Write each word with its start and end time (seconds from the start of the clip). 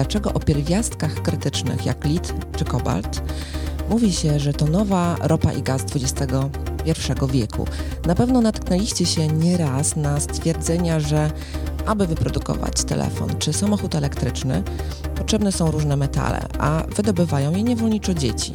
dlaczego 0.00 0.32
o 0.32 0.40
pierwiastkach 0.40 1.14
krytycznych 1.14 1.86
jak 1.86 2.04
lit 2.04 2.34
czy 2.56 2.64
kobalt 2.64 3.22
mówi 3.88 4.12
się, 4.12 4.40
że 4.40 4.52
to 4.52 4.66
nowa 4.66 5.16
ropa 5.20 5.52
i 5.52 5.62
gaz 5.62 5.82
XXI 5.82 6.32
wieku. 7.30 7.66
Na 8.06 8.14
pewno 8.14 8.40
natknęliście 8.40 9.06
się 9.06 9.28
nieraz 9.28 9.96
na 9.96 10.20
stwierdzenia, 10.20 11.00
że 11.00 11.30
aby 11.86 12.06
wyprodukować 12.06 12.84
telefon 12.84 13.38
czy 13.38 13.52
samochód 13.52 13.94
elektryczny, 13.94 14.62
potrzebne 15.16 15.52
są 15.52 15.70
różne 15.70 15.96
metale, 15.96 16.46
a 16.58 16.82
wydobywają 16.96 17.56
je 17.56 17.62
niewolniczo 17.62 18.14
dzieci. 18.14 18.52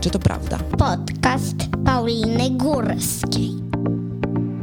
Czy 0.00 0.10
to 0.10 0.18
prawda? 0.18 0.58
Podcast 0.58 1.56
Pauliny 1.84 2.50
Górskiej. 2.50 3.52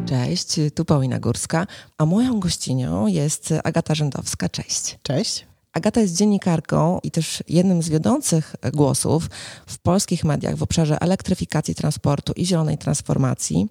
Cześć, 0.06 0.60
tu 0.76 0.86
Paulina 0.86 1.20
Górska, 1.20 1.68
a 1.98 2.06
moją 2.06 2.40
gościnią 2.40 3.08
jest 3.08 3.54
Agata 3.64 3.96
Rzędowska. 3.96 4.50
Cześć. 4.50 5.00
Cześć. 5.04 5.46
Agata 5.78 6.02
jest 6.02 6.16
dziennikarką 6.16 7.00
i 7.04 7.12
też 7.12 7.43
jednym 7.48 7.82
z 7.84 7.89
wiodących 7.89 8.56
głosów 8.74 9.29
w 9.65 9.78
polskich 9.78 10.24
mediach 10.24 10.56
w 10.56 10.64
obszarze 10.64 11.02
elektryfikacji 11.02 11.75
transportu 11.75 12.33
i 12.33 12.46
zielonej 12.46 12.78
transformacji. 12.78 13.68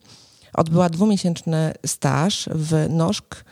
Odbyła 0.52 0.88
dwumiesięczny 0.88 1.72
staż 1.86 2.48
w 2.52 2.86
NOSZK 2.90 3.44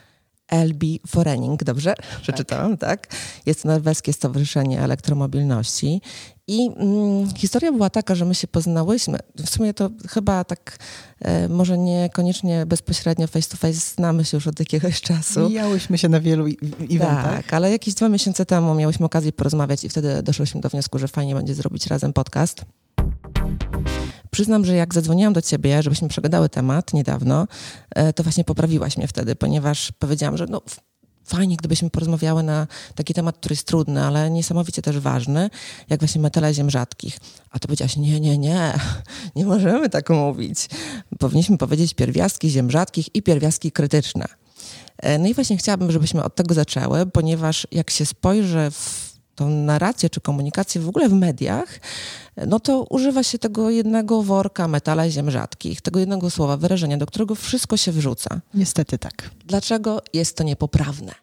LB 0.48 0.84
Forening, 1.06 1.64
dobrze 1.64 1.94
tak. 1.94 2.20
przeczytałam, 2.20 2.76
tak? 2.76 3.06
Jest 3.46 3.62
to 3.62 3.68
norweskie 3.68 4.12
stowarzyszenie 4.12 4.80
elektromobilności. 4.80 6.00
I 6.46 6.70
mm, 6.76 7.34
historia 7.34 7.72
była 7.72 7.90
taka, 7.90 8.14
że 8.14 8.24
my 8.24 8.34
się 8.34 8.46
poznałyśmy. 8.46 9.18
W 9.46 9.50
sumie 9.50 9.74
to 9.74 9.90
chyba 10.08 10.44
tak, 10.44 10.78
e, 11.20 11.48
może 11.48 11.78
niekoniecznie 11.78 12.66
bezpośrednio 12.66 13.26
face 13.26 13.50
to 13.50 13.56
face, 13.56 13.94
znamy 13.94 14.24
się 14.24 14.36
już 14.36 14.46
od 14.46 14.60
jakiegoś 14.60 15.00
czasu. 15.00 15.48
Mijałyśmy 15.48 15.98
się 15.98 16.08
na 16.08 16.20
wielu 16.20 16.46
eventach. 16.90 17.36
Tak, 17.36 17.54
ale 17.54 17.70
jakieś 17.70 17.94
dwa 17.94 18.08
miesiące 18.08 18.46
temu 18.46 18.74
miałyśmy 18.74 19.06
okazję 19.06 19.32
porozmawiać 19.32 19.84
i 19.84 19.88
wtedy 19.88 20.22
doszłyśmy 20.22 20.60
do 20.60 20.68
wniosku, 20.68 20.98
że 20.98 21.08
fajnie 21.08 21.34
będzie 21.34 21.54
zrobić 21.54 21.86
razem 21.86 22.12
podcast. 22.12 22.64
Przyznam, 24.30 24.64
że 24.64 24.74
jak 24.74 24.94
zadzwoniłam 24.94 25.32
do 25.32 25.42
ciebie, 25.42 25.82
żebyśmy 25.82 26.08
przegadały 26.08 26.48
temat 26.48 26.94
niedawno, 26.94 27.46
e, 27.90 28.12
to 28.12 28.22
właśnie 28.22 28.44
poprawiłaś 28.44 28.96
mnie 28.96 29.08
wtedy, 29.08 29.36
ponieważ 29.36 29.92
powiedziałam, 29.98 30.36
że 30.36 30.46
no 30.46 30.62
fajnie, 31.24 31.56
gdybyśmy 31.56 31.90
porozmawiały 31.90 32.42
na 32.42 32.66
taki 32.94 33.14
temat, 33.14 33.36
który 33.36 33.52
jest 33.52 33.66
trudny, 33.66 34.04
ale 34.04 34.30
niesamowicie 34.30 34.82
też 34.82 34.98
ważny, 34.98 35.50
jak 35.90 36.00
właśnie 36.00 36.20
metale 36.20 36.54
ziem 36.54 36.70
rzadkich. 36.70 37.18
A 37.50 37.58
to 37.58 37.68
powiedziałaś, 37.68 37.96
nie, 37.96 38.20
nie, 38.20 38.38
nie, 38.38 38.74
nie 39.36 39.46
możemy 39.46 39.90
tak 39.90 40.10
mówić. 40.10 40.68
Powinniśmy 41.18 41.58
powiedzieć 41.58 41.94
pierwiastki 41.94 42.50
ziem 42.50 42.70
rzadkich 42.70 43.14
i 43.14 43.22
pierwiastki 43.22 43.72
krytyczne. 43.72 44.24
E, 44.98 45.18
no 45.18 45.26
i 45.26 45.34
właśnie 45.34 45.56
chciałabym, 45.56 45.92
żebyśmy 45.92 46.24
od 46.24 46.34
tego 46.34 46.54
zaczęły, 46.54 47.06
ponieważ 47.06 47.66
jak 47.72 47.90
się 47.90 48.06
spojrzy 48.06 48.70
w 48.70 49.13
tą 49.34 49.50
narrację 49.50 50.10
czy 50.10 50.20
komunikację 50.20 50.80
w 50.80 50.88
ogóle 50.88 51.08
w 51.08 51.12
mediach, 51.12 51.80
no 52.46 52.60
to 52.60 52.82
używa 52.82 53.22
się 53.22 53.38
tego 53.38 53.70
jednego 53.70 54.22
worka 54.22 54.68
metala 54.68 55.10
ziem 55.10 55.30
rzadkich, 55.30 55.80
tego 55.80 56.00
jednego 56.00 56.30
słowa, 56.30 56.56
wyrażenia, 56.56 56.96
do 56.96 57.06
którego 57.06 57.34
wszystko 57.34 57.76
się 57.76 57.92
wrzuca. 57.92 58.40
Niestety 58.54 58.98
tak. 58.98 59.30
Dlaczego 59.46 60.02
jest 60.12 60.36
to 60.36 60.44
niepoprawne? 60.44 61.14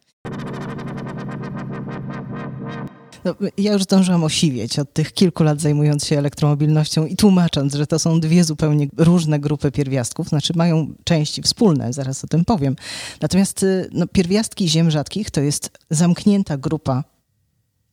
No, 3.25 3.35
ja 3.57 3.73
już 3.73 3.83
zdążyłam 3.83 4.23
osiwieć 4.23 4.79
od 4.79 4.93
tych 4.93 5.13
kilku 5.13 5.43
lat 5.43 5.61
zajmując 5.61 6.05
się 6.05 6.17
elektromobilnością 6.17 7.05
i 7.05 7.15
tłumacząc, 7.15 7.73
że 7.73 7.87
to 7.87 7.99
są 7.99 8.19
dwie 8.19 8.43
zupełnie 8.43 8.87
różne 8.97 9.39
grupy 9.39 9.71
pierwiastków, 9.71 10.27
znaczy 10.27 10.53
mają 10.55 10.93
części 11.03 11.41
wspólne, 11.41 11.93
zaraz 11.93 12.23
o 12.23 12.27
tym 12.27 12.45
powiem. 12.45 12.75
Natomiast 13.21 13.63
y, 13.63 13.89
no, 13.91 14.07
pierwiastki 14.07 14.69
ziem 14.69 14.91
rzadkich 14.91 15.31
to 15.31 15.41
jest 15.41 15.71
zamknięta 15.89 16.57
grupa 16.57 17.03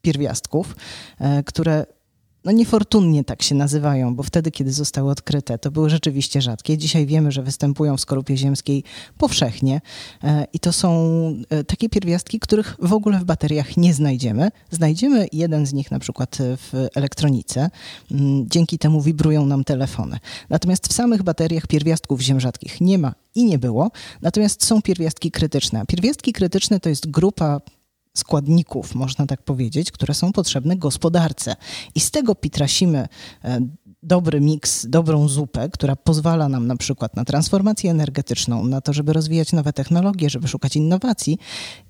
pierwiastków, 0.08 0.76
e, 1.20 1.42
które 1.42 1.86
no 2.44 2.52
niefortunnie 2.52 3.24
tak 3.24 3.42
się 3.42 3.54
nazywają, 3.54 4.14
bo 4.14 4.22
wtedy, 4.22 4.50
kiedy 4.50 4.72
zostały 4.72 5.10
odkryte, 5.10 5.58
to 5.58 5.70
były 5.70 5.90
rzeczywiście 5.90 6.42
rzadkie. 6.42 6.78
Dzisiaj 6.78 7.06
wiemy, 7.06 7.32
że 7.32 7.42
występują 7.42 7.96
w 7.96 8.00
skorupie 8.00 8.36
ziemskiej 8.36 8.84
powszechnie 9.18 9.80
e, 10.22 10.46
i 10.52 10.58
to 10.58 10.72
są 10.72 10.90
e, 11.50 11.64
takie 11.64 11.88
pierwiastki, 11.88 12.40
których 12.40 12.76
w 12.82 12.92
ogóle 12.92 13.18
w 13.18 13.24
bateriach 13.24 13.76
nie 13.76 13.94
znajdziemy. 13.94 14.50
Znajdziemy 14.70 15.26
jeden 15.32 15.66
z 15.66 15.72
nich 15.72 15.90
na 15.90 15.98
przykład 15.98 16.38
w 16.40 16.86
elektronice. 16.94 17.70
Mm, 18.10 18.46
dzięki 18.50 18.78
temu 18.78 19.00
wibrują 19.00 19.46
nam 19.46 19.64
telefony. 19.64 20.18
Natomiast 20.48 20.88
w 20.88 20.92
samych 20.92 21.22
bateriach 21.22 21.66
pierwiastków 21.66 22.20
ziem 22.20 22.40
rzadkich 22.40 22.80
nie 22.80 22.98
ma 22.98 23.14
i 23.34 23.44
nie 23.44 23.58
było. 23.58 23.90
Natomiast 24.22 24.64
są 24.64 24.82
pierwiastki 24.82 25.30
krytyczne. 25.30 25.86
Pierwiastki 25.86 26.32
krytyczne 26.32 26.80
to 26.80 26.88
jest 26.88 27.10
grupa 27.10 27.60
składników, 28.14 28.94
można 28.94 29.26
tak 29.26 29.42
powiedzieć, 29.42 29.90
które 29.92 30.14
są 30.14 30.32
potrzebne 30.32 30.76
gospodarce. 30.76 31.56
I 31.94 32.00
z 32.00 32.10
tego 32.10 32.34
pitrasimy 32.34 33.08
e, 33.44 33.60
dobry 34.02 34.40
miks, 34.40 34.86
dobrą 34.86 35.28
zupę, 35.28 35.68
która 35.68 35.96
pozwala 35.96 36.48
nam 36.48 36.66
na 36.66 36.76
przykład 36.76 37.16
na 37.16 37.24
transformację 37.24 37.90
energetyczną, 37.90 38.64
na 38.64 38.80
to, 38.80 38.92
żeby 38.92 39.12
rozwijać 39.12 39.52
nowe 39.52 39.72
technologie, 39.72 40.30
żeby 40.30 40.48
szukać 40.48 40.76
innowacji. 40.76 41.38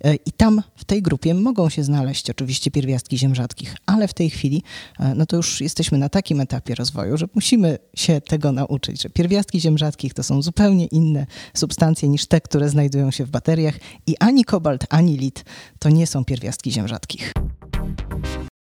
E, 0.04 0.14
I 0.14 0.32
tam 0.32 0.62
w 0.76 0.84
tej 0.84 1.02
grupie 1.02 1.34
mogą 1.34 1.68
się 1.68 1.84
znaleźć 1.84 2.30
oczywiście 2.30 2.70
pierwiastki 2.70 3.18
ziem 3.18 3.34
rzadkich, 3.34 3.76
ale 3.86 4.08
w 4.08 4.14
tej 4.14 4.30
chwili 4.30 4.62
e, 4.98 5.14
no 5.14 5.26
to 5.26 5.36
już 5.36 5.60
jesteśmy 5.60 5.98
na 5.98 6.08
takim 6.08 6.40
etapie 6.40 6.74
rozwoju, 6.74 7.16
że 7.16 7.26
musimy 7.34 7.78
się 7.94 8.20
tego 8.20 8.52
nauczyć, 8.52 9.02
że 9.02 9.10
pierwiastki 9.10 9.60
ziem 9.60 9.78
rzadkich 9.78 10.14
to 10.14 10.22
są 10.22 10.42
zupełnie 10.42 10.86
inne 10.86 11.26
substancje 11.54 12.08
niż 12.08 12.26
te, 12.26 12.40
które 12.40 12.68
znajdują 12.68 13.10
się 13.10 13.24
w 13.24 13.30
bateriach 13.30 13.74
i 14.06 14.16
ani 14.20 14.44
kobalt, 14.44 14.86
ani 14.90 15.16
lit 15.16 15.44
to 15.78 15.88
nie 15.88 16.06
są 16.06 16.24
pierwiastki 16.24 16.72
ziem 16.72 16.88
rzadkich. 16.88 17.32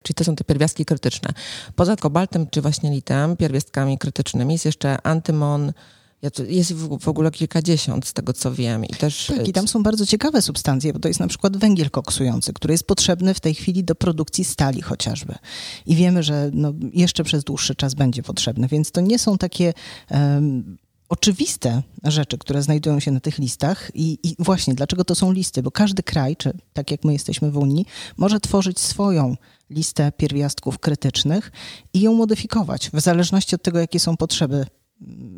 Czyli 0.06 0.14
to 0.14 0.24
są 0.24 0.36
te 0.36 0.44
pierwiastki 0.44 0.84
krytyczne. 0.84 1.30
Poza 1.76 1.96
kobaltem 1.96 2.46
czy 2.50 2.62
właśnie 2.62 2.90
litem, 2.90 3.36
pierwiastkami 3.36 3.98
krytycznymi 3.98 4.52
jest 4.52 4.64
jeszcze 4.64 5.06
antymon, 5.06 5.72
jest 6.48 6.72
w 6.72 7.08
ogóle 7.08 7.30
kilkadziesiąt 7.30 8.06
z 8.06 8.12
tego, 8.12 8.32
co 8.32 8.54
wiem. 8.54 8.84
I 8.84 8.94
też... 8.94 9.26
Tak, 9.26 9.48
i 9.48 9.52
tam 9.52 9.68
są 9.68 9.82
bardzo 9.82 10.06
ciekawe 10.06 10.42
substancje, 10.42 10.92
bo 10.92 10.98
to 10.98 11.08
jest 11.08 11.20
na 11.20 11.28
przykład 11.28 11.56
węgiel 11.56 11.90
koksujący, 11.90 12.52
który 12.52 12.74
jest 12.74 12.86
potrzebny 12.86 13.34
w 13.34 13.40
tej 13.40 13.54
chwili 13.54 13.84
do 13.84 13.94
produkcji 13.94 14.44
stali 14.44 14.82
chociażby. 14.82 15.34
I 15.86 15.96
wiemy, 15.96 16.22
że 16.22 16.50
no, 16.52 16.72
jeszcze 16.92 17.24
przez 17.24 17.44
dłuższy 17.44 17.74
czas 17.74 17.94
będzie 17.94 18.22
potrzebny, 18.22 18.68
więc 18.68 18.90
to 18.90 19.00
nie 19.00 19.18
są 19.18 19.38
takie 19.38 19.74
um, 20.10 20.76
oczywiste 21.08 21.82
rzeczy, 22.04 22.38
które 22.38 22.62
znajdują 22.62 23.00
się 23.00 23.10
na 23.10 23.20
tych 23.20 23.38
listach. 23.38 23.90
I, 23.94 24.18
I, 24.22 24.36
właśnie 24.38 24.74
dlaczego 24.74 25.04
to 25.04 25.14
są 25.14 25.32
listy? 25.32 25.62
Bo 25.62 25.70
każdy 25.70 26.02
kraj, 26.02 26.36
czy 26.36 26.52
tak 26.72 26.90
jak 26.90 27.04
my 27.04 27.12
jesteśmy 27.12 27.50
w 27.50 27.56
Unii, 27.56 27.86
może 28.16 28.40
tworzyć 28.40 28.80
swoją 28.80 29.36
listę 29.70 30.12
pierwiastków 30.12 30.78
krytycznych 30.78 31.52
i 31.94 32.00
ją 32.00 32.14
modyfikować 32.14 32.90
w 32.90 33.00
zależności 33.00 33.54
od 33.54 33.62
tego, 33.62 33.78
jakie 33.78 34.00
są 34.00 34.16
potrzeby 34.16 34.66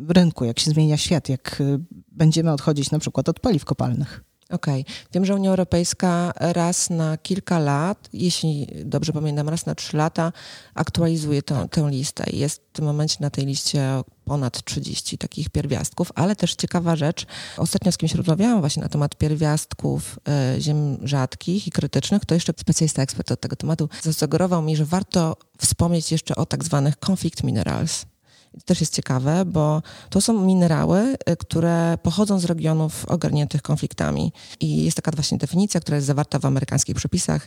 w 0.02 0.10
rynku, 0.10 0.44
jak 0.44 0.58
się 0.58 0.70
zmienia 0.70 0.96
świat, 0.96 1.28
jak 1.28 1.60
y, 1.60 1.78
będziemy 2.12 2.52
odchodzić 2.52 2.90
na 2.90 2.98
przykład 2.98 3.28
od 3.28 3.40
paliw 3.40 3.64
kopalnych. 3.64 4.24
Okej. 4.50 4.80
Okay. 4.80 4.94
Wiem, 5.12 5.24
że 5.24 5.34
Unia 5.34 5.50
Europejska 5.50 6.32
raz 6.36 6.90
na 6.90 7.16
kilka 7.16 7.58
lat, 7.58 8.08
jeśli 8.12 8.66
dobrze 8.84 9.12
pamiętam, 9.12 9.48
raz 9.48 9.66
na 9.66 9.74
trzy 9.74 9.96
lata 9.96 10.32
aktualizuje 10.74 11.42
tak. 11.42 11.70
tę 11.74 11.90
listę. 11.90 12.24
Jest 12.32 12.62
w 12.68 12.72
tym 12.72 12.84
momencie 12.84 13.16
na 13.20 13.30
tej 13.30 13.46
liście 13.46 14.02
ponad 14.24 14.64
30 14.64 15.18
takich 15.18 15.50
pierwiastków, 15.50 16.12
ale 16.14 16.36
też 16.36 16.54
ciekawa 16.54 16.96
rzecz. 16.96 17.26
Ostatnio 17.56 17.92
z 17.92 17.98
kimś 17.98 18.14
rozmawiałam 18.14 18.60
właśnie 18.60 18.82
na 18.82 18.88
temat 18.88 19.16
pierwiastków 19.16 20.18
e, 20.28 20.60
ziem 20.60 20.98
rzadkich 21.02 21.66
i 21.66 21.70
krytycznych. 21.70 22.24
To 22.24 22.34
jeszcze 22.34 22.52
specjalista, 22.56 23.02
ekspert 23.02 23.32
od 23.32 23.40
tego 23.40 23.56
tematu 23.56 23.88
zasugerował 24.02 24.62
mi, 24.62 24.76
że 24.76 24.84
warto 24.84 25.36
wspomnieć 25.58 26.12
jeszcze 26.12 26.36
o 26.36 26.46
tak 26.46 26.64
zwanych 26.64 26.94
conflict 27.08 27.44
minerals. 27.44 28.06
To 28.52 28.60
też 28.64 28.80
jest 28.80 28.94
ciekawe, 28.94 29.44
bo 29.44 29.82
to 30.10 30.20
są 30.20 30.44
minerały, 30.44 31.16
y, 31.30 31.36
które 31.36 31.98
pochodzą 32.02 32.38
z 32.38 32.44
regionów 32.44 33.04
ogarniętych 33.06 33.62
konfliktami. 33.62 34.32
I 34.60 34.84
jest 34.84 34.96
taka 34.96 35.10
właśnie 35.10 35.38
definicja, 35.38 35.80
która 35.80 35.96
jest 35.96 36.06
zawarta 36.06 36.38
w 36.38 36.44
amerykańskich 36.44 36.96
przepisach. 36.96 37.46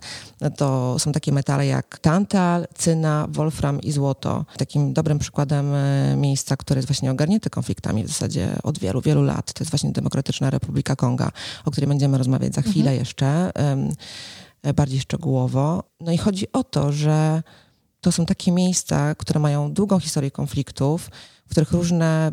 To 0.57 0.99
są 0.99 1.11
takie 1.11 1.31
metale 1.31 1.67
jak 1.67 1.99
tantal, 1.99 2.67
cyna, 2.75 3.27
wolfram 3.29 3.81
i 3.81 3.91
złoto. 3.91 4.45
Takim 4.57 4.93
dobrym 4.93 5.19
przykładem 5.19 5.73
y, 5.73 6.15
miejsca, 6.17 6.57
które 6.57 6.77
jest 6.77 6.87
właśnie 6.87 7.11
ogarnięte 7.11 7.49
konfliktami 7.49 8.03
w 8.03 8.07
zasadzie 8.07 8.55
od 8.63 8.79
wielu, 8.79 9.01
wielu 9.01 9.23
lat, 9.23 9.53
to 9.53 9.63
jest 9.63 9.71
właśnie 9.71 9.91
Demokratyczna 9.91 10.49
Republika 10.49 10.95
Konga, 10.95 11.31
o 11.65 11.71
której 11.71 11.87
będziemy 11.87 12.17
rozmawiać 12.17 12.55
za 12.55 12.61
chwilę 12.61 12.91
mhm. 12.91 12.99
jeszcze 12.99 13.51
bardziej 14.75 14.99
szczegółowo. 14.99 15.83
No 16.01 16.11
i 16.11 16.17
chodzi 16.17 16.51
o 16.51 16.63
to, 16.63 16.91
że 16.91 17.43
to 18.01 18.11
są 18.11 18.25
takie 18.25 18.51
miejsca, 18.51 19.15
które 19.15 19.39
mają 19.39 19.73
długą 19.73 19.99
historię 19.99 20.31
konfliktów, 20.31 21.09
w 21.47 21.51
których 21.51 21.71
różne 21.71 22.31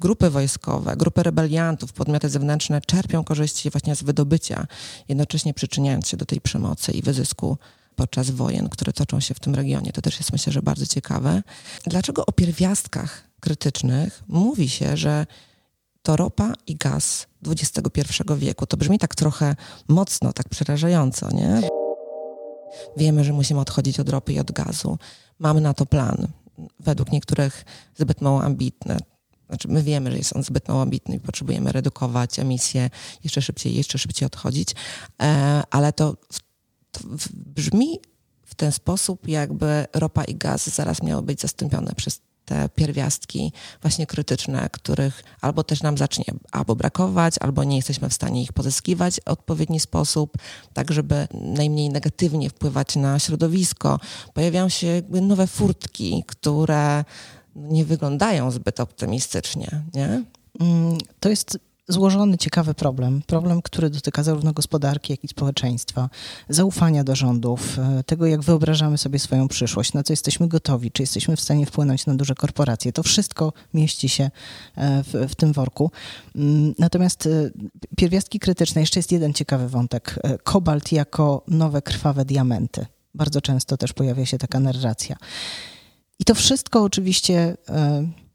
grupy 0.00 0.30
wojskowe, 0.30 0.96
grupy 0.96 1.22
rebeliantów, 1.22 1.92
podmioty 1.92 2.28
zewnętrzne 2.28 2.80
czerpią 2.80 3.24
korzyści 3.24 3.70
właśnie 3.70 3.96
z 3.96 4.02
wydobycia, 4.02 4.66
jednocześnie 5.08 5.54
przyczyniając 5.54 6.08
się 6.08 6.16
do 6.16 6.26
tej 6.26 6.40
przemocy 6.40 6.92
i 6.92 7.02
wyzysku 7.02 7.58
podczas 7.96 8.30
wojen, 8.30 8.68
które 8.68 8.92
toczą 8.92 9.20
się 9.20 9.34
w 9.34 9.40
tym 9.40 9.54
regionie. 9.54 9.92
To 9.92 10.02
też 10.02 10.18
jest 10.18 10.32
myślę, 10.32 10.52
że 10.52 10.62
bardzo 10.62 10.86
ciekawe. 10.86 11.42
Dlaczego 11.86 12.26
o 12.26 12.32
pierwiastkach 12.32 13.22
krytycznych 13.40 14.22
mówi 14.28 14.68
się, 14.68 14.96
że 14.96 15.26
to 16.02 16.16
ropa 16.16 16.52
i 16.66 16.76
gaz 16.76 17.26
XXI 17.46 18.02
wieku? 18.36 18.66
To 18.66 18.76
brzmi 18.76 18.98
tak 18.98 19.14
trochę 19.14 19.56
mocno, 19.88 20.32
tak 20.32 20.48
przerażająco, 20.48 21.30
nie? 21.30 21.81
Wiemy, 22.96 23.24
że 23.24 23.32
musimy 23.32 23.60
odchodzić 23.60 24.00
od 24.00 24.08
ropy 24.08 24.32
i 24.32 24.38
od 24.38 24.52
gazu. 24.52 24.98
Mamy 25.38 25.60
na 25.60 25.74
to 25.74 25.86
plan. 25.86 26.28
Według 26.80 27.12
niektórych 27.12 27.64
zbyt 27.96 28.20
mało 28.20 28.42
ambitny. 28.42 28.98
Znaczy, 29.48 29.68
my 29.68 29.82
wiemy, 29.82 30.10
że 30.10 30.16
jest 30.16 30.36
on 30.36 30.42
zbyt 30.42 30.68
mało 30.68 30.82
ambitny 30.82 31.16
i 31.16 31.20
potrzebujemy 31.20 31.72
redukować 31.72 32.38
emisje, 32.38 32.90
jeszcze 33.24 33.42
szybciej, 33.42 33.76
jeszcze 33.76 33.98
szybciej 33.98 34.26
odchodzić, 34.26 34.74
e, 35.22 35.62
ale 35.70 35.92
to, 35.92 36.16
to 36.90 37.00
brzmi 37.32 38.00
w 38.44 38.54
ten 38.54 38.72
sposób, 38.72 39.28
jakby 39.28 39.86
ropa 39.92 40.24
i 40.24 40.34
gaz 40.34 40.66
zaraz 40.66 41.02
miały 41.02 41.22
być 41.22 41.40
zastąpione 41.40 41.92
przez 41.96 42.20
te 42.44 42.68
pierwiastki 42.68 43.52
właśnie 43.82 44.06
krytyczne, 44.06 44.68
których 44.72 45.24
albo 45.40 45.64
też 45.64 45.82
nam 45.82 45.98
zacznie 45.98 46.24
albo 46.52 46.76
brakować, 46.76 47.34
albo 47.40 47.64
nie 47.64 47.76
jesteśmy 47.76 48.08
w 48.08 48.14
stanie 48.14 48.42
ich 48.42 48.52
pozyskiwać 48.52 49.20
w 49.20 49.28
odpowiedni 49.28 49.80
sposób, 49.80 50.38
tak 50.72 50.92
żeby 50.92 51.28
najmniej 51.34 51.90
negatywnie 51.90 52.50
wpływać 52.50 52.96
na 52.96 53.18
środowisko. 53.18 54.00
Pojawiają 54.34 54.68
się 54.68 55.02
nowe 55.10 55.46
furtki, 55.46 56.24
które 56.26 57.04
nie 57.56 57.84
wyglądają 57.84 58.50
zbyt 58.50 58.80
optymistycznie, 58.80 59.82
nie? 59.94 60.24
Mm, 60.60 60.98
to 61.20 61.28
jest 61.28 61.58
złożony, 61.88 62.38
ciekawy 62.38 62.74
problem. 62.74 63.22
Problem, 63.26 63.62
który 63.62 63.90
dotyka 63.90 64.22
zarówno 64.22 64.52
gospodarki, 64.52 65.12
jak 65.12 65.24
i 65.24 65.28
społeczeństwa, 65.28 66.10
zaufania 66.48 67.04
do 67.04 67.16
rządów, 67.16 67.78
e, 67.78 68.04
tego, 68.04 68.26
jak 68.26 68.40
wyobrażamy 68.40 68.98
sobie 68.98 69.18
swoją 69.18 69.48
przyszłość, 69.48 69.92
na 69.92 70.02
co 70.02 70.12
jesteśmy 70.12 70.48
gotowi, 70.48 70.90
czy 70.90 71.02
jesteśmy 71.02 71.36
w 71.36 71.40
stanie 71.40 71.66
wpłynąć 71.66 72.06
na 72.06 72.14
duże 72.14 72.34
korporacje. 72.34 72.92
To 72.92 73.02
wszystko 73.02 73.52
mieści 73.74 74.08
się 74.08 74.30
e, 74.76 75.02
w, 75.02 75.12
w 75.28 75.34
tym 75.34 75.52
worku. 75.52 75.90
Mm, 76.36 76.74
natomiast 76.78 77.26
e, 77.26 77.50
pierwiastki 77.96 78.38
krytyczne, 78.38 78.80
jeszcze 78.80 78.98
jest 78.98 79.12
jeden 79.12 79.34
ciekawy 79.34 79.68
wątek. 79.68 80.18
Kobalt 80.42 80.92
jako 80.92 81.44
nowe 81.48 81.82
krwawe 81.82 82.24
diamenty. 82.24 82.86
Bardzo 83.14 83.40
często 83.40 83.76
też 83.76 83.92
pojawia 83.92 84.26
się 84.26 84.38
taka 84.38 84.60
narracja. 84.60 85.16
I 86.18 86.24
to 86.24 86.34
wszystko 86.34 86.82
oczywiście 86.82 87.56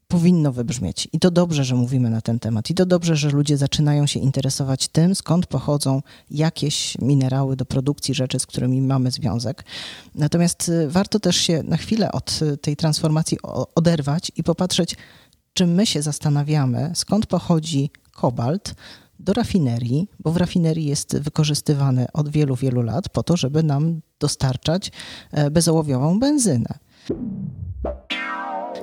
powinno 0.08 0.52
wybrzmieć. 0.52 1.08
I 1.14 1.20
to 1.20 1.32
dobrze, 1.32 1.64
że 1.64 1.76
mówimy 1.76 2.10
na 2.10 2.22
ten 2.22 2.40
temat. 2.40 2.70
I 2.70 2.74
to 2.74 2.86
dobrze, 2.86 3.16
że 3.16 3.30
ludzie 3.30 3.58
zaczynają 3.58 4.08
się 4.08 4.20
interesować 4.20 4.88
tym, 4.88 5.16
skąd 5.16 5.46
pochodzą 5.46 6.02
jakieś 6.32 6.98
minerały 7.02 7.56
do 7.56 7.66
produkcji 7.66 8.14
rzeczy, 8.14 8.40
z 8.40 8.46
którymi 8.46 8.82
mamy 8.82 9.12
związek. 9.12 9.66
Natomiast 10.16 10.70
y, 10.70 10.90
warto 10.90 11.20
też 11.20 11.36
się 11.36 11.64
na 11.64 11.78
chwilę 11.78 12.12
od 12.12 12.40
y, 12.42 12.58
tej 12.58 12.76
transformacji 12.76 13.38
oderwać 13.76 14.32
i 14.36 14.44
popatrzeć, 14.44 14.96
czy 15.54 15.68
my 15.68 15.86
się 15.86 16.02
zastanawiamy, 16.02 16.92
skąd 16.96 17.26
pochodzi 17.26 17.90
kobalt 18.12 18.76
do 19.20 19.34
rafinerii, 19.34 20.10
bo 20.20 20.32
w 20.32 20.38
rafinerii 20.38 20.86
jest 20.86 21.18
wykorzystywany 21.18 22.08
od 22.14 22.30
wielu, 22.30 22.56
wielu 22.56 22.82
lat 22.82 23.10
po 23.10 23.24
to, 23.24 23.38
żeby 23.38 23.64
nam 23.64 24.02
dostarczać 24.20 24.92
e, 25.32 25.52
bezołowiową 25.52 26.20
benzynę. 26.20 26.80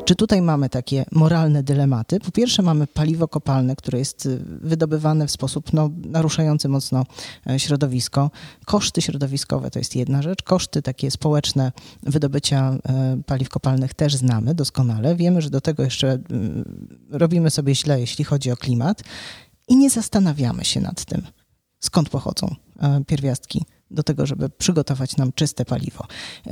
Czy 0.04 0.14
tutaj 0.14 0.42
mamy 0.42 0.68
takie 0.68 1.04
moralne 1.12 1.62
dylematy? 1.62 2.20
Po 2.20 2.30
pierwsze 2.30 2.62
mamy 2.62 2.86
paliwo 2.86 3.28
kopalne, 3.28 3.76
które 3.76 3.98
jest 3.98 4.26
y, 4.26 4.38
wydobywane 4.44 5.26
w 5.26 5.30
sposób 5.30 5.72
no, 5.72 5.90
naruszający 5.96 6.68
mocno 6.68 7.06
e, 7.50 7.58
środowisko. 7.58 8.30
Koszty 8.64 9.02
środowiskowe 9.02 9.70
to 9.70 9.78
jest 9.78 9.96
jedna 9.96 10.22
rzecz. 10.22 10.42
Koszty 10.42 10.82
takie 10.82 11.10
społeczne 11.10 11.72
wydobycia 12.02 12.78
e, 12.88 13.16
paliw 13.26 13.48
kopalnych 13.48 13.94
też 13.94 14.16
znamy 14.16 14.54
doskonale. 14.54 15.16
Wiemy, 15.16 15.42
że 15.42 15.50
do 15.50 15.60
tego 15.60 15.82
jeszcze 15.82 16.14
y, 16.14 16.20
robimy 17.10 17.50
sobie 17.50 17.74
źle, 17.74 18.00
jeśli 18.00 18.24
chodzi 18.24 18.50
o 18.50 18.56
klimat 18.56 19.02
i 19.68 19.76
nie 19.76 19.90
zastanawiamy 19.90 20.64
się 20.64 20.80
nad 20.80 21.04
tym, 21.04 21.22
skąd 21.80 22.08
pochodzą 22.08 22.54
e, 22.80 23.04
pierwiastki 23.06 23.64
do 23.94 24.02
tego, 24.02 24.26
żeby 24.26 24.48
przygotować 24.48 25.16
nam 25.16 25.32
czyste 25.32 25.64
paliwo. 25.64 26.06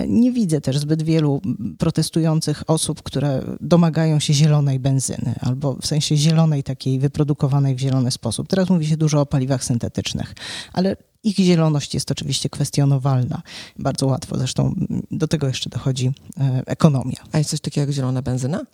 Nie 0.09 0.33
widzę 0.33 0.61
też 0.61 0.79
zbyt 0.79 1.03
wielu 1.03 1.41
protestujących 1.79 2.63
osób, 2.67 3.03
które 3.03 3.43
domagają 3.61 4.21
się 4.21 4.35
zielonej 4.35 4.81
benzyny, 4.81 5.35
albo 5.41 5.75
w 5.75 5.87
sensie 5.87 6.17
zielonej 6.17 6.63
takiej 6.63 6.99
wyprodukowanej 6.99 7.75
w 7.75 7.79
zielony 7.79 8.11
sposób. 8.11 8.49
Teraz 8.49 8.71
mówi 8.71 8.87
się 8.87 8.97
dużo 8.97 9.21
o 9.21 9.27
paliwach 9.27 9.65
syntetycznych, 9.65 10.35
ale 10.73 10.97
ich 11.23 11.37
zieloność 11.37 11.95
jest 11.95 12.11
oczywiście 12.11 12.49
kwestionowalna. 12.49 13.43
Bardzo 13.79 14.07
łatwo, 14.07 14.39
zresztą 14.39 14.75
do 15.11 15.29
tego 15.29 15.47
jeszcze 15.47 15.71
dochodzi 15.71 16.13
e, 16.41 16.63
ekonomia. 16.67 17.19
A 17.33 17.39
jest 17.39 17.51
coś 17.51 17.61
takiego 17.61 17.87
jak 17.87 17.95
zielona 17.95 18.23
benzyna? 18.23 18.67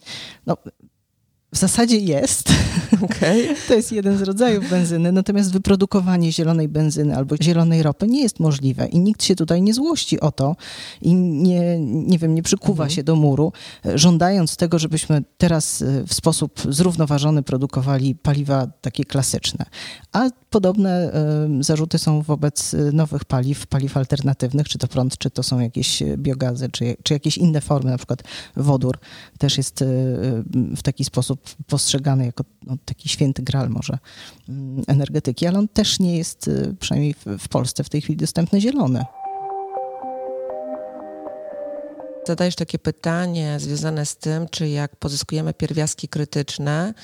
No, 0.46 0.56
w 1.52 1.58
zasadzie 1.58 1.96
jest. 1.96 2.48
Okay. 3.02 3.48
To 3.68 3.74
jest 3.74 3.92
jeden 3.92 4.18
z 4.18 4.22
rodzajów 4.22 4.70
benzyny, 4.70 5.12
natomiast 5.12 5.52
wyprodukowanie 5.52 6.32
zielonej 6.32 6.68
benzyny 6.68 7.16
albo 7.16 7.36
zielonej 7.42 7.82
ropy 7.82 8.06
nie 8.06 8.22
jest 8.22 8.40
możliwe 8.40 8.86
i 8.86 8.98
nikt 8.98 9.24
się 9.24 9.36
tutaj 9.36 9.62
nie 9.62 9.74
złości 9.74 10.20
o 10.20 10.32
to 10.32 10.56
i 11.02 11.14
nie, 11.14 11.78
nie 11.80 12.18
wiem, 12.18 12.34
nie 12.34 12.42
przykuwa 12.42 12.84
mhm. 12.84 12.90
się 12.90 13.02
do 13.02 13.16
muru, 13.16 13.52
żądając 13.94 14.56
tego, 14.56 14.78
żebyśmy 14.78 15.22
teraz 15.36 15.82
e, 15.82 16.04
w 16.06 16.14
sposób 16.14 16.60
zrównoważony 16.68 17.42
produkowali 17.42 18.14
paliwa 18.14 18.66
takie 18.80 19.04
klasyczne. 19.04 19.64
A 20.12 20.30
podobne 20.50 21.12
y, 21.60 21.64
zarzuty 21.64 21.98
są 21.98 22.22
wobec 22.22 22.74
e, 22.74 22.92
nowych 22.92 23.24
paliw, 23.24 23.66
paliw 23.66 23.96
alternatywnych, 23.96 24.68
czy 24.68 24.78
to 24.78 24.88
prąd, 24.88 25.18
czy 25.18 25.30
to 25.30 25.42
są 25.42 25.60
jakieś 25.60 26.02
biogazy, 26.16 26.68
czy, 26.68 26.96
czy 27.02 27.14
jakieś 27.14 27.38
inne 27.38 27.60
formy, 27.60 27.90
na 27.90 27.96
przykład 27.96 28.22
wodór 28.56 28.98
też 29.38 29.56
jest 29.56 29.82
y, 29.82 29.86
w 30.76 30.82
taki 30.82 31.04
sposób 31.04 31.37
postrzegany 31.66 32.26
jako 32.26 32.44
no, 32.66 32.76
taki 32.84 33.08
święty 33.08 33.42
gral 33.42 33.70
może 33.70 33.98
mm, 34.48 34.82
energetyki, 34.86 35.46
ale 35.46 35.58
on 35.58 35.68
też 35.68 36.00
nie 36.00 36.18
jest, 36.18 36.48
y, 36.48 36.76
przynajmniej 36.80 37.14
w 37.38 37.48
Polsce 37.48 37.84
w 37.84 37.88
tej 37.88 38.00
chwili 38.00 38.16
dostępny 38.16 38.60
zielony. 38.60 39.04
Zadajesz 42.26 42.56
takie 42.56 42.78
pytanie 42.78 43.56
związane 43.60 44.06
z 44.06 44.16
tym, 44.16 44.48
czy 44.48 44.68
jak 44.68 44.96
pozyskujemy 44.96 45.54
pierwiastki 45.54 46.08
krytyczne, 46.08 46.94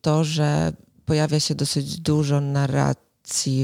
to, 0.00 0.24
że 0.24 0.72
pojawia 1.04 1.40
się 1.40 1.54
dosyć 1.54 2.00
dużo 2.00 2.40
narracji, 2.40 3.09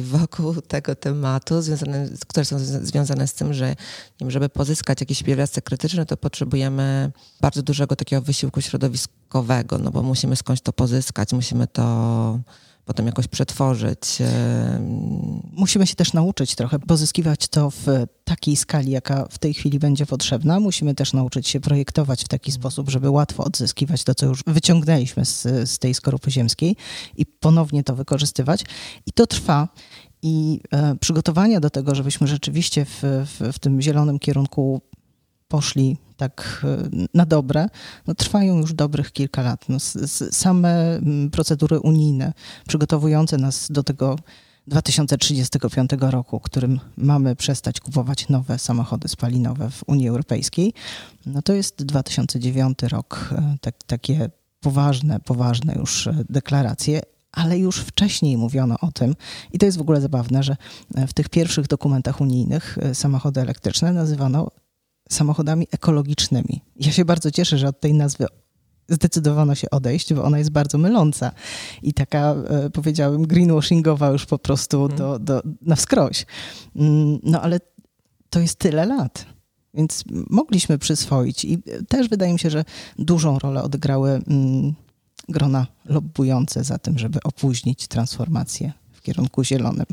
wokół 0.03 0.55
tego 0.63 0.95
tematu, 0.95 1.63
związane, 1.63 2.09
które 2.29 2.45
są 2.45 2.59
związane 2.59 3.27
z 3.27 3.35
tym, 3.35 3.55
że 3.55 3.77
wiem, 4.21 4.31
żeby 4.31 4.49
pozyskać 4.49 5.01
jakieś 5.01 5.23
pierwiastek 5.23 5.65
krytyczny, 5.65 6.07
to 6.07 6.17
potrzebujemy 6.17 7.13
bardzo 7.41 7.63
dużego 7.63 7.97
takiego 7.97 8.23
wysiłku 8.23 8.61
środowiskowego, 8.61 9.79
no 9.79 9.91
bo 9.91 10.03
musimy 10.03 10.37
skądś 10.37 10.61
to 10.61 10.73
pozyskać, 10.73 11.33
musimy 11.33 11.67
to 11.67 12.41
potem 12.87 13.07
jakoś 13.07 13.29
przetworzyć. 13.29 14.19
Musimy 15.53 15.87
się 15.87 15.95
też 15.95 16.13
nauczyć 16.13 16.55
trochę 16.55 16.79
pozyskiwać 16.79 17.49
to 17.49 17.71
w 17.71 17.87
takiej 18.25 18.57
skali, 18.57 18.91
jaka 18.91 19.27
w 19.31 19.39
tej 19.39 19.55
chwili 19.55 19.79
będzie 19.79 20.07
potrzebna. 20.07 20.61
Musimy 20.61 20.95
też 20.95 21.13
nauczyć 21.13 21.49
się 21.49 21.61
projektować 21.61 22.25
w 22.25 22.29
taki 22.29 22.53
sposób, 22.53 22.91
żeby 22.91 23.11
łatwo 23.11 23.45
odzyskiwać 23.45 24.05
to, 24.05 24.15
co 24.15 24.27
już 24.27 24.43
wyciągnęliśmy 24.47 25.25
z, 25.25 25.43
z 25.71 25.79
tej 25.79 25.95
skorupy 25.95 26.31
ziemskiej 26.31 26.77
i 27.17 27.27
ponownie 27.27 27.85
to 27.85 27.97
wykorzystywać. 27.97 28.65
I 29.07 29.13
to 29.13 29.27
trwa. 29.27 29.69
I 30.23 30.61
e, 30.73 30.97
przygotowania 30.97 31.61
do 31.61 31.71
tego, 31.71 31.95
żebyśmy 31.95 32.27
rzeczywiście 32.27 32.85
w, 32.85 33.03
w, 33.03 33.53
w 33.53 33.59
tym 33.59 33.83
zielonym 33.83 34.19
kierunku 34.19 34.81
poszli 35.49 35.97
tak 36.17 36.65
e, 36.65 37.07
na 37.15 37.27
dobre, 37.27 37.69
no, 38.07 38.15
trwają 38.15 38.59
już 38.59 38.75
dobrych 38.75 39.13
kilka 39.13 39.43
lat. 39.43 39.69
No, 39.69 39.79
same 40.31 41.01
procedury 41.33 41.81
unijne 41.81 42.33
przygotowujące 42.69 43.37
nas 43.37 43.67
do 43.71 43.83
tego 43.83 44.17
2035 44.67 45.91
roku, 46.01 46.41
którym 46.41 46.81
mamy 46.97 47.37
przestać 47.37 47.81
kupować 47.81 48.29
nowe 48.29 48.59
samochody 48.59 49.09
spalinowe 49.09 49.71
w 49.71 49.83
Unii 49.87 50.09
Europejskiej, 50.09 50.73
no 51.27 51.43
to 51.43 51.53
jest 51.53 51.85
2009 51.85 52.83
rok. 52.83 53.31
E, 53.33 53.57
tak, 53.61 53.75
takie 53.87 54.31
poważne, 54.61 55.21
poważne 55.21 55.75
już 55.75 56.07
e, 56.07 56.25
deklaracje, 56.31 57.01
ale 57.33 57.59
już 57.59 57.77
wcześniej 57.77 58.37
mówiono 58.37 58.77
o 58.81 58.93
tym, 58.93 59.15
i 59.53 59.59
to 59.59 59.67
jest 59.67 59.79
w 59.79 59.81
ogóle 59.81 60.01
zabawne, 60.01 60.43
że 60.43 60.57
w 61.09 61.13
tych 61.13 61.29
pierwszych 61.29 61.67
dokumentach 61.67 62.21
unijnych 62.21 62.79
samochody 62.93 63.41
elektryczne 63.41 63.93
nazywano 63.93 64.51
samochodami 65.09 65.67
ekologicznymi. 65.71 66.61
Ja 66.77 66.93
się 66.93 67.05
bardzo 67.05 67.31
cieszę, 67.31 67.59
że 67.59 67.69
od 67.69 67.81
tej 67.81 67.95
nazwy 67.95 68.27
zdecydowano 68.89 69.55
się 69.55 69.71
odejść, 69.71 70.15
bo 70.15 70.25
ona 70.25 70.39
jest 70.39 70.51
bardzo 70.51 70.79
myląca 70.79 71.33
i 71.83 71.93
taka, 71.93 72.35
e, 72.49 72.71
powiedziałem, 72.71 73.27
greenwashingowa 73.27 74.09
już 74.09 74.27
po 74.27 74.39
prostu 74.39 74.79
hmm. 74.79 74.99
do, 74.99 75.19
do, 75.19 75.43
na 75.63 75.77
wskroś. 75.77 76.27
Mm, 76.77 77.19
no 77.23 77.43
ale 77.43 77.61
to 78.31 78.41
jest 78.41 78.59
tyle 78.59 78.87
lat. 78.87 79.27
Więc 79.75 80.05
mogliśmy 80.31 80.79
przyswoić 80.79 81.45
i 81.45 81.63
też 81.89 82.09
wydaje 82.09 82.33
mi 82.33 82.39
się, 82.39 82.51
że 82.51 82.65
dużą 82.99 83.39
rolę 83.39 83.63
odegrały 83.63 84.11
mm, 84.11 84.75
grona 85.29 85.67
lobbujące 85.85 86.65
za 86.65 86.79
tym, 86.79 86.99
żeby 86.99 87.23
opóźnić 87.25 87.89
transformację 87.89 88.73
w 88.93 89.03
kierunku 89.03 89.45
zielonym. 89.45 89.87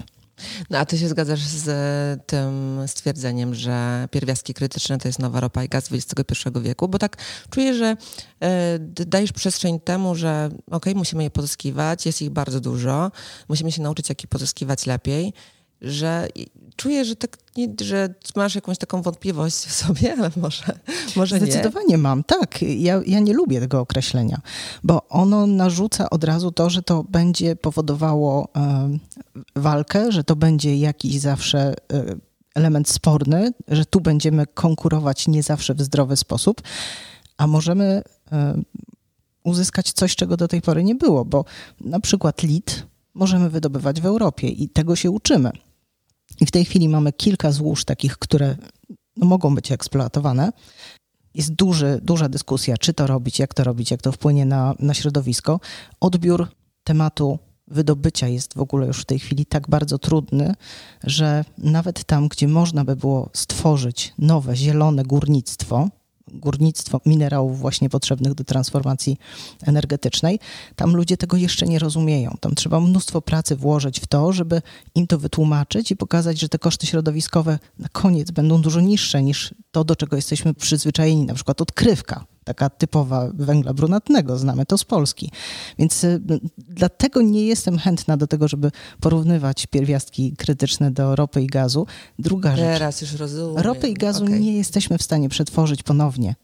No 0.69 0.77
a 0.77 0.85
ty 0.85 0.97
się 0.97 1.09
zgadzasz 1.09 1.39
z 1.39 1.67
e, 1.67 2.23
tym 2.25 2.79
stwierdzeniem, 2.87 3.55
że 3.55 4.07
pierwiastki 4.11 4.53
krytyczne 4.53 4.97
to 4.97 5.07
jest 5.07 5.19
nowa 5.19 5.39
ropa 5.39 5.63
i 5.63 5.69
gaz 5.69 5.89
XXI 5.91 6.49
wieku? 6.61 6.87
Bo 6.87 6.99
tak 6.99 7.17
czuję, 7.49 7.73
że 7.73 7.97
y, 8.99 9.05
dajesz 9.05 9.31
przestrzeń 9.31 9.79
temu, 9.79 10.15
że 10.15 10.49
ok, 10.71 10.85
musimy 10.95 11.23
je 11.23 11.29
pozyskiwać, 11.29 12.05
jest 12.05 12.21
ich 12.21 12.29
bardzo 12.29 12.59
dużo, 12.59 13.11
musimy 13.49 13.71
się 13.71 13.81
nauczyć, 13.81 14.09
jak 14.09 14.21
je 14.21 14.27
pozyskiwać 14.27 14.85
lepiej, 14.85 15.33
że 15.83 16.27
czuję, 16.75 17.05
że, 17.05 17.15
tak 17.15 17.37
nie, 17.57 17.67
że 17.81 18.13
masz 18.35 18.55
jakąś 18.55 18.77
taką 18.77 19.01
wątpliwość 19.01 19.55
w 19.55 19.73
sobie, 19.73 20.13
ale 20.17 20.31
może, 20.35 20.63
może 21.15 21.37
Zdecydowanie 21.37 21.85
nie. 21.87 21.97
mam, 21.97 22.23
tak. 22.23 22.61
Ja, 22.61 23.01
ja 23.07 23.19
nie 23.19 23.33
lubię 23.33 23.59
tego 23.59 23.79
określenia, 23.79 24.41
bo 24.83 25.07
ono 25.09 25.47
narzuca 25.47 26.09
od 26.09 26.23
razu 26.23 26.51
to, 26.51 26.69
że 26.69 26.81
to 26.81 27.03
będzie 27.03 27.55
powodowało 27.55 28.47
walkę, 29.55 30.11
że 30.11 30.23
to 30.23 30.35
będzie 30.35 30.77
jakiś 30.77 31.19
zawsze 31.19 31.73
e, 31.93 32.05
element 32.55 32.89
sporny, 32.89 33.53
że 33.67 33.85
tu 33.85 34.01
będziemy 34.01 34.47
konkurować 34.47 35.27
nie 35.27 35.43
zawsze 35.43 35.73
w 35.75 35.81
zdrowy 35.81 36.17
sposób, 36.17 36.61
a 37.37 37.47
możemy 37.47 38.01
uzyskać 39.43 39.91
coś, 39.91 40.15
czego 40.15 40.37
do 40.37 40.47
tej 40.47 40.61
pory 40.61 40.83
nie 40.83 40.95
było, 40.95 41.25
bo 41.25 41.45
na 41.81 41.99
przykład 41.99 42.43
lit 42.43 42.85
możemy 43.13 43.49
wydobywać 43.49 44.01
w 44.01 44.05
Europie 44.05 44.47
i 44.47 44.69
tego 44.69 44.95
się 44.95 45.11
uczymy. 45.11 45.51
I 46.41 46.45
w 46.45 46.51
tej 46.51 46.65
chwili 46.65 46.89
mamy 46.89 47.13
kilka 47.13 47.51
złóż 47.51 47.85
takich, 47.85 48.17
które 48.17 48.55
no, 49.17 49.27
mogą 49.27 49.55
być 49.55 49.71
eksploatowane. 49.71 50.51
Jest 51.33 51.53
duży, 51.53 51.99
duża 52.03 52.29
dyskusja, 52.29 52.77
czy 52.77 52.93
to 52.93 53.07
robić, 53.07 53.39
jak 53.39 53.53
to 53.53 53.63
robić, 53.63 53.91
jak 53.91 54.01
to 54.01 54.11
wpłynie 54.11 54.45
na, 54.45 54.75
na 54.79 54.93
środowisko. 54.93 55.59
Odbiór 55.99 56.47
tematu 56.83 57.39
wydobycia 57.67 58.27
jest 58.27 58.53
w 58.53 58.59
ogóle 58.59 58.87
już 58.87 59.01
w 59.01 59.05
tej 59.05 59.19
chwili 59.19 59.45
tak 59.45 59.69
bardzo 59.69 59.97
trudny, 59.97 60.53
że 61.03 61.45
nawet 61.57 62.03
tam, 62.03 62.27
gdzie 62.27 62.47
można 62.47 62.85
by 62.85 62.95
było 62.95 63.29
stworzyć 63.33 64.13
nowe, 64.17 64.55
zielone 64.55 65.03
górnictwo, 65.03 65.89
górnictwo 66.27 67.01
minerałów 67.05 67.59
właśnie 67.59 67.89
potrzebnych 67.89 68.33
do 68.33 68.43
transformacji 68.43 69.17
energetycznej. 69.61 70.39
Tam 70.75 70.95
ludzie 70.95 71.17
tego 71.17 71.37
jeszcze 71.37 71.65
nie 71.65 71.79
rozumieją. 71.79 72.37
Tam 72.39 72.55
trzeba 72.55 72.79
mnóstwo 72.79 73.21
pracy 73.21 73.55
włożyć 73.55 73.99
w 73.99 74.07
to, 74.07 74.33
żeby 74.33 74.61
im 74.95 75.07
to 75.07 75.17
wytłumaczyć 75.17 75.91
i 75.91 75.95
pokazać, 75.95 76.39
że 76.39 76.49
te 76.49 76.59
koszty 76.59 76.87
środowiskowe 76.87 77.59
na 77.79 77.87
koniec 77.89 78.31
będą 78.31 78.61
dużo 78.61 78.81
niższe 78.81 79.23
niż 79.23 79.53
to, 79.71 79.83
do 79.83 79.95
czego 79.95 80.15
jesteśmy 80.15 80.53
przyzwyczajeni, 80.53 81.25
na 81.25 81.33
przykład 81.33 81.61
odkrywka 81.61 82.25
taka 82.43 82.69
typowa 82.69 83.29
węgla 83.33 83.73
brunatnego, 83.73 84.37
znamy 84.37 84.65
to 84.65 84.77
z 84.77 84.83
Polski. 84.83 85.31
Więc 85.79 86.03
y, 86.03 86.21
dlatego 86.57 87.21
nie 87.21 87.45
jestem 87.45 87.77
chętna 87.77 88.17
do 88.17 88.27
tego, 88.27 88.47
żeby 88.47 88.71
porównywać 88.99 89.67
pierwiastki 89.67 90.35
krytyczne 90.37 90.91
do 90.91 91.15
ropy 91.15 91.41
i 91.41 91.47
gazu. 91.47 91.87
Druga 92.19 92.55
rzecz. 92.55 92.65
Teraz 92.65 93.01
już 93.01 93.13
rozumiem. 93.13 93.57
Ropy 93.57 93.87
i 93.87 93.93
gazu 93.93 94.23
okay. 94.23 94.39
nie 94.39 94.57
jesteśmy 94.57 94.97
w 94.97 95.03
stanie 95.03 95.29
przetworzyć 95.29 95.83
ponownie. 95.83 96.35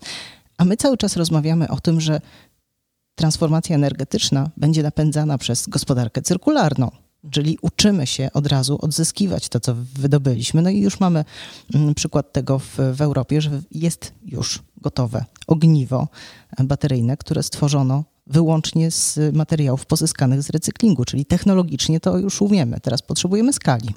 A 0.57 0.65
my 0.65 0.77
cały 0.77 0.97
czas 0.97 1.17
rozmawiamy 1.17 1.67
o 1.67 1.79
tym, 1.79 2.01
że 2.01 2.21
transformacja 3.15 3.75
energetyczna 3.75 4.49
będzie 4.57 4.83
napędzana 4.83 5.37
przez 5.37 5.67
gospodarkę 5.67 6.21
cyrkularną. 6.21 6.91
Czyli 7.31 7.57
uczymy 7.61 8.07
się 8.07 8.29
od 8.33 8.47
razu 8.47 8.77
odzyskiwać 8.81 9.49
to, 9.49 9.59
co 9.59 9.75
wydobyliśmy. 9.75 10.61
No 10.61 10.69
i 10.69 10.79
już 10.79 10.99
mamy 10.99 11.25
mm, 11.73 11.95
przykład 11.95 12.33
tego 12.33 12.59
w, 12.59 12.77
w 12.93 13.01
Europie, 13.01 13.41
że 13.41 13.61
jest 13.71 14.13
już 14.25 14.59
gotowe 14.77 15.25
ogniwo 15.47 16.07
bateryjne, 16.63 17.17
które 17.17 17.43
stworzono 17.43 18.03
wyłącznie 18.27 18.91
z 18.91 19.19
materiałów 19.35 19.85
pozyskanych 19.85 20.43
z 20.43 20.49
recyklingu, 20.49 21.05
czyli 21.05 21.25
technologicznie 21.25 21.99
to 21.99 22.17
już 22.17 22.41
umiemy. 22.41 22.79
Teraz 22.79 23.01
potrzebujemy 23.01 23.53
skali. 23.53 23.89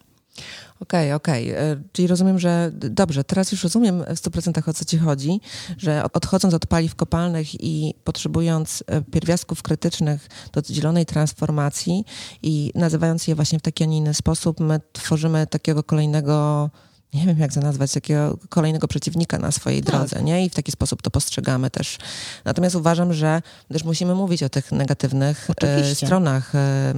Okej, 0.81 1.13
okay, 1.13 1.15
okej. 1.15 1.53
Okay. 1.53 1.65
E, 1.65 1.83
czyli 1.93 2.09
rozumiem, 2.09 2.39
że 2.39 2.71
dobrze, 2.75 3.25
teraz 3.25 3.53
już 3.53 3.63
rozumiem 3.63 4.05
w 4.05 4.15
100% 4.15 4.69
o 4.69 4.73
co 4.73 4.85
ci 4.85 4.99
chodzi, 4.99 5.41
że 5.79 6.03
odchodząc 6.13 6.55
od 6.55 6.67
paliw 6.67 6.95
kopalnych 6.95 7.65
i 7.65 7.95
potrzebując 8.05 8.85
e, 8.87 9.03
pierwiastków 9.03 9.63
krytycznych 9.63 10.29
do 10.53 10.63
zielonej 10.71 11.07
transformacji 11.07 12.05
i 12.43 12.73
nazywając 12.75 13.29
je 13.29 13.35
właśnie 13.35 13.59
w 13.59 13.63
taki, 13.63 13.85
a 13.85 13.87
nie 13.87 13.97
inny 13.97 14.15
sposób, 14.15 14.61
my 14.61 14.81
tworzymy 14.93 15.47
takiego 15.47 15.83
kolejnego 15.83 16.71
nie 17.15 17.27
wiem 17.27 17.39
jak 17.39 17.53
to 17.53 17.61
nazwać, 17.61 17.93
takiego 17.93 18.39
kolejnego 18.49 18.89
przeciwnika 18.89 19.39
na 19.39 19.53
swojej 19.53 19.83
tak. 19.83 19.95
drodze, 19.95 20.23
nie? 20.23 20.45
I 20.45 20.51
w 20.51 20.55
taki 20.55 20.73
sposób 20.73 21.03
to 21.03 21.11
postrzegamy 21.11 21.71
też. 21.71 21.99
Natomiast 22.45 22.77
uważam, 22.77 23.13
że 23.13 23.43
też 23.73 23.85
musimy 23.85 24.15
mówić 24.15 24.43
o 24.43 24.49
tych 24.49 24.73
negatywnych 24.73 25.49
e, 25.63 25.95
stronach 25.95 26.55
e, 26.55 26.95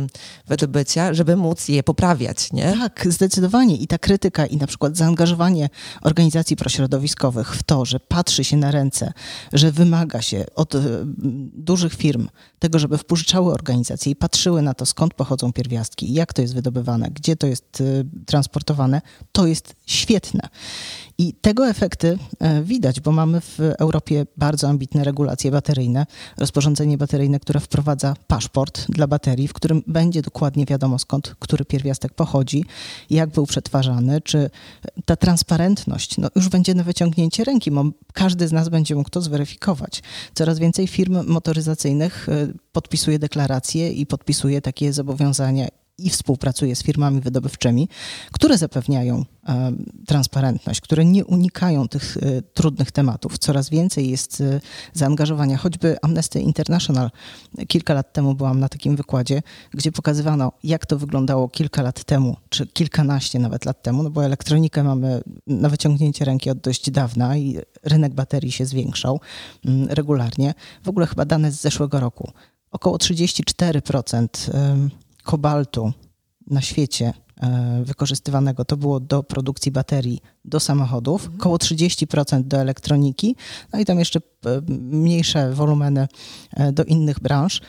wydobycia, 0.46 1.14
żeby 1.14 1.36
móc 1.36 1.68
je 1.68 1.82
poprawiać, 1.82 2.52
nie? 2.52 2.72
Tak, 2.72 3.06
zdecydowanie. 3.10 3.76
I 3.76 3.86
ta 3.86 3.98
krytyka 3.98 4.46
i 4.46 4.56
na 4.56 4.66
przykład 4.66 4.96
zaangażowanie 4.96 5.68
organizacji 6.02 6.56
prośrodowiskowych 6.56 7.56
w 7.56 7.62
to, 7.62 7.84
że 7.84 8.00
patrzy 8.00 8.44
się 8.44 8.56
na 8.56 8.70
ręce, 8.70 9.12
że 9.52 9.72
wymaga 9.72 10.22
się 10.22 10.44
od 10.54 10.74
e, 10.74 10.80
dużych 11.52 11.94
firm 11.94 12.28
tego, 12.58 12.78
żeby 12.78 12.98
wpuszczały 12.98 13.52
organizacje 13.52 14.12
i 14.12 14.16
patrzyły 14.16 14.62
na 14.62 14.74
to, 14.74 14.86
skąd 14.86 15.14
pochodzą 15.14 15.52
pierwiastki, 15.52 16.12
jak 16.12 16.32
to 16.32 16.42
jest 16.42 16.54
wydobywane, 16.54 17.10
gdzie 17.10 17.36
to 17.36 17.46
jest 17.46 17.82
transportowane, 18.26 19.00
to 19.32 19.46
jest 19.46 19.74
świetne. 20.04 20.48
I 21.18 21.32
tego 21.32 21.68
efekty 21.68 22.18
e, 22.40 22.62
widać, 22.62 23.00
bo 23.00 23.12
mamy 23.12 23.40
w 23.40 23.58
Europie 23.78 24.26
bardzo 24.36 24.68
ambitne 24.68 25.04
regulacje 25.04 25.50
bateryjne, 25.50 26.06
rozporządzenie 26.36 26.98
bateryjne, 26.98 27.40
które 27.40 27.60
wprowadza 27.60 28.14
paszport 28.26 28.86
dla 28.88 29.06
baterii, 29.06 29.48
w 29.48 29.52
którym 29.52 29.82
będzie 29.86 30.22
dokładnie 30.22 30.66
wiadomo 30.66 30.98
skąd 30.98 31.34
który 31.38 31.64
pierwiastek 31.64 32.12
pochodzi, 32.12 32.64
jak 33.10 33.30
był 33.30 33.46
przetwarzany, 33.46 34.20
czy 34.20 34.50
ta 35.04 35.16
transparentność 35.16 36.18
no 36.18 36.28
już 36.36 36.48
będzie 36.48 36.74
na 36.74 36.82
wyciągnięcie 36.82 37.44
ręki, 37.44 37.70
bo 37.70 37.84
każdy 38.12 38.48
z 38.48 38.52
nas 38.52 38.68
będzie 38.68 38.94
mógł 38.94 39.10
to 39.10 39.20
zweryfikować. 39.20 40.02
Coraz 40.34 40.58
więcej 40.58 40.86
firm 40.86 41.26
motoryzacyjnych 41.26 42.28
e, 42.28 42.48
podpisuje 42.72 43.18
deklaracje 43.18 43.92
i 43.92 44.06
podpisuje 44.06 44.60
takie 44.60 44.92
zobowiązania 44.92 45.68
i 45.98 46.10
współpracuje 46.10 46.76
z 46.76 46.82
firmami 46.82 47.20
wydobywczymi, 47.20 47.88
które 48.32 48.58
zapewniają 48.58 49.24
e, 49.48 49.72
transparentność, 50.06 50.80
które 50.80 51.04
nie 51.04 51.24
unikają 51.24 51.88
tych 51.88 52.16
e, 52.16 52.42
trudnych 52.42 52.92
tematów. 52.92 53.38
Coraz 53.38 53.70
więcej 53.70 54.10
jest 54.10 54.40
e, 54.40 54.60
zaangażowania, 54.92 55.56
choćby 55.56 55.96
Amnesty 56.02 56.40
International. 56.40 57.10
Kilka 57.68 57.94
lat 57.94 58.12
temu 58.12 58.34
byłam 58.34 58.60
na 58.60 58.68
takim 58.68 58.96
wykładzie, 58.96 59.42
gdzie 59.70 59.92
pokazywano, 59.92 60.52
jak 60.64 60.86
to 60.86 60.98
wyglądało 60.98 61.48
kilka 61.48 61.82
lat 61.82 62.04
temu, 62.04 62.36
czy 62.48 62.66
kilkanaście 62.66 63.38
nawet 63.38 63.64
lat 63.64 63.82
temu, 63.82 64.02
no 64.02 64.10
bo 64.10 64.24
elektronikę 64.24 64.84
mamy 64.84 65.22
na 65.46 65.68
wyciągnięcie 65.68 66.24
ręki 66.24 66.50
od 66.50 66.58
dość 66.58 66.90
dawna 66.90 67.36
i 67.36 67.58
rynek 67.82 68.14
baterii 68.14 68.52
się 68.52 68.66
zwiększał 68.66 69.20
mm, 69.64 69.88
regularnie. 69.88 70.54
W 70.84 70.88
ogóle 70.88 71.06
chyba 71.06 71.24
dane 71.24 71.52
z 71.52 71.60
zeszłego 71.60 72.00
roku. 72.00 72.30
Około 72.70 72.96
34% 72.96 74.28
kobaltu 75.24 75.92
na 76.46 76.60
świecie 76.60 77.12
e, 77.42 77.82
wykorzystywanego 77.84 78.64
to 78.64 78.76
było 78.76 79.00
do 79.00 79.22
produkcji 79.22 79.72
baterii 79.72 80.20
do 80.44 80.60
samochodów, 80.60 81.22
mhm. 81.22 81.40
około 81.40 81.56
30% 81.56 82.42
do 82.42 82.56
elektroniki, 82.56 83.36
no 83.72 83.78
i 83.78 83.84
tam 83.84 83.98
jeszcze 83.98 84.20
e, 84.46 84.60
mniejsze 84.68 85.52
wolumeny 85.52 86.08
e, 86.52 86.72
do 86.72 86.84
innych 86.84 87.20
branż. 87.20 87.60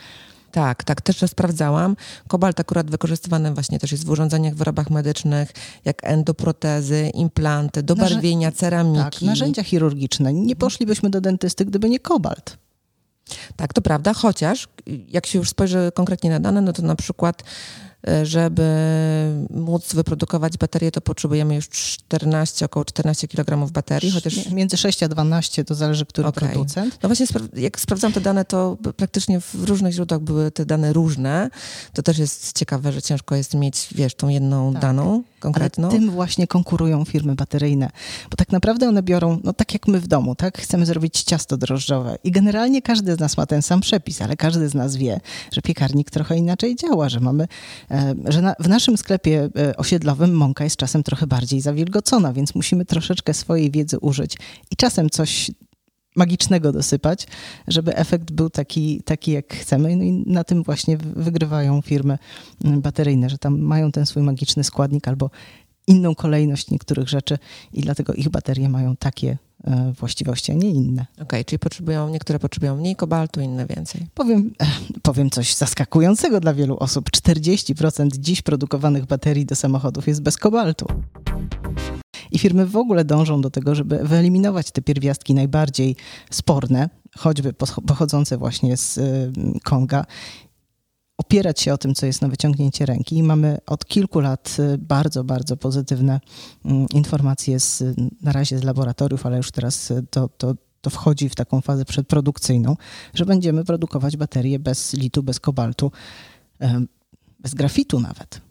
Tak, 0.52 0.84
tak, 0.84 1.02
też 1.02 1.18
to 1.18 1.28
sprawdzałam. 1.28 1.96
Kobalt 2.28 2.60
akurat 2.60 2.92
wykorzystywany 2.92 3.54
właśnie 3.54 3.80
też 3.80 3.92
jest 3.92 4.06
w 4.06 4.10
urządzeniach, 4.10 4.56
wyrobach 4.56 4.90
medycznych, 4.90 5.52
jak 5.86 6.04
endoprotezy, 6.04 7.12
implanty, 7.14 7.84
do 7.84 7.96
barwienia, 7.96 8.52
ceramiki. 8.52 9.04
Tak, 9.04 9.22
narzędzia 9.22 9.64
chirurgiczne. 9.64 10.34
Nie 10.34 10.56
poszlibyśmy 10.56 11.10
do 11.10 11.22
dentysty, 11.22 11.66
gdyby 11.66 11.90
nie 11.90 12.00
kobalt. 12.00 12.58
Tak, 13.56 13.74
to 13.74 13.82
prawda, 13.82 14.14
chociaż 14.14 14.68
jak 15.08 15.26
się 15.26 15.40
już 15.40 15.50
spojrzy 15.50 15.92
konkretnie 15.94 16.30
na 16.30 16.40
dane, 16.40 16.62
no 16.62 16.74
to 16.74 16.82
na 16.82 16.96
przykład 16.96 17.44
E, 18.08 18.26
żeby 18.26 18.66
móc 19.50 19.94
wyprodukować 19.94 20.58
baterię, 20.58 20.92
to 20.92 21.02
potrzebujemy 21.02 21.56
już 21.56 21.70
14, 21.70 22.66
około 22.66 22.86
14 22.86 23.28
kg 23.28 23.72
baterii, 23.72 24.12
chociaż... 24.12 24.50
Między 24.50 24.78
6 24.78 25.04
a 25.04 25.08
12 25.08 25.66
to 25.66 25.76
zależy, 25.76 26.06
który 26.06 26.28
okay. 26.28 26.50
producent. 26.50 26.98
No 27.04 27.10
właśnie, 27.10 27.26
jak 27.54 27.80
sprawdzam 27.80 28.14
te 28.14 28.22
dane, 28.22 28.46
to 28.46 28.78
praktycznie 28.98 29.40
w 29.42 29.56
różnych 29.56 29.94
źródłach 29.94 30.22
były 30.22 30.52
te 30.52 30.66
dane 30.66 30.94
różne. 30.94 31.50
To 31.94 32.04
też 32.04 32.18
jest 32.18 32.58
ciekawe, 32.58 32.92
że 32.92 33.02
ciężko 33.02 33.36
jest 33.36 33.54
mieć, 33.54 33.88
wiesz, 33.96 34.16
tą 34.16 34.28
jedną 34.28 34.74
tak. 34.74 34.82
daną 34.82 35.24
konkretną. 35.46 35.88
Ale 35.88 36.00
tym 36.00 36.12
właśnie 36.12 36.48
konkurują 36.48 37.06
firmy 37.06 37.36
bateryjne, 37.36 37.90
bo 38.32 38.38
tak 38.38 38.52
naprawdę 38.52 38.90
one 38.90 39.04
biorą, 39.04 39.40
no 39.44 39.54
tak 39.54 39.74
jak 39.74 39.88
my 39.88 40.00
w 40.00 40.08
domu, 40.08 40.36
tak? 40.36 40.58
Chcemy 40.58 40.86
zrobić 40.86 41.24
ciasto 41.24 41.58
drożdżowe 41.58 42.18
i 42.24 42.32
generalnie 42.32 42.82
każdy 42.82 43.16
z 43.16 43.20
nas 43.20 43.38
ma 43.38 43.46
ten 43.46 43.62
sam 43.62 43.82
przepis, 43.82 44.22
ale 44.22 44.36
każdy 44.36 44.70
z 44.70 44.74
nas 44.74 44.96
wie, 44.96 45.20
że 45.52 45.62
piekarnik 45.62 46.12
trochę 46.12 46.38
inaczej 46.38 46.76
działa, 46.76 47.10
że 47.10 47.20
mamy 47.20 47.48
E, 47.92 48.16
że 48.26 48.42
na, 48.42 48.56
w 48.60 48.70
naszym 48.70 48.98
sklepie 48.98 49.50
e, 49.58 49.78
osiedlowym 49.78 50.34
mąka 50.34 50.64
jest 50.64 50.78
czasem 50.78 51.04
trochę 51.04 51.28
bardziej 51.28 51.62
zawilgocona, 51.62 52.34
więc 52.34 52.56
musimy 52.56 52.86
troszeczkę 52.86 53.34
swojej 53.34 53.72
wiedzy 53.72 54.00
użyć 54.00 54.38
i 54.72 54.76
czasem 54.76 55.10
coś 55.10 55.52
magicznego 56.16 56.72
dosypać, 56.72 57.28
żeby 57.68 57.96
efekt 57.96 58.32
był 58.32 58.50
taki, 58.50 59.02
taki 59.06 59.32
jak 59.32 59.54
chcemy. 59.54 59.96
No 59.96 60.04
i 60.04 60.12
na 60.12 60.44
tym 60.44 60.64
właśnie 60.64 60.98
wygrywają 60.98 61.82
firmy 61.82 62.18
bateryjne, 62.62 63.30
że 63.30 63.38
tam 63.38 63.60
mają 63.60 63.92
ten 63.92 64.06
swój 64.06 64.24
magiczny 64.24 64.64
składnik 64.64 65.08
albo 65.08 65.30
inną 65.88 66.16
kolejność 66.16 66.72
niektórych 66.72 67.10
rzeczy 67.10 67.38
i 67.74 67.82
dlatego 67.82 68.14
ich 68.14 68.30
baterie 68.30 68.70
mają 68.70 68.96
takie 68.96 69.38
e, 69.64 69.94
właściwości, 70.00 70.52
a 70.52 70.56
nie 70.56 70.70
inne. 70.70 71.06
Okej, 71.14 71.24
okay, 71.24 71.46
czyli 71.46 71.60
potrzebują, 71.60 72.10
niektóre 72.10 72.40
potrzebują 72.40 72.78
mniej 72.78 72.96
kobaltu, 72.96 73.42
inne 73.42 73.66
więcej. 73.66 74.08
Powiem, 74.14 74.54
powiem 75.02 75.30
coś 75.30 75.56
zaskakującego 75.56 76.40
dla 76.40 76.54
wielu 76.54 76.78
osób. 76.78 77.10
40% 77.10 78.08
dziś 78.20 78.42
produkowanych 78.42 79.06
baterii 79.06 79.46
do 79.46 79.56
samochodów 79.56 80.08
jest 80.08 80.22
bez 80.22 80.38
kobaltu. 80.38 80.88
I 82.32 82.40
firmy 82.40 82.66
w 82.66 82.76
ogóle 82.76 83.06
dążą 83.06 83.42
do 83.42 83.50
tego, 83.50 83.76
żeby 83.76 84.00
wyeliminować 84.04 84.72
te 84.72 84.82
pierwiastki 84.82 85.34
najbardziej 85.34 85.96
sporne, 86.32 86.90
choćby 87.18 87.54
pochodzące 87.88 88.38
właśnie 88.38 88.78
z 88.78 89.00
Konga 89.64 90.06
opierać 91.18 91.62
się 91.62 91.74
o 91.74 91.78
tym, 91.78 91.96
co 91.96 92.06
jest 92.06 92.22
na 92.22 92.28
wyciągnięcie 92.28 92.86
ręki. 92.86 93.18
I 93.18 93.24
mamy 93.24 93.58
od 93.66 93.86
kilku 93.86 94.20
lat 94.20 94.58
y, 94.60 94.78
bardzo, 94.78 95.24
bardzo 95.24 95.58
pozytywne 95.58 96.20
mm, 96.66 96.88
informacje 96.94 97.60
z, 97.60 97.84
na 98.22 98.32
razie 98.32 98.60
z 98.60 98.64
laboratoriów, 98.64 99.26
ale 99.26 99.38
już 99.38 99.52
teraz 99.52 99.92
y, 99.92 100.06
to, 100.10 100.30
to, 100.38 100.56
to 100.82 100.90
wchodzi 100.90 101.30
w 101.30 101.36
taką 101.36 101.62
fazę 101.62 101.86
przedprodukcyjną, 101.86 102.76
że 103.14 103.26
będziemy 103.26 103.66
produkować 103.66 104.18
baterie 104.18 104.60
bez 104.60 104.94
litu, 104.94 105.24
bez 105.24 105.40
kobaltu, 105.40 105.92
bez 107.40 107.54
grafitu 107.54 108.00
nawet. 108.00 108.45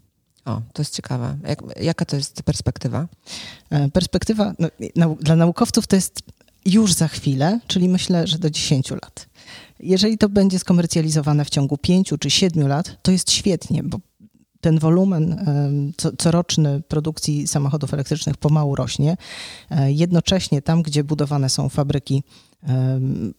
O, 0.45 0.63
to 0.73 0.83
jest 0.83 0.95
ciekawe. 0.95 1.37
Jak, 1.49 1.63
jaka 1.81 2.05
to 2.05 2.17
jest 2.17 2.43
perspektywa? 2.43 3.07
E, 3.71 3.91
perspektywa 3.91 4.55
no, 4.97 5.17
dla 5.21 5.37
naukowców 5.37 5.87
to 5.87 5.97
jest 5.97 6.23
już 6.65 6.93
za 6.93 7.09
chwilę, 7.09 7.61
czyli 7.67 7.89
myślę, 7.89 8.27
że 8.27 8.39
do 8.39 8.51
10 8.51 8.91
lat. 8.91 9.27
Jeżeli 9.81 10.19
to 10.19 10.29
będzie 10.29 10.59
skomercjalizowane 10.59 11.45
w 11.45 11.51
ciągu 11.51 11.79
5 11.79 12.13
czy 12.21 12.31
7 12.31 12.69
lat, 12.69 12.97
to 13.03 13.13
jest 13.13 13.31
świetnie, 13.31 13.83
bo 13.83 13.99
ten 14.65 14.79
wolumen 14.79 15.47
coroczny 16.19 16.83
produkcji 16.89 17.47
samochodów 17.47 17.95
elektrycznych 17.95 18.37
pomału 18.37 18.75
rośnie. 18.75 19.17
E, 19.71 19.93
jednocześnie 19.93 20.63
tam, 20.63 20.83
gdzie 20.83 21.05
budowane 21.05 21.49
są 21.49 21.69
fabryki 21.69 22.23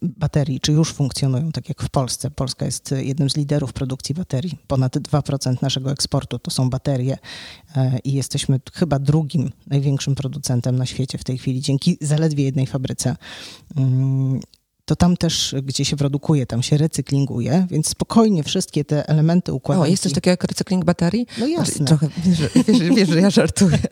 baterii, 0.02 0.60
czy 0.60 0.72
już 0.72 0.92
funkcjonują, 0.92 1.52
tak 1.52 1.68
jak 1.68 1.82
w 1.82 1.88
Polsce. 1.88 2.30
Polska 2.30 2.66
jest 2.66 2.94
jednym 2.96 3.30
z 3.30 3.36
liderów 3.36 3.72
produkcji 3.72 4.14
baterii. 4.14 4.58
Ponad 4.66 4.96
2% 4.96 5.62
naszego 5.62 5.90
eksportu 5.90 6.38
to 6.38 6.50
są 6.50 6.70
baterie 6.70 7.18
e, 7.76 7.98
i 8.04 8.12
jesteśmy 8.12 8.60
chyba 8.74 8.98
drugim 8.98 9.50
największym 9.66 10.14
producentem 10.14 10.76
na 10.76 10.86
świecie 10.86 11.18
w 11.18 11.24
tej 11.24 11.38
chwili, 11.38 11.60
dzięki 11.60 11.98
zaledwie 12.00 12.44
jednej 12.44 12.66
fabryce. 12.66 13.16
To 14.86 14.96
tam 14.96 15.16
też, 15.16 15.54
gdzie 15.62 15.84
się 15.84 15.96
produkuje, 15.96 16.46
tam 16.46 16.62
się 16.62 16.76
recyklinguje, 16.76 17.66
więc 17.70 17.88
spokojnie 17.88 18.44
wszystkie 18.44 18.84
te 18.84 19.08
elementy 19.08 19.52
układu. 19.52 19.82
O, 19.82 19.86
jest 19.86 20.02
coś 20.02 20.12
takiego 20.12 20.30
jak 20.30 20.44
recykling 20.44 20.84
baterii? 20.84 21.26
No 21.38 21.46
jasne. 21.46 21.86
Trochę, 21.86 22.08
wiesz, 22.24 22.40
wiesz, 22.66 22.78
wiesz, 22.96 23.08
że 23.08 23.20
ja 23.20 23.30
żartuję. 23.30 23.78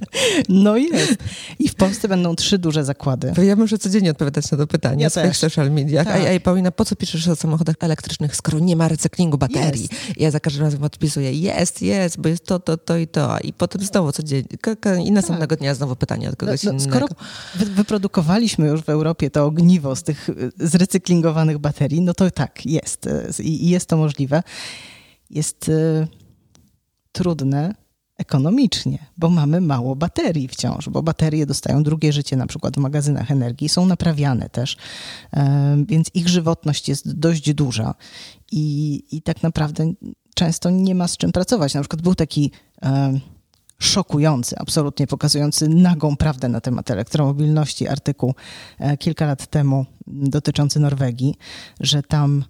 No 0.48 0.76
jest. 0.76 1.16
I 1.58 1.68
w 1.68 1.74
Polsce 1.74 2.08
będą 2.08 2.36
trzy 2.36 2.58
duże 2.58 2.84
zakłady. 2.84 3.32
To 3.36 3.42
ja 3.42 3.56
muszę 3.56 3.78
codziennie 3.78 4.10
odpowiadać 4.10 4.50
na 4.50 4.58
to 4.58 4.66
pytanie 4.66 5.02
ja 5.02 5.10
w 5.10 5.12
swoich 5.12 5.36
social 5.36 5.70
mediach. 5.70 6.06
Tak. 6.06 6.22
Ej, 6.26 6.40
Paulina, 6.40 6.70
po 6.70 6.84
co 6.84 6.96
piszesz 6.96 7.28
o 7.28 7.36
samochodach 7.36 7.76
elektrycznych, 7.80 8.36
skoro 8.36 8.58
nie 8.58 8.76
ma 8.76 8.88
recyklingu 8.88 9.38
baterii? 9.38 9.82
Jest. 9.82 10.20
Ja 10.20 10.30
za 10.30 10.40
każdym 10.40 10.62
razem 10.62 10.84
odpisuję, 10.84 11.32
jest, 11.32 11.82
jest, 11.82 12.20
bo 12.20 12.28
jest 12.28 12.46
to, 12.46 12.58
to, 12.58 12.76
to 12.76 12.96
i 12.96 13.06
to. 13.06 13.38
I 13.38 13.52
potem 13.52 13.82
znowu 13.82 14.12
codziennie. 14.12 14.48
I 15.04 15.12
następnego 15.12 15.56
tak. 15.56 15.58
dnia 15.58 15.74
znowu 15.74 15.96
pytanie 15.96 16.28
od 16.28 16.36
kogoś 16.36 16.62
no, 16.62 16.72
no, 16.72 16.78
innego. 16.78 17.06
Skoro 17.06 17.14
wyprodukowaliśmy 17.54 18.66
już 18.66 18.82
w 18.82 18.88
Europie 18.88 19.30
to 19.30 19.44
ogniwo 19.44 19.96
z 19.96 20.02
tych 20.02 20.30
z 20.60 20.74
recyklingowanych 20.84 21.58
baterii, 21.58 22.00
no 22.00 22.14
to 22.14 22.30
tak, 22.30 22.66
jest. 22.66 23.08
I 23.42 23.68
jest 23.68 23.88
to 23.88 23.96
możliwe. 23.96 24.42
Jest 25.30 25.68
y, 25.68 26.06
trudne 27.12 27.74
ekonomicznie, 28.18 28.98
bo 29.16 29.30
mamy 29.30 29.60
mało 29.60 29.96
baterii 29.96 30.48
wciąż, 30.48 30.88
bo 30.88 31.02
baterie 31.02 31.46
dostają 31.46 31.82
drugie 31.82 32.12
życie 32.12 32.36
na 32.36 32.46
przykład 32.46 32.74
w 32.74 32.78
magazynach 32.78 33.30
energii, 33.30 33.68
są 33.68 33.86
naprawiane 33.86 34.48
też, 34.48 34.76
więc 35.86 36.10
ich 36.14 36.28
żywotność 36.28 36.88
jest 36.88 37.18
dość 37.18 37.54
duża 37.54 37.94
i, 38.52 39.02
i 39.12 39.22
tak 39.22 39.42
naprawdę 39.42 39.92
często 40.34 40.70
nie 40.70 40.94
ma 40.94 41.08
z 41.08 41.16
czym 41.16 41.32
pracować. 41.32 41.74
Na 41.74 41.80
przykład 41.80 42.02
był 42.02 42.14
taki 42.14 42.50
szokujący, 43.78 44.56
absolutnie 44.58 45.06
pokazujący 45.06 45.68
nagą 45.68 46.16
prawdę 46.16 46.48
na 46.48 46.60
temat 46.60 46.90
elektromobilności 46.90 47.88
artykuł 47.88 48.34
e, 48.78 48.96
kilka 48.96 49.26
lat 49.26 49.46
temu 49.46 49.86
dotyczący 50.06 50.80
Norwegii, 50.80 51.34
że 51.80 52.02
tam 52.02 52.44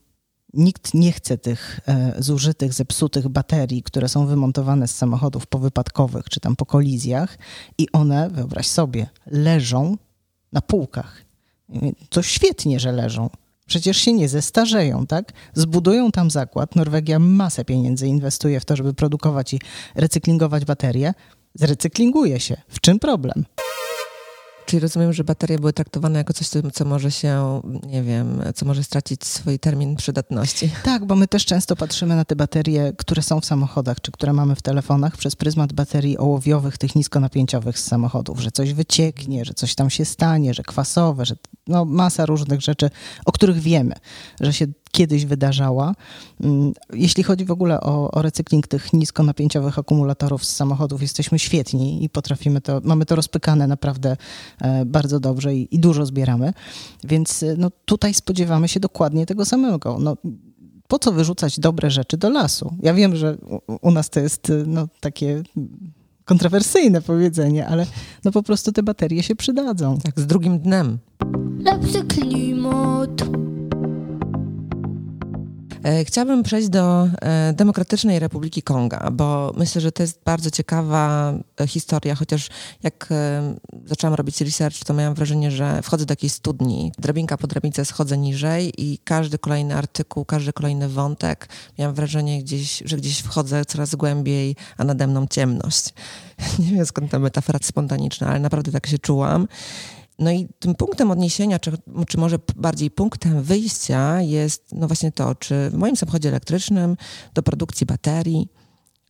nikt 0.54 0.94
nie 0.94 1.12
chce 1.12 1.38
tych 1.38 1.80
e, 1.86 2.14
zużytych, 2.18 2.72
zepsutych 2.72 3.28
baterii, 3.28 3.82
które 3.82 4.08
są 4.08 4.26
wymontowane 4.26 4.88
z 4.88 4.96
samochodów 4.96 5.46
powypadkowych 5.46 6.28
czy 6.28 6.40
tam 6.40 6.56
po 6.56 6.66
kolizjach 6.66 7.38
i 7.78 7.92
one, 7.92 8.30
wyobraź 8.30 8.66
sobie, 8.66 9.06
leżą 9.26 9.96
na 10.52 10.60
półkach. 10.60 11.24
To 12.08 12.22
świetnie, 12.22 12.80
że 12.80 12.92
leżą. 12.92 13.30
Przecież 13.66 13.96
się 13.96 14.12
nie 14.12 14.28
zestarzeją, 14.28 15.06
tak? 15.06 15.32
Zbudują 15.54 16.10
tam 16.10 16.30
zakład. 16.30 16.76
Norwegia 16.76 17.18
masę 17.18 17.64
pieniędzy 17.64 18.06
inwestuje 18.06 18.60
w 18.60 18.64
to, 18.64 18.76
żeby 18.76 18.94
produkować 18.94 19.54
i 19.54 19.58
recyklingować 19.94 20.64
baterie. 20.64 21.14
Zrecyklinguje 21.54 22.40
się. 22.40 22.56
W 22.68 22.80
czym 22.80 22.98
problem? 22.98 23.44
Czyli 24.66 24.80
rozumiem, 24.80 25.12
że 25.12 25.24
baterie 25.24 25.58
były 25.58 25.72
traktowane 25.72 26.18
jako 26.18 26.32
coś, 26.32 26.48
co 26.72 26.84
może 26.84 27.10
się, 27.10 27.60
nie 27.86 28.02
wiem, 28.02 28.42
co 28.54 28.66
może 28.66 28.84
stracić 28.84 29.24
swój 29.24 29.58
termin 29.58 29.96
przydatności. 29.96 30.70
Tak, 30.84 31.04
bo 31.04 31.16
my 31.16 31.28
też 31.28 31.44
często 31.44 31.76
patrzymy 31.76 32.16
na 32.16 32.24
te 32.24 32.36
baterie, 32.36 32.92
które 32.98 33.22
są 33.22 33.40
w 33.40 33.44
samochodach, 33.44 34.00
czy 34.00 34.12
które 34.12 34.32
mamy 34.32 34.54
w 34.54 34.62
telefonach, 34.62 35.16
przez 35.16 35.36
pryzmat 35.36 35.72
baterii 35.72 36.18
ołowiowych, 36.18 36.78
tych 36.78 36.94
niskonapięciowych 36.94 37.78
z 37.78 37.84
samochodów, 37.84 38.40
że 38.40 38.50
coś 38.50 38.72
wycieknie, 38.72 39.44
że 39.44 39.54
coś 39.54 39.74
tam 39.74 39.90
się 39.90 40.04
stanie, 40.04 40.54
że 40.54 40.62
kwasowe, 40.62 41.26
że 41.26 41.36
no, 41.66 41.84
masa 41.84 42.26
różnych 42.26 42.60
rzeczy, 42.60 42.90
o 43.24 43.32
których 43.32 43.58
wiemy, 43.58 43.94
że 44.40 44.52
się 44.52 44.66
kiedyś 44.94 45.24
wydarzała. 45.24 45.94
Mm, 46.40 46.72
jeśli 46.92 47.22
chodzi 47.22 47.44
w 47.44 47.50
ogóle 47.50 47.80
o, 47.80 48.10
o 48.10 48.22
recykling 48.22 48.66
tych 48.66 48.92
niskonapięciowych 48.92 49.78
akumulatorów 49.78 50.44
z 50.44 50.56
samochodów, 50.56 51.02
jesteśmy 51.02 51.38
świetni 51.38 52.04
i 52.04 52.08
potrafimy 52.08 52.60
to, 52.60 52.80
mamy 52.84 53.06
to 53.06 53.16
rozpykane 53.16 53.66
naprawdę 53.66 54.16
e, 54.60 54.84
bardzo 54.84 55.20
dobrze 55.20 55.54
i, 55.54 55.74
i 55.74 55.78
dużo 55.78 56.06
zbieramy. 56.06 56.52
Więc 57.04 57.42
e, 57.42 57.54
no, 57.58 57.70
tutaj 57.84 58.14
spodziewamy 58.14 58.68
się 58.68 58.80
dokładnie 58.80 59.26
tego 59.26 59.44
samego. 59.44 59.98
No, 60.00 60.16
po 60.88 60.98
co 60.98 61.12
wyrzucać 61.12 61.60
dobre 61.60 61.90
rzeczy 61.90 62.16
do 62.16 62.30
lasu? 62.30 62.74
Ja 62.82 62.94
wiem, 62.94 63.16
że 63.16 63.36
u, 63.36 63.88
u 63.88 63.90
nas 63.90 64.10
to 64.10 64.20
jest 64.20 64.50
e, 64.50 64.64
no, 64.66 64.88
takie 65.00 65.42
kontrowersyjne 66.24 67.02
powiedzenie, 67.02 67.66
ale 67.66 67.86
no 68.24 68.30
po 68.32 68.42
prostu 68.42 68.72
te 68.72 68.82
baterie 68.82 69.22
się 69.22 69.36
przydadzą. 69.36 69.98
Tak, 69.98 70.20
z 70.20 70.26
drugim 70.26 70.58
dnem. 70.58 70.98
Lepszy 71.58 72.04
klimat. 72.04 73.03
E, 75.84 76.04
chciałabym 76.04 76.42
przejść 76.42 76.68
do 76.68 77.08
e, 77.22 77.52
Demokratycznej 77.52 78.18
Republiki 78.18 78.62
Konga, 78.62 79.10
bo 79.12 79.52
myślę, 79.56 79.80
że 79.80 79.92
to 79.92 80.02
jest 80.02 80.20
bardzo 80.24 80.50
ciekawa 80.50 81.32
e, 81.60 81.66
historia, 81.66 82.14
chociaż 82.14 82.48
jak 82.82 83.08
zaczęłam 83.86 84.14
robić 84.14 84.40
research, 84.40 84.84
to 84.84 84.94
miałam 84.94 85.14
wrażenie, 85.14 85.50
że 85.50 85.82
wchodzę 85.82 86.06
do 86.06 86.12
jakiejś 86.12 86.32
studni, 86.32 86.92
drabinka 86.98 87.36
po 87.38 87.46
drabince 87.46 87.84
schodzę 87.84 88.18
niżej 88.18 88.72
i 88.78 88.98
każdy 88.98 89.38
kolejny 89.38 89.74
artykuł, 89.74 90.24
każdy 90.24 90.52
kolejny 90.52 90.88
wątek, 90.88 91.48
miałam 91.78 91.94
wrażenie 91.94 92.42
gdzieś, 92.42 92.82
że 92.84 92.96
gdzieś 92.96 93.18
wchodzę 93.18 93.64
coraz 93.64 93.94
głębiej, 93.94 94.56
a 94.76 94.84
nade 94.84 95.06
mną 95.06 95.26
ciemność. 95.30 95.94
Nie 96.58 96.76
wiem 96.76 96.86
skąd 96.86 97.10
ta 97.10 97.18
metafora 97.18 97.58
spontaniczna, 97.62 98.26
ale 98.26 98.40
naprawdę 98.40 98.72
tak 98.72 98.86
się 98.86 98.98
czułam. 98.98 99.48
No 100.18 100.30
i 100.30 100.48
tym 100.58 100.74
punktem 100.74 101.10
odniesienia, 101.10 101.58
czy, 101.58 101.72
czy 102.08 102.18
może 102.18 102.38
bardziej 102.56 102.90
punktem 102.90 103.42
wyjścia 103.42 104.20
jest 104.20 104.64
no 104.72 104.86
właśnie 104.86 105.12
to, 105.12 105.34
czy 105.34 105.70
w 105.70 105.74
moim 105.74 105.96
samochodzie 105.96 106.28
elektrycznym 106.28 106.96
do 107.34 107.42
produkcji 107.42 107.86
baterii 107.86 108.48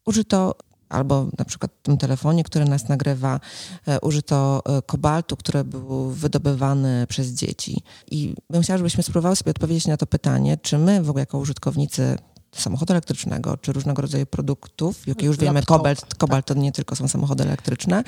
użyto 0.07 0.55
albo 0.89 1.29
na 1.39 1.45
przykład 1.45 1.73
w 1.79 1.83
tym 1.83 1.99
telefonie, 1.99 2.45
który 2.45 2.65
nas 2.65 2.89
nagrywa, 2.89 3.41
e, 3.87 4.01
użyto 4.01 4.63
e, 4.67 4.83
kobaltu, 4.83 5.37
który 5.37 5.65
był 5.65 6.11
wydobywany 6.11 7.07
przez 7.09 7.29
dzieci. 7.29 7.83
I 8.11 8.35
bym 8.51 8.63
chciała, 8.63 8.79
żebyśmy 8.79 9.03
spróbowały 9.03 9.37
sobie 9.37 9.51
odpowiedzieć 9.51 9.87
na 9.87 9.97
to 9.97 10.07
pytanie, 10.07 10.57
czy 10.57 10.79
my 10.79 11.03
w 11.03 11.11
ogóle 11.11 11.23
jako 11.23 11.39
użytkownicy 11.39 12.19
samochodu 12.61 12.93
elektrycznego, 12.93 13.57
czy 13.57 13.73
różnego 13.73 14.03
rodzaju 14.03 14.27
produktów, 14.27 15.07
jak 15.07 15.23
już 15.23 15.37
wiemy, 15.37 15.63
kobalt, 15.63 16.15
kobalt 16.15 16.47
to 16.47 16.55
nie 16.55 16.73
tylko 16.73 16.97
są 16.97 17.09
samochody 17.09 17.45
elektryczne. 17.45 18.05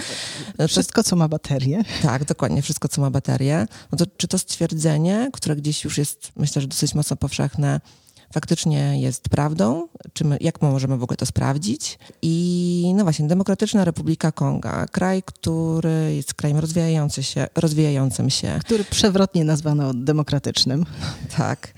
Wszystko, 0.69 1.03
co 1.03 1.17
ma 1.17 1.29
baterię. 1.29 1.83
Tak, 2.03 2.25
dokładnie, 2.25 2.63
wszystko, 2.63 2.89
co 2.89 3.01
ma 3.01 3.11
baterię. 3.11 3.67
No 3.93 3.99
to 3.99 4.05
czy 4.17 4.29
to 4.29 4.39
stwierdzenie, 4.39 5.31
które 5.33 5.57
gdzieś 5.57 5.85
już 5.85 5.99
jest, 5.99 6.33
myślę, 6.37 6.63
że 6.63 6.69
dosyć 6.69 6.95
mocno 6.95 7.17
powszechne, 7.17 7.81
faktycznie 8.37 9.01
jest 9.01 9.29
prawdą, 9.29 9.89
czy 10.13 10.25
my, 10.25 10.37
jak 10.41 10.63
możemy 10.63 10.97
w 10.97 11.03
ogóle 11.03 11.17
to 11.17 11.27
sprawdzić. 11.27 11.99
I 12.23 12.93
no 12.97 13.03
właśnie, 13.03 13.27
Demokratyczna 13.27 13.85
Republika 13.85 14.33
Konga, 14.33 14.87
kraj, 14.87 15.23
który 15.23 16.15
jest 16.17 16.35
krajem 16.35 16.59
rozwijający 16.59 17.23
się, 17.23 17.47
rozwijającym 17.55 18.31
się. 18.31 18.59
Który 18.61 18.85
przewrotnie 18.85 19.45
nazwano 19.45 19.95
demokratycznym. 19.95 20.85
Tak. 21.37 21.75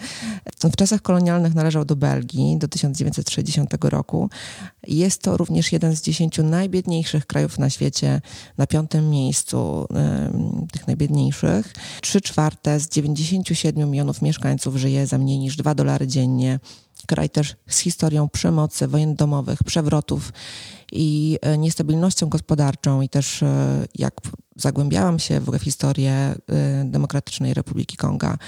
W 0.72 0.76
czasach 0.76 1.02
kolonialnych 1.02 1.54
należał 1.54 1.84
do 1.84 1.96
Belgii 1.96 2.58
do 2.58 2.68
1960 2.68 3.84
roku 3.84 4.30
Jest 4.88 5.22
to 5.22 5.36
również 5.36 5.72
jeden 5.72 5.96
z 5.96 6.02
dziesięciu 6.02 6.42
najbiedniejszych 6.42 7.26
krajów 7.26 7.58
na 7.58 7.70
świecie, 7.70 8.20
na 8.58 8.66
piątym 8.66 9.10
miejscu 9.10 9.86
tych 10.72 10.86
najbiedniejszych. 10.86 11.74
Trzy 12.00 12.20
czwarte 12.20 12.80
z 12.80 12.88
97 12.88 13.90
milionów 13.90 14.22
mieszkańców 14.22 14.76
żyje 14.76 15.06
za 15.06 15.18
mniej 15.18 15.38
niż 15.38 15.56
2 15.56 15.74
dolary 15.74 16.06
dziennie. 16.06 16.60
Kraj 17.06 17.30
też 17.30 17.56
z 17.68 17.78
historią 17.78 18.28
przemocy, 18.28 18.88
wojen 18.88 19.14
domowych, 19.14 19.64
przewrotów 19.64 20.32
i 20.92 21.38
e, 21.42 21.58
niestabilnością 21.58 22.28
gospodarczą 22.28 23.00
i 23.00 23.08
też 23.08 23.42
e, 23.42 23.86
jak 23.94 24.14
zagłębiałam 24.56 25.18
się 25.18 25.40
w 25.40 25.58
historię 25.58 26.12
e, 26.12 26.34
Demokratycznej 26.84 27.54
Republiki 27.54 27.96
Konga, 27.96 28.38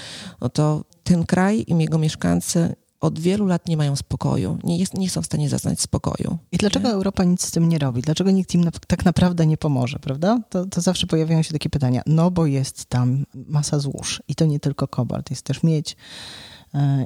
no 0.41 0.49
to 0.49 0.83
ten 1.03 1.25
kraj 1.25 1.65
i 1.67 1.77
jego 1.77 1.97
mieszkańcy 1.97 2.75
od 3.01 3.19
wielu 3.19 3.45
lat 3.45 3.67
nie 3.67 3.77
mają 3.77 3.95
spokoju, 3.95 4.57
nie, 4.63 4.77
jest, 4.77 4.93
nie 4.93 5.09
są 5.09 5.21
w 5.21 5.25
stanie 5.25 5.49
zaznać 5.49 5.81
spokoju. 5.81 6.37
I 6.51 6.57
dlaczego 6.57 6.87
nie? 6.87 6.93
Europa 6.93 7.23
nic 7.23 7.45
z 7.45 7.51
tym 7.51 7.69
nie 7.69 7.79
robi? 7.79 8.01
Dlaczego 8.01 8.31
nikt 8.31 8.55
im 8.55 8.63
na, 8.63 8.71
tak 8.87 9.05
naprawdę 9.05 9.45
nie 9.45 9.57
pomoże, 9.57 9.99
prawda? 9.99 10.39
To, 10.49 10.65
to 10.65 10.81
zawsze 10.81 11.07
pojawiają 11.07 11.41
się 11.41 11.53
takie 11.53 11.69
pytania. 11.69 12.01
No 12.05 12.31
bo 12.31 12.45
jest 12.45 12.85
tam 12.85 13.25
masa 13.33 13.79
złóż 13.79 14.23
i 14.27 14.35
to 14.35 14.45
nie 14.45 14.59
tylko 14.59 14.87
kobalt, 14.87 15.29
jest 15.29 15.45
też 15.45 15.63
miedź 15.63 15.95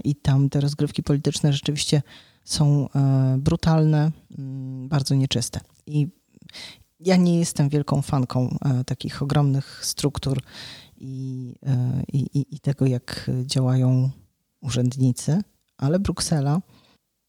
i 0.03 0.15
tam 0.15 0.49
te 0.49 0.61
rozgrywki 0.61 1.03
polityczne 1.03 1.53
rzeczywiście 1.53 2.01
są 2.43 2.89
e, 2.95 3.35
brutalne, 3.39 4.11
mm, 4.37 4.87
bardzo 4.87 5.15
nieczyste. 5.15 5.59
I 5.87 6.07
ja 6.99 7.15
nie 7.15 7.39
jestem 7.39 7.69
wielką 7.69 8.01
fanką 8.01 8.57
e, 8.65 8.83
takich 8.83 9.21
ogromnych 9.21 9.85
struktur 9.85 10.41
i, 10.97 11.53
e, 11.65 12.03
i, 12.13 12.45
i 12.55 12.59
tego, 12.59 12.85
jak 12.85 13.31
działają 13.45 14.09
urzędnicy, 14.61 15.41
ale 15.77 15.99
Bruksela 15.99 16.61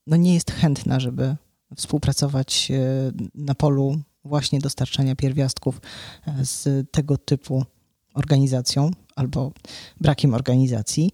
no 0.06 0.16
nie 0.16 0.35
jest 0.35 0.50
chętna, 0.50 1.00
żeby 1.00 1.37
współpracować 1.76 2.72
na 3.35 3.54
polu 3.54 3.98
właśnie 4.24 4.59
dostarczania 4.59 5.16
pierwiastków 5.16 5.80
z 6.42 6.90
tego 6.90 7.18
typu 7.18 7.64
organizacją 8.14 8.90
albo 9.16 9.52
brakiem 10.00 10.35
organizacji. 10.35 11.11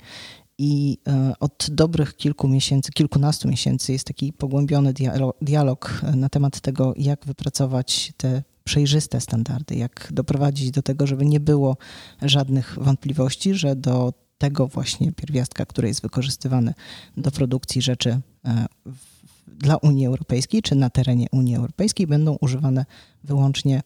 I 0.59 0.99
e, 1.09 1.33
od 1.41 1.67
dobrych 1.71 2.17
kilku 2.17 2.49
miesięcy, 2.49 2.93
kilkunastu 2.93 3.49
miesięcy 3.49 3.93
jest 3.93 4.07
taki 4.07 4.33
pogłębiony 4.33 4.95
dialog 5.43 6.03
e, 6.03 6.17
na 6.17 6.29
temat 6.29 6.61
tego, 6.61 6.95
jak 6.97 7.27
wypracować 7.27 8.13
te 8.17 8.43
przejrzyste 8.65 9.21
standardy, 9.21 9.77
jak 9.77 10.09
doprowadzić 10.13 10.71
do 10.71 10.83
tego, 10.83 11.07
żeby 11.07 11.27
nie 11.27 11.41
było 11.41 11.77
żadnych 12.23 12.79
wątpliwości, 12.81 13.55
że 13.55 13.77
do 13.77 14.13
tego 14.43 14.67
właśnie 14.67 15.13
pierwiastka, 15.13 15.67
który 15.67 15.89
jest 15.89 16.03
wykorzystywany 16.03 16.75
do 17.17 17.31
produkcji 17.31 17.83
rzeczy 17.83 18.21
e, 18.45 18.67
dla 19.47 19.77
Unii 19.77 20.07
Europejskiej 20.07 20.63
czy 20.63 20.75
na 20.75 20.91
terenie 20.91 21.27
Unii 21.33 21.57
Europejskiej 21.57 22.07
będą 22.07 22.37
używane 22.41 22.85
wyłącznie 23.25 23.83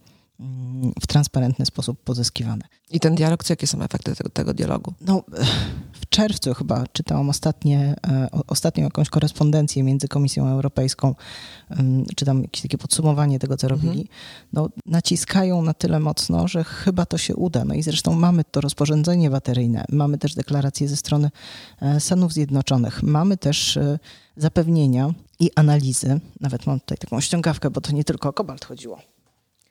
w 1.03 1.07
transparentny 1.07 1.67
sposób 1.67 2.03
pozyskiwane. 2.05 2.65
I 2.91 3.01
ten 3.01 3.15
dialog, 3.15 3.45
co 3.45 3.53
jakie 3.53 3.67
są 3.67 3.83
efekty 3.83 4.15
tego, 4.15 4.31
tego 4.31 4.55
dialogu? 4.55 4.95
No, 5.01 5.23
w 5.93 6.09
czerwcu 6.09 6.55
chyba 6.55 6.85
czytałam 6.93 7.29
ostatnie, 7.29 7.97
e, 8.07 8.29
ostatnią 8.47 8.85
jakąś 8.85 9.11
korespondencję 9.11 9.83
między 9.83 10.09
Komisją 10.09 10.49
Europejską, 10.49 11.15
czy 12.17 12.25
tam 12.25 12.43
jakieś 12.43 12.63
takie 12.63 12.79
podsumowanie 12.79 13.39
tego, 13.39 13.57
co 13.57 13.69
robili. 13.69 14.01
Mhm. 14.01 14.09
No, 14.53 14.69
naciskają 14.87 15.63
na 15.63 15.75
tyle 15.75 16.01
mocno, 16.01 16.49
że 16.49 16.65
chyba 16.65 17.07
to 17.07 17.19
się 17.19 17.37
uda. 17.37 17.65
No 17.65 17.75
i 17.75 17.83
zresztą 17.83 18.15
mamy 18.15 18.45
to 18.45 18.61
rozporządzenie 18.61 19.31
bateryjne, 19.31 19.85
mamy 19.93 20.19
też 20.19 20.35
deklaracje 20.35 20.89
ze 20.89 20.97
strony 20.97 21.31
e, 21.81 22.01
Stanów 22.01 22.33
Zjednoczonych, 22.33 23.03
mamy 23.03 23.37
też 23.37 23.77
e, 23.77 23.99
zapewnienia 24.37 25.11
i 25.41 25.51
analizy. 25.55 26.21
Nawet 26.41 26.67
mam 26.67 26.81
tutaj 26.81 26.99
taką 26.99 27.21
ściągawkę, 27.21 27.71
bo 27.71 27.81
to 27.81 27.93
nie 27.93 28.05
tylko 28.05 28.29
o 28.29 28.33
kobalt 28.33 28.65
chodziło 28.65 29.16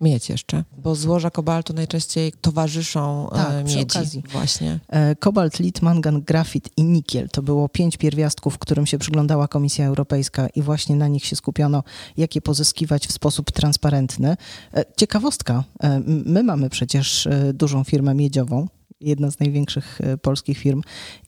Miedź 0.01 0.29
jeszcze, 0.29 0.63
bo 0.77 0.95
złoża 0.95 1.29
kobaltu 1.29 1.73
najczęściej 1.73 2.34
towarzyszą 2.41 3.29
e, 3.29 3.36
tak, 3.36 3.65
miedzi. 3.65 3.81
Okazji. 3.81 4.23
Właśnie. 4.31 4.79
E, 4.89 5.15
kobalt, 5.15 5.60
lit, 5.60 5.81
mangan, 5.81 6.21
grafit 6.21 6.69
i 6.77 6.84
nikiel 6.84 7.29
to 7.29 7.41
było 7.41 7.69
pięć 7.69 7.97
pierwiastków, 7.97 8.58
którym 8.58 8.86
się 8.86 8.97
przyglądała 8.97 9.47
Komisja 9.47 9.86
Europejska 9.86 10.47
i 10.47 10.62
właśnie 10.62 10.95
na 10.95 11.08
nich 11.08 11.25
się 11.25 11.36
skupiono, 11.36 11.84
jak 12.17 12.36
je 12.36 12.41
pozyskiwać 12.41 13.08
w 13.08 13.12
sposób 13.12 13.51
transparentny. 13.51 14.38
E, 14.73 14.86
ciekawostka, 14.97 15.63
my 16.05 16.43
mamy 16.43 16.69
przecież 16.69 17.27
dużą 17.53 17.84
firmę 17.84 18.15
miedziową, 18.15 18.67
jedna 19.01 19.31
z 19.31 19.39
największych 19.39 19.99
polskich 20.21 20.58
firm 20.58 20.81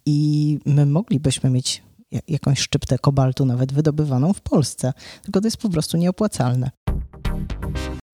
i 0.05 0.59
my 0.65 0.85
moglibyśmy 0.85 1.49
mieć 1.49 1.83
jakąś 2.27 2.59
szczyptę 2.59 2.97
kobaltu 2.99 3.45
nawet 3.45 3.73
wydobywaną 3.73 4.33
w 4.33 4.41
Polsce, 4.41 4.93
tylko 5.21 5.41
to 5.41 5.47
jest 5.47 5.57
po 5.57 5.69
prostu 5.69 5.97
nieopłacalne. 5.97 6.71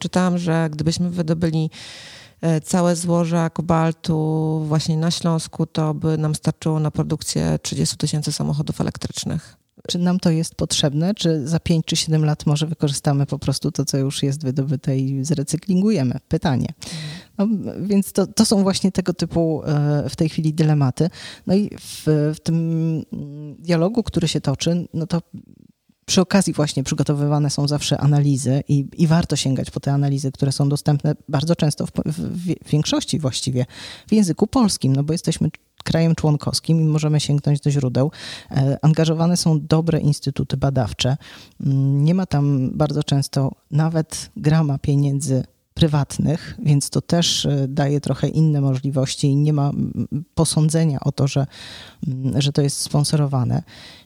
Czytałam, 0.04 0.38
że 0.38 0.70
gdybyśmy 0.72 1.10
wydobyli 1.10 1.70
e, 2.42 2.62
całe 2.62 2.96
złoża 2.96 3.50
kobaltu 3.50 4.60
właśnie 4.68 4.98
na 4.98 5.12
Śląsku, 5.12 5.66
to 5.66 5.94
by 5.94 6.18
nam 6.18 6.36
starczyło 6.36 6.80
na 6.80 6.92
produkcję 6.92 7.60
30 7.62 7.98
tysięcy 7.98 8.32
samochodów 8.32 8.82
elektrycznych. 8.82 9.58
Czy 9.88 10.00
nam 10.00 10.20
to 10.20 10.30
jest 10.30 10.56
potrzebne, 10.56 11.14
czy 11.14 11.48
za 11.48 11.60
5 11.60 11.86
czy 11.86 11.96
7 11.96 12.26
lat 12.26 12.46
może 12.46 12.68
wykorzystamy 12.68 13.26
po 13.26 13.40
prostu 13.40 13.72
to, 13.72 13.86
co 13.86 13.98
już 13.98 14.24
jest 14.24 14.44
wydobyte 14.44 14.98
i 14.98 15.26
zrecyklingujemy? 15.26 16.20
Pytanie. 16.28 16.68
No, 17.38 17.48
więc 17.82 18.12
to, 18.12 18.28
to 18.28 18.46
są 18.46 18.64
właśnie 18.64 18.92
tego 18.92 19.14
typu 19.14 19.64
e, 19.66 20.10
w 20.10 20.16
tej 20.16 20.30
chwili 20.30 20.54
dylematy. 20.54 21.10
No 21.48 21.56
i 21.56 21.70
w, 21.80 22.04
w 22.36 22.40
tym 22.40 23.04
dialogu, 23.60 24.04
który 24.04 24.28
się 24.28 24.42
toczy, 24.42 24.88
no 24.94 25.08
to 25.08 25.22
przy 26.06 26.22
okazji 26.22 26.54
właśnie 26.54 26.84
przygotowywane 26.84 27.50
są 27.50 27.68
zawsze 27.68 27.98
analizy 27.98 28.64
i, 28.68 28.86
i, 28.98 29.08
warto 29.08 29.36
sięgać 29.36 29.72
po 29.72 29.80
te 29.80 29.94
analizy, 29.94 30.32
które 30.32 30.52
są 30.52 30.70
dostępne 30.70 31.16
bardzo 31.30 31.56
często 31.56 31.86
w, 31.86 31.92
w, 32.06 32.70
większości 32.70 33.20
właściwie 33.20 33.66
w 34.08 34.14
języku 34.14 34.48
polskim, 34.48 34.96
no 34.96 35.04
bo 35.04 35.14
jesteśmy 35.14 35.50
krajem 35.84 36.16
członkowskim 36.16 36.82
i 36.82 36.84
możemy 36.84 37.20
sięgnąć 37.20 37.60
do 37.60 37.72
źródeł. 37.72 38.12
E, 38.52 38.78
angażowane 38.82 39.38
są 39.38 39.68
dobre 39.68 40.00
instytuty 40.00 40.58
badawcze. 40.58 41.18
Mm, 41.66 42.04
nie 42.04 42.14
ma 42.14 42.26
tam 42.26 42.70
bardzo 42.74 43.04
często 43.04 43.52
nawet 43.72 44.32
grama 44.38 44.78
pieniędzy 44.78 45.44
prywatnych, 45.74 46.58
więc 46.64 46.90
to 46.90 47.02
też 47.02 47.46
e, 47.46 47.68
daje 47.68 48.02
trochę 48.02 48.28
inne 48.28 48.62
możliwości 48.62 49.28
i 49.28 49.36
nie 49.36 49.54
ma 49.54 49.72
posądzenia 50.36 51.00
o 51.00 51.12
to, 51.12 51.28
że, 51.28 51.48
że 52.36 52.52
to 52.52 52.62
jest 52.62 52.78
sponsorowane. 52.78 53.64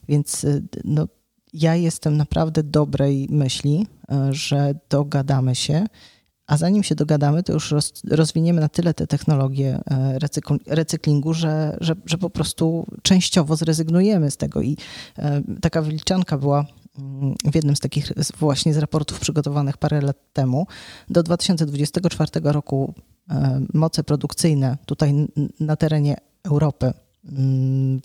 Więc 0.09 0.45
e, 0.45 0.61
no, 0.83 1.07
ja 1.53 1.75
jestem 1.75 2.17
naprawdę 2.17 2.63
dobrej 2.63 3.27
myśli, 3.29 3.87
e, 4.11 4.33
że 4.33 4.75
dogadamy 4.89 5.55
się, 5.55 5.85
a 6.47 6.57
zanim 6.57 6.83
się 6.83 6.95
dogadamy, 6.95 7.43
to 7.43 7.53
już 7.53 7.71
roz, 7.71 7.93
rozwiniemy 8.09 8.61
na 8.61 8.69
tyle 8.69 8.93
te 8.93 9.07
technologie 9.07 9.79
e, 9.89 10.19
recyklingu, 10.67 11.33
że, 11.33 11.77
że, 11.81 11.95
że 12.05 12.17
po 12.17 12.29
prostu 12.29 12.87
częściowo 13.01 13.55
zrezygnujemy 13.55 14.31
z 14.31 14.37
tego. 14.37 14.61
I 14.61 14.77
e, 15.17 15.41
taka 15.61 15.81
wyliczanka 15.81 16.37
była 16.37 16.65
mm, 16.99 17.35
w 17.51 17.55
jednym 17.55 17.75
z 17.75 17.79
takich 17.79 18.11
właśnie 18.39 18.73
z 18.73 18.77
raportów 18.77 19.19
przygotowanych 19.19 19.77
parę 19.77 20.01
lat 20.01 20.17
temu. 20.33 20.67
Do 21.09 21.23
2024 21.23 22.31
roku 22.43 22.93
moce 23.73 24.03
produkcyjne 24.03 24.77
tutaj 24.85 25.27
na 25.59 25.75
terenie 25.75 26.15
Europy 26.43 26.93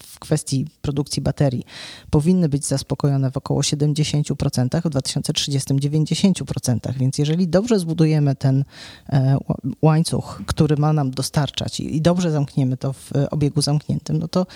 w 0.02 0.18
kwestii 0.18 0.66
produkcji 0.82 1.22
baterii 1.22 1.64
powinny 2.10 2.48
być 2.48 2.66
zaspokojone 2.66 3.30
w 3.30 3.36
około 3.36 3.60
70%, 3.60 4.82
w 4.84 4.90
2030 4.90 5.74
90%. 5.74 6.94
Więc 6.96 7.18
jeżeli 7.18 7.48
dobrze 7.48 7.78
zbudujemy 7.78 8.36
ten 8.36 8.64
e, 9.08 9.36
łańcuch, 9.82 10.42
który 10.46 10.76
ma 10.76 10.92
nam 10.92 11.10
dostarczać 11.10 11.80
i 11.80 12.00
dobrze 12.00 12.30
zamkniemy 12.30 12.76
to 12.76 12.92
w 12.92 13.10
obiegu 13.30 13.62
zamkniętym, 13.62 14.18
no 14.18 14.28
to 14.28 14.46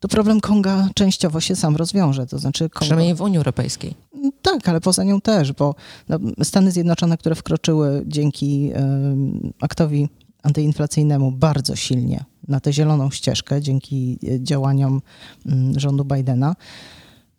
to 0.00 0.08
problem 0.08 0.40
Konga 0.40 0.88
częściowo 0.94 1.40
się 1.40 1.56
sam 1.56 1.76
rozwiąże. 1.76 2.26
To 2.26 2.38
znaczy 2.38 2.68
Kongo... 2.68 2.80
Przynajmniej 2.80 3.14
w 3.14 3.20
Unii 3.20 3.38
Europejskiej. 3.38 3.94
Tak, 4.42 4.68
ale 4.68 4.80
poza 4.80 5.04
nią 5.04 5.20
też, 5.20 5.52
bo 5.52 5.74
no, 6.08 6.18
Stany 6.42 6.70
Zjednoczone, 6.72 7.18
które 7.18 7.34
wkroczyły 7.34 8.04
dzięki 8.06 8.70
y, 8.72 9.52
aktowi 9.60 10.08
antyinflacyjnemu 10.42 11.32
bardzo 11.32 11.76
silnie 11.76 12.24
na 12.48 12.60
tę 12.60 12.72
zieloną 12.72 13.10
ścieżkę 13.10 13.62
dzięki 13.62 14.18
e, 14.28 14.40
działaniom 14.40 15.02
mm, 15.46 15.80
rządu 15.80 16.04
Bidena, 16.04 16.56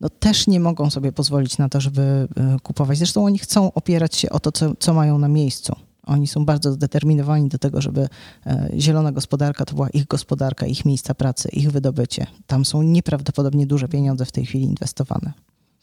no 0.01 0.09
też 0.09 0.47
nie 0.47 0.59
mogą 0.59 0.89
sobie 0.89 1.11
pozwolić 1.11 1.57
na 1.57 1.69
to, 1.69 1.81
żeby 1.81 2.01
e, 2.01 2.27
kupować. 2.63 2.97
Zresztą 2.97 3.25
oni 3.25 3.39
chcą 3.39 3.73
opierać 3.73 4.15
się 4.15 4.29
o 4.29 4.39
to, 4.39 4.51
co, 4.51 4.75
co 4.79 4.93
mają 4.93 5.17
na 5.17 5.27
miejscu. 5.27 5.75
Oni 6.05 6.27
są 6.27 6.45
bardzo 6.45 6.71
zdeterminowani 6.71 7.49
do 7.49 7.57
tego, 7.57 7.81
żeby 7.81 8.07
e, 8.45 8.69
zielona 8.77 9.11
gospodarka 9.11 9.65
to 9.65 9.75
była 9.75 9.89
ich 9.89 10.07
gospodarka, 10.07 10.65
ich 10.65 10.85
miejsca 10.85 11.13
pracy, 11.13 11.49
ich 11.49 11.71
wydobycie. 11.71 12.27
Tam 12.47 12.65
są 12.65 12.81
nieprawdopodobnie 12.81 13.67
duże 13.67 13.87
pieniądze 13.87 14.25
w 14.25 14.31
tej 14.31 14.45
chwili 14.45 14.65
inwestowane. 14.65 15.33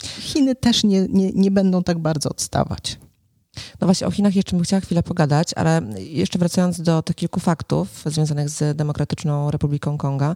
Chiny 0.03 0.55
też 0.55 0.85
nie, 0.85 1.07
nie, 1.09 1.33
nie 1.33 1.51
będą 1.51 1.83
tak 1.83 1.99
bardzo 1.99 2.31
odstawać. 2.31 2.99
No 3.81 3.87
właśnie 3.87 4.07
o 4.07 4.11
Chinach 4.11 4.37
jeszcze 4.37 4.57
bym 4.57 4.65
chciała 4.65 4.81
chwilę 4.81 5.03
pogadać, 5.03 5.55
ale 5.55 5.83
jeszcze 5.99 6.39
wracając 6.39 6.81
do 6.81 7.03
tych 7.03 7.17
kilku 7.17 7.41
faktów 7.41 8.03
związanych 8.07 8.49
z 8.49 8.77
Demokratyczną 8.77 9.51
Republiką 9.51 9.99
Konga, 9.99 10.35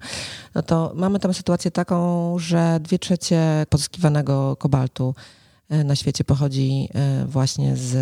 no 0.55 0.63
to 0.63 0.93
mamy 0.95 1.21
tam 1.21 1.35
sytuację 1.35 1.71
taką, 1.71 2.39
że 2.39 2.79
dwie 2.83 2.99
trzecie 2.99 3.67
pozyskiwanego 3.71 4.57
kobaltu 4.57 5.15
e, 5.69 5.85
na 5.85 5.97
świecie 5.97 6.25
pochodzi 6.25 6.89
e, 6.95 7.27
właśnie 7.27 7.77
z, 7.77 7.97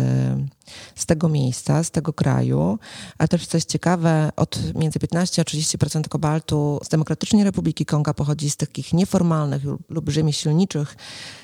z 0.95 1.05
tego 1.05 1.29
miejsca, 1.29 1.83
z 1.83 1.91
tego 1.91 2.13
kraju. 2.13 2.79
A 3.17 3.27
też 3.27 3.47
coś 3.47 3.63
ciekawe, 3.63 4.29
od 4.35 4.59
między 4.75 4.99
15 4.99 5.41
a 5.41 5.45
30% 5.45 6.07
kobaltu 6.07 6.79
z 6.83 6.89
Demokratycznej 6.89 7.43
Republiki 7.43 7.85
Konga 7.85 8.13
pochodzi 8.13 8.49
z 8.49 8.57
takich 8.57 8.93
nieformalnych 8.93 9.63
lub 9.89 10.09
rzemieślniczych 10.09 10.95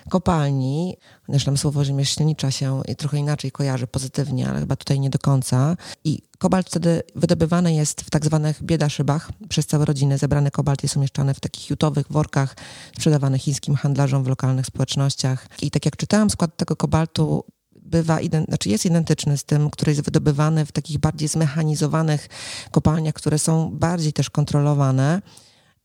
kopalni. 0.10 0.98
Chociaż 1.28 1.46
tam 1.46 1.58
słowo 1.58 1.84
rzemieślnicza 1.84 2.52
się 2.52 2.82
trochę 2.98 3.18
inaczej 3.18 3.52
kojarzy 3.52 3.88
pozytywnie, 3.88 4.50
ale 4.50 4.60
chyba 4.60 4.76
tutaj 4.76 5.00
nie 5.00 5.10
do 5.10 5.20
końca. 5.20 5.78
I 6.04 6.22
kobalt 6.38 6.68
wtedy 6.68 7.02
wydobywany 7.16 7.74
jest 7.74 8.02
w 8.02 8.10
tak 8.10 8.26
zwanych 8.26 8.64
biedaszybach 8.64 9.30
przez 9.50 9.66
całe 9.66 9.86
rodziny. 9.86 10.18
Zebrany 10.18 10.52
kobalt 10.52 10.84
jest 10.84 10.98
umieszczany 10.98 11.34
w 11.34 11.40
takich 11.40 11.70
jutowych 11.70 12.06
workach, 12.10 12.56
sprzedawany 12.96 13.40
chińskim 13.40 13.76
handlarzom 13.76 14.24
w 14.24 14.28
lokalnych 14.28 14.66
społecznościach. 14.66 15.48
I 15.62 15.72
tak 15.72 15.86
jak 15.86 15.98
czytałam, 15.98 16.30
skład 16.30 16.58
tego 16.58 16.76
kobaltu 16.76 17.44
bywa, 17.90 18.20
znaczy 18.48 18.70
jest 18.70 18.86
identyczny 18.86 19.38
z 19.38 19.44
tym, 19.44 19.70
który 19.70 19.92
jest 19.92 20.02
wydobywany 20.02 20.66
w 20.66 20.72
takich 20.72 20.98
bardziej 20.98 21.28
zmechanizowanych 21.28 22.28
kopalniach, 22.72 23.14
które 23.14 23.40
są 23.40 23.70
bardziej 23.72 24.14
też 24.14 24.30
kontrolowane 24.30 25.22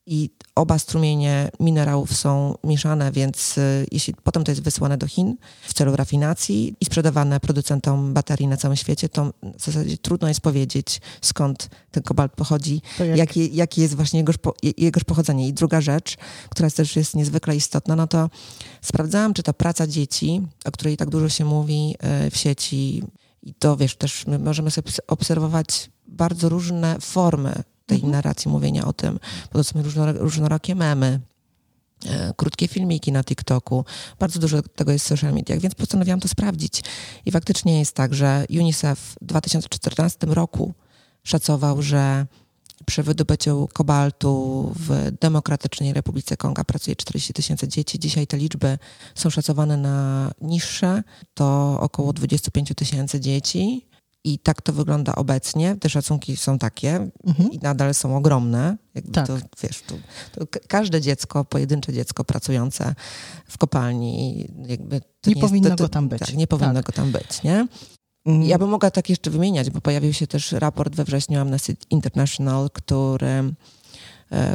i 0.07 0.31
oba 0.55 0.79
strumienie 0.79 1.51
minerałów 1.61 2.17
są 2.17 2.55
mieszane, 2.65 3.13
więc 3.13 3.59
y, 3.59 3.87
jeśli 3.93 4.15
potem 4.23 4.45
to 4.45 4.53
jest 4.53 4.63
wysłane 4.63 4.99
do 4.99 5.07
Chin 5.07 5.37
w 5.63 5.75
celu 5.75 5.97
rafinacji 5.97 6.77
i 6.81 6.85
sprzedawane 6.85 7.41
producentom 7.41 8.15
baterii 8.15 8.47
na 8.47 8.57
całym 8.57 8.77
świecie, 8.77 9.09
to 9.09 9.33
w 9.59 9.65
zasadzie 9.65 9.99
trudno 9.99 10.29
jest 10.29 10.41
powiedzieć, 10.41 11.01
skąd 11.21 11.69
ten 11.91 12.03
kobalt 12.03 12.33
pochodzi, 12.33 12.83
jak... 12.99 13.17
jakie, 13.17 13.47
jakie 13.47 13.83
jest 13.83 13.95
właśnie 13.95 14.21
jego, 14.21 14.33
jego 14.79 15.01
pochodzenie. 15.07 15.49
I 15.49 15.53
druga 15.53 15.81
rzecz, 15.81 16.17
która 16.51 16.71
też 16.71 16.97
jest 16.97 17.17
niezwykle 17.17 17.57
istotna, 17.57 17.97
no 17.97 18.07
to 18.07 18.31
sprawdzałam, 18.83 19.35
czy 19.35 19.43
ta 19.43 19.53
praca 19.53 19.87
dzieci, 19.87 20.43
o 20.65 20.71
której 20.71 20.97
tak 20.97 21.11
dużo 21.11 21.29
się 21.29 21.45
mówi 21.45 21.97
y, 22.27 22.31
w 22.31 22.37
sieci, 22.37 23.03
i 23.43 23.55
to 23.55 23.77
wiesz, 23.77 23.97
też 23.97 24.27
my 24.27 24.39
możemy 24.39 24.71
sobie 24.71 24.93
obserwować 25.07 25.91
bardzo 26.07 26.49
różne 26.49 26.97
formy 27.01 27.63
tej 27.87 27.97
mhm. 27.97 28.13
narracji, 28.13 28.51
mówienia 28.51 28.85
o 28.85 28.93
tym. 28.93 29.19
Są 29.63 29.83
różnorakie 30.19 30.75
memy, 30.75 31.21
e, 32.07 32.33
krótkie 32.37 32.69
filmiki 32.69 33.13
na 33.13 33.25
TikToku. 33.25 33.85
Bardzo 34.19 34.41
dużo 34.41 34.63
tego 34.63 34.93
jest 34.93 35.05
w 35.05 35.09
social 35.09 35.35
mediach, 35.35 35.59
więc 35.59 35.75
postanowiłam 35.75 36.21
to 36.21 36.29
sprawdzić. 36.29 36.83
I 37.27 37.31
faktycznie 37.31 37.79
jest 37.79 37.95
tak, 37.95 38.15
że 38.15 38.45
UNICEF 38.51 38.99
w 38.99 39.25
2014 39.27 40.27
roku 40.27 40.75
szacował, 41.23 41.83
że 41.83 42.27
przy 42.87 43.03
wydobyciu 43.03 43.69
kobaltu 43.73 44.73
w 44.77 45.11
Demokratycznej 45.21 45.93
Republice 45.93 46.37
Konga 46.37 46.65
pracuje 46.65 46.97
40 46.97 47.33
tysięcy 47.33 47.69
dzieci. 47.69 47.99
Dzisiaj 47.99 48.27
te 48.27 48.37
liczby 48.37 48.79
są 49.15 49.31
szacowane 49.31 49.77
na 49.77 50.31
niższe, 50.41 51.03
to 51.35 51.79
około 51.81 52.13
25 52.13 52.73
tysięcy 52.77 53.21
dzieci. 53.21 53.87
I 54.25 54.39
tak 54.39 54.63
to 54.63 54.73
wygląda 54.73 55.15
obecnie. 55.15 55.77
Te 55.77 55.89
szacunki 55.89 56.37
są 56.37 56.59
takie 56.59 57.11
mhm. 57.27 57.53
i 57.53 57.59
nadal 57.59 57.95
są 57.95 58.17
ogromne. 58.17 58.77
Jakby 58.95 59.13
tak. 59.13 59.27
to, 59.27 59.37
wiesz, 59.63 59.83
to, 59.83 59.95
to 60.33 60.47
każde 60.69 61.01
dziecko, 61.01 61.45
pojedyncze 61.45 61.93
dziecko 61.93 62.25
pracujące 62.25 62.95
w 63.49 63.59
kopalni, 63.59 64.47
jakby 64.67 65.01
nie, 65.27 65.35
nie 65.35 65.41
powinno 65.41 65.69
jest, 65.69 65.79
to, 65.79 65.85
go 65.85 65.89
tam 65.89 66.09
być. 66.09 66.21
Tak, 66.21 66.35
nie 66.35 66.47
powinno 66.47 66.75
tak. 66.75 66.87
go 66.87 66.93
tam 66.93 67.13
być, 67.13 67.43
nie? 67.43 67.67
Mhm. 68.27 68.49
Ja 68.49 68.59
bym 68.59 68.69
mogła 68.69 68.91
tak 68.91 69.11
jeszcze 69.11 69.31
wymieniać, 69.31 69.71
bo 69.71 69.81
pojawił 69.81 70.13
się 70.13 70.27
też 70.27 70.53
raport 70.53 70.95
we 70.95 71.05
wrześniu 71.05 71.41
Amnesty 71.41 71.77
International, 71.91 72.71
który 72.71 73.55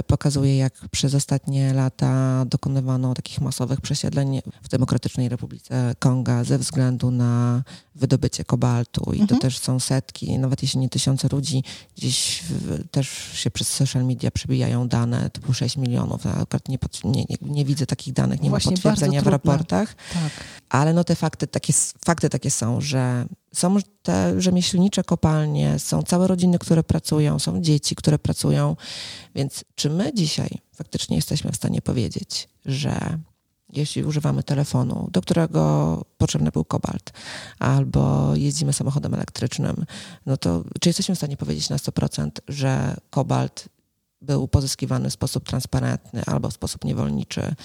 pokazuje, 0.07 0.57
jak 0.57 0.73
przez 0.91 1.15
ostatnie 1.15 1.73
lata 1.73 2.45
dokonywano 2.45 3.13
takich 3.13 3.41
masowych 3.41 3.81
przesiedleń 3.81 4.41
w 4.63 4.67
Demokratycznej 4.67 5.29
Republice 5.29 5.95
Konga 5.99 6.43
ze 6.43 6.57
względu 6.57 7.11
na 7.11 7.63
wydobycie 7.95 8.43
kobaltu. 8.43 9.11
I 9.13 9.21
mhm. 9.21 9.27
to 9.27 9.37
też 9.37 9.57
są 9.57 9.79
setki, 9.79 10.39
nawet 10.39 10.61
jeśli 10.61 10.79
nie 10.79 10.89
tysiące 10.89 11.27
ludzi, 11.31 11.63
gdzieś 11.97 12.43
w, 12.49 12.87
też 12.91 13.09
się 13.33 13.51
przez 13.51 13.67
social 13.67 14.05
media 14.05 14.31
przebijają 14.31 14.87
dane 14.87 15.29
typu 15.29 15.53
6 15.53 15.77
milionów. 15.77 16.25
Ja 16.25 16.31
akurat 16.31 16.69
nie, 16.69 16.77
nie, 17.03 17.25
nie, 17.29 17.37
nie 17.41 17.65
widzę 17.65 17.85
takich 17.85 18.13
danych, 18.13 18.41
nie 18.41 18.49
Właśnie 18.49 18.71
ma 18.71 18.75
potwierdzenia 18.75 19.21
w 19.21 19.27
raportach. 19.27 19.95
Tak. 20.13 20.31
Ale 20.69 20.93
no 20.93 21.03
te 21.03 21.15
fakty 21.15 21.47
takie, 21.47 21.73
fakty 22.05 22.29
takie 22.29 22.51
są, 22.51 22.81
że 22.81 23.25
są 23.53 23.77
te 24.01 24.41
rzemieślnicze 24.41 25.03
kopalnie, 25.03 25.79
są 25.79 26.03
całe 26.03 26.27
rodziny, 26.27 26.59
które 26.59 26.83
pracują, 26.83 27.39
są 27.39 27.61
dzieci, 27.61 27.95
które 27.95 28.19
pracują. 28.19 28.75
Więc 29.35 29.63
czy 29.75 29.89
my 29.89 30.11
dzisiaj 30.13 30.49
faktycznie 30.73 31.15
jesteśmy 31.15 31.51
w 31.51 31.55
stanie 31.55 31.81
powiedzieć, 31.81 32.49
że 32.65 33.19
jeśli 33.73 34.03
używamy 34.03 34.43
telefonu, 34.43 35.09
do 35.11 35.21
którego 35.21 36.05
potrzebny 36.17 36.51
był 36.51 36.65
kobalt, 36.65 37.11
albo 37.59 38.35
jeździmy 38.35 38.73
samochodem 38.73 39.13
elektrycznym, 39.13 39.85
no 40.25 40.37
to 40.37 40.63
czy 40.81 40.89
jesteśmy 40.89 41.15
w 41.15 41.17
stanie 41.17 41.37
powiedzieć 41.37 41.69
na 41.69 41.77
100%, 41.77 42.29
że 42.47 42.97
kobalt 43.09 43.69
był 44.21 44.47
pozyskiwany 44.47 45.09
w 45.09 45.13
sposób 45.13 45.47
transparentny 45.47 46.23
albo 46.25 46.49
w 46.49 46.53
sposób 46.53 46.85
niewolniczy. 46.85 47.55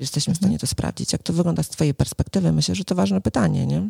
Jesteśmy 0.00 0.34
w 0.34 0.36
stanie 0.36 0.58
to 0.58 0.66
sprawdzić. 0.66 1.12
Jak 1.12 1.22
to 1.22 1.32
wygląda 1.32 1.62
z 1.62 1.68
Twojej 1.68 1.94
perspektywy? 1.94 2.52
Myślę, 2.52 2.74
że 2.74 2.84
to 2.84 2.94
ważne 2.94 3.20
pytanie, 3.20 3.66
nie? 3.66 3.80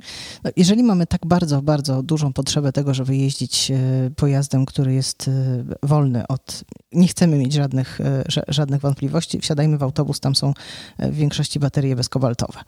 No, 0.45 0.51
jeżeli 0.57 0.83
mamy 0.83 1.07
tak 1.07 1.27
bardzo, 1.27 1.63
bardzo 1.63 2.03
dużą 2.03 2.33
potrzebę 2.33 2.73
tego, 2.73 2.95
żeby 2.95 3.17
jeździć 3.17 3.71
e, 3.71 3.77
pojazdem, 4.17 4.67
który 4.67 4.95
jest 4.95 5.29
e, 5.29 5.65
wolny 5.83 6.27
od... 6.27 6.65
Nie 6.93 7.09
chcemy 7.09 7.39
mieć 7.39 7.53
żadnych, 7.53 8.01
e, 8.01 8.25
żadnych 8.49 8.81
wątpliwości. 8.81 9.41
Wsiadajmy 9.41 9.79
w 9.79 9.83
autobus, 9.83 10.21
tam 10.21 10.35
są 10.35 10.55
w 10.99 11.15
większości 11.15 11.59
baterie 11.59 11.97
bezkobaltowe. 11.97 12.61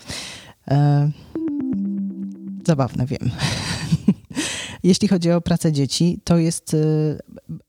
Zabawne, 2.67 3.07
wiem. 3.07 3.31
Jeśli 4.85 5.09
chodzi 5.09 5.31
o 5.31 5.41
pracę 5.41 5.73
dzieci, 5.73 6.21
to 6.25 6.39
jest. 6.39 6.75
Y, 6.75 7.19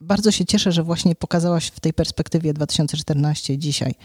bardzo 0.01 0.31
się 0.31 0.45
cieszę, 0.45 0.71
że 0.71 0.83
właśnie 0.83 1.15
pokazałaś 1.15 1.67
w 1.67 1.79
tej 1.79 1.93
perspektywie 1.93 2.53
2014 2.53 3.57
dzisiaj. 3.57 3.95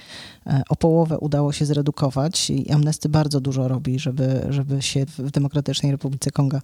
E, 0.46 0.62
o 0.68 0.76
połowę 0.76 1.18
udało 1.18 1.52
się 1.52 1.66
zredukować 1.66 2.50
i 2.50 2.70
Amnesty 2.70 3.08
bardzo 3.08 3.40
dużo 3.40 3.68
robi, 3.68 3.98
żeby, 3.98 4.46
żeby 4.48 4.82
się 4.82 5.06
w 5.06 5.30
Demokratycznej 5.30 5.92
Republice 5.92 6.30
Konga 6.30 6.62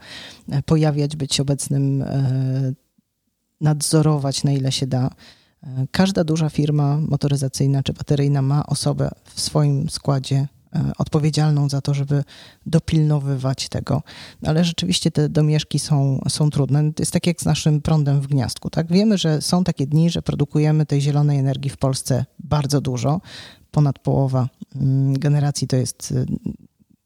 e, 0.49 0.63
pojawiać, 0.63 1.17
być 1.17 1.41
obecnym, 1.41 2.05
nadzorować 3.61 4.45
na 4.45 4.53
ile 4.53 4.73
się 4.73 4.87
da. 4.87 5.11
Każda 5.91 6.25
duża 6.25 6.51
firma 6.51 6.99
motoryzacyjna 7.01 7.83
czy 7.83 7.93
bateryjna 7.93 8.43
ma 8.43 8.67
osobę 8.67 9.11
w 9.25 9.41
swoim 9.41 9.91
składzie, 9.91 10.49
odpowiedzialną 10.99 11.69
za 11.69 11.81
to, 11.81 11.95
żeby 11.95 12.25
dopilnowywać 12.67 13.69
tego. 13.69 14.03
Ale 14.47 14.65
rzeczywiście 14.65 15.11
te 15.11 15.29
domieszki 15.29 15.79
są, 15.79 16.21
są 16.29 16.51
trudne. 16.51 16.93
To 16.93 17.03
jest 17.03 17.13
tak 17.13 17.27
jak 17.27 17.41
z 17.41 17.45
naszym 17.45 17.83
prądem 17.83 18.21
w 18.21 18.27
gniazdku. 18.27 18.71
Tak? 18.71 18.93
Wiemy, 18.93 19.19
że 19.19 19.43
są 19.43 19.65
takie 19.65 19.87
dni, 19.87 20.11
że 20.11 20.23
produkujemy 20.23 20.87
tej 20.87 21.01
zielonej 21.01 21.39
energii 21.39 21.71
w 21.71 21.77
Polsce 21.77 22.25
bardzo 22.39 22.81
dużo. 22.81 23.21
Ponad 23.71 23.99
połowa 23.99 24.49
mm, 24.77 25.19
generacji 25.19 25.67
to 25.67 25.77
jest 25.77 26.11
y, 26.11 26.27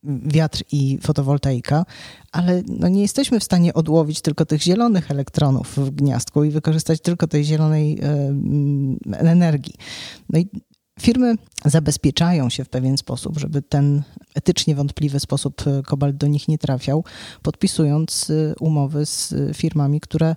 wiatr 0.05 0.63
i 0.73 0.99
fotowoltaika, 1.03 1.85
ale 2.33 2.63
no 2.69 2.89
nie 2.89 3.03
jesteśmy 3.03 3.41
w 3.41 3.45
stanie 3.45 3.75
odłowić 3.75 4.21
tylko 4.21 4.47
tych 4.47 4.63
zielonych 4.63 5.11
elektronów 5.11 5.77
w 5.77 5.91
gniazdku 5.91 6.45
i 6.45 6.51
wykorzystać 6.51 7.01
tylko 7.01 7.27
tej 7.27 7.45
zielonej 7.45 7.99
y, 9.13 9.19
energii. 9.19 9.75
No 10.29 10.39
i 10.39 10.49
Firmy 11.01 11.35
zabezpieczają 11.65 12.51
się 12.51 12.65
w 12.65 12.69
pewien 12.69 12.99
sposób, 12.99 13.39
żeby 13.39 13.63
ten 13.63 14.03
etycznie 14.35 14.75
wątpliwy 14.75 15.21
sposób 15.21 15.67
e, 15.67 15.83
kobalt 15.83 16.17
do 16.17 16.27
nich 16.27 16.49
nie 16.49 16.59
trafiał, 16.59 17.05
podpisując 17.43 18.31
e, 18.31 18.55
umowy 18.61 19.07
z 19.07 19.33
e, 19.33 19.55
firmami, 19.55 20.01
które 20.01 20.37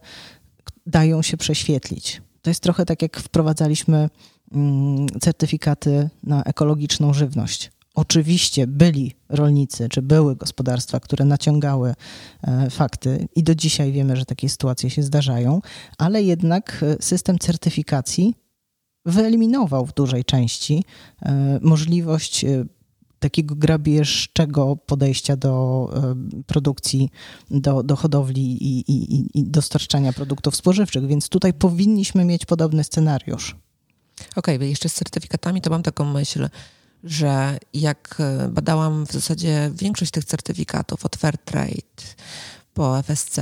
dają 0.86 1.21
się 1.21 1.38
prześwietlić. 1.38 2.21
To 2.41 2.49
jest 2.49 2.63
trochę 2.63 2.86
tak, 2.86 3.02
jak 3.02 3.17
wprowadzaliśmy 3.17 4.10
mm, 4.52 5.08
certyfikaty 5.21 6.10
na 6.23 6.43
ekologiczną 6.43 7.13
żywność. 7.13 7.71
Oczywiście 7.95 8.67
byli 8.67 9.15
rolnicy, 9.30 9.89
czy 9.89 10.02
były 10.02 10.36
gospodarstwa, 10.36 10.99
które 10.99 11.26
naciągały 11.26 11.93
fakty, 12.69 13.28
i 13.36 13.43
do 13.43 13.56
dzisiaj 13.56 13.91
wiemy, 13.91 14.15
że 14.15 14.26
takie 14.26 14.49
sytuacje 14.49 14.89
się 14.89 15.04
zdarzają, 15.04 15.62
ale 15.97 16.23
jednak 16.23 16.86
system 16.99 17.39
certyfikacji 17.39 18.36
wyeliminował 19.06 19.86
w 19.86 19.94
dużej 19.94 20.26
części 20.26 20.84
e, 21.22 21.60
możliwość 21.62 22.46
e, 22.46 22.66
takiego 23.20 23.56
grabieżczego 23.56 24.76
podejścia 24.76 25.36
do 25.36 25.89
e, 25.96 26.16
produkcji, 26.48 27.10
do, 27.52 27.84
do 27.84 27.96
hodowli 27.96 28.63
i, 28.63 28.92
i, 28.92 29.39
i 29.39 29.44
dostarczania 29.44 30.13
produktów 30.13 30.56
spożywczych, 30.56 31.08
więc 31.08 31.30
tutaj 31.30 31.54
powinniśmy 31.54 32.26
mieć 32.26 32.46
podobny 32.46 32.84
scenariusz. 32.84 33.56
Okej, 34.36 34.56
okay, 34.56 34.70
jeszcze 34.70 34.89
z 34.89 34.94
certyfikatami 34.94 35.62
to 35.62 35.70
mam 35.70 35.84
taką 35.84 36.06
myśl, 36.06 36.50
że 37.04 37.58
jak 37.74 38.22
badałam 38.50 39.06
w 39.06 39.12
zasadzie 39.12 39.72
większość 39.74 40.12
tych 40.12 40.26
certyfikatów 40.26 41.06
od 41.06 41.16
Fairtrade 41.16 42.04
po 42.74 43.00
FSC, 43.00 43.39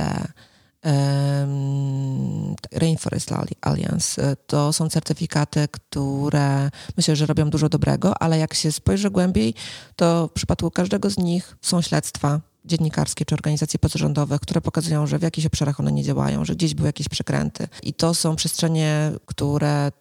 Rainforest 2.72 3.30
Alliance. 3.60 4.36
To 4.46 4.72
są 4.72 4.88
certyfikaty, 4.88 5.68
które 5.70 6.70
myślę, 6.96 7.16
że 7.16 7.26
robią 7.26 7.50
dużo 7.50 7.68
dobrego, 7.68 8.22
ale 8.22 8.38
jak 8.38 8.54
się 8.54 8.72
spojrzy 8.72 9.10
głębiej, 9.10 9.54
to 9.96 10.28
w 10.28 10.32
przypadku 10.32 10.70
każdego 10.70 11.10
z 11.10 11.18
nich 11.18 11.56
są 11.62 11.82
śledztwa 11.82 12.40
dziennikarskie 12.64 13.24
czy 13.24 13.34
organizacje 13.34 13.78
pozarządowe, 13.78 14.38
które 14.38 14.60
pokazują, 14.60 15.06
że 15.06 15.18
w 15.18 15.22
jakichś 15.22 15.46
obszarach 15.46 15.80
one 15.80 15.92
nie 15.92 16.02
działają, 16.02 16.44
że 16.44 16.54
gdzieś 16.54 16.74
były 16.74 16.88
jakieś 16.88 17.08
przekręty. 17.08 17.68
I 17.82 17.94
to 17.94 18.14
są 18.14 18.36
przestrzenie, 18.36 19.12
które 19.26 19.92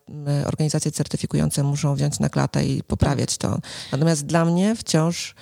organizacje 0.46 0.92
certyfikujące 0.92 1.64
muszą 1.64 1.96
wziąć 1.96 2.20
na 2.20 2.30
klatę 2.30 2.66
i 2.66 2.84
poprawiać 2.84 3.38
to. 3.38 3.58
Natomiast 3.92 4.26
dla 4.26 4.46
mnie 4.46 4.76
wciąż 4.76 5.36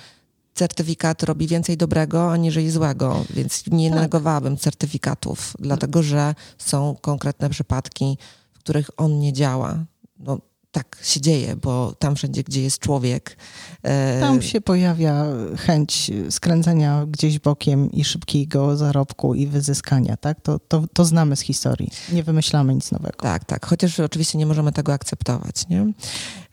certyfikat 0.54 1.22
robi 1.22 1.46
więcej 1.46 1.76
dobrego 1.76 2.32
aniżeli 2.32 2.70
złego, 2.70 3.24
więc 3.30 3.64
nie 3.66 3.90
tak. 3.90 4.00
negowałabym 4.00 4.56
certyfikatów, 4.56 5.54
dlatego 5.58 6.02
że 6.02 6.34
są 6.58 6.96
konkretne 7.00 7.50
przypadki, 7.50 8.18
w 8.52 8.58
których 8.58 8.90
on 8.96 9.18
nie 9.18 9.32
działa. 9.32 9.84
No, 10.18 10.38
tak 10.72 10.98
się 11.02 11.20
dzieje, 11.20 11.56
bo 11.56 11.94
tam 11.98 12.16
wszędzie, 12.16 12.42
gdzie 12.42 12.62
jest 12.62 12.78
człowiek. 12.78 13.36
E, 13.82 14.20
tam 14.20 14.42
się 14.42 14.60
pojawia 14.60 15.24
chęć 15.56 16.10
skręcenia 16.30 17.06
gdzieś 17.06 17.38
bokiem 17.38 17.92
i 17.92 18.04
szybkiego 18.04 18.76
zarobku 18.76 19.34
i 19.34 19.46
wyzyskania, 19.46 20.16
tak? 20.16 20.40
To, 20.40 20.58
to, 20.58 20.84
to 20.92 21.04
znamy 21.04 21.36
z 21.36 21.40
historii. 21.40 21.90
Nie 22.12 22.22
wymyślamy 22.22 22.74
nic 22.74 22.90
nowego. 22.90 23.22
Tak, 23.22 23.44
tak. 23.44 23.66
Chociaż 23.66 24.00
oczywiście 24.00 24.38
nie 24.38 24.46
możemy 24.46 24.72
tego 24.72 24.92
akceptować, 24.92 25.68
nie? 25.68 25.92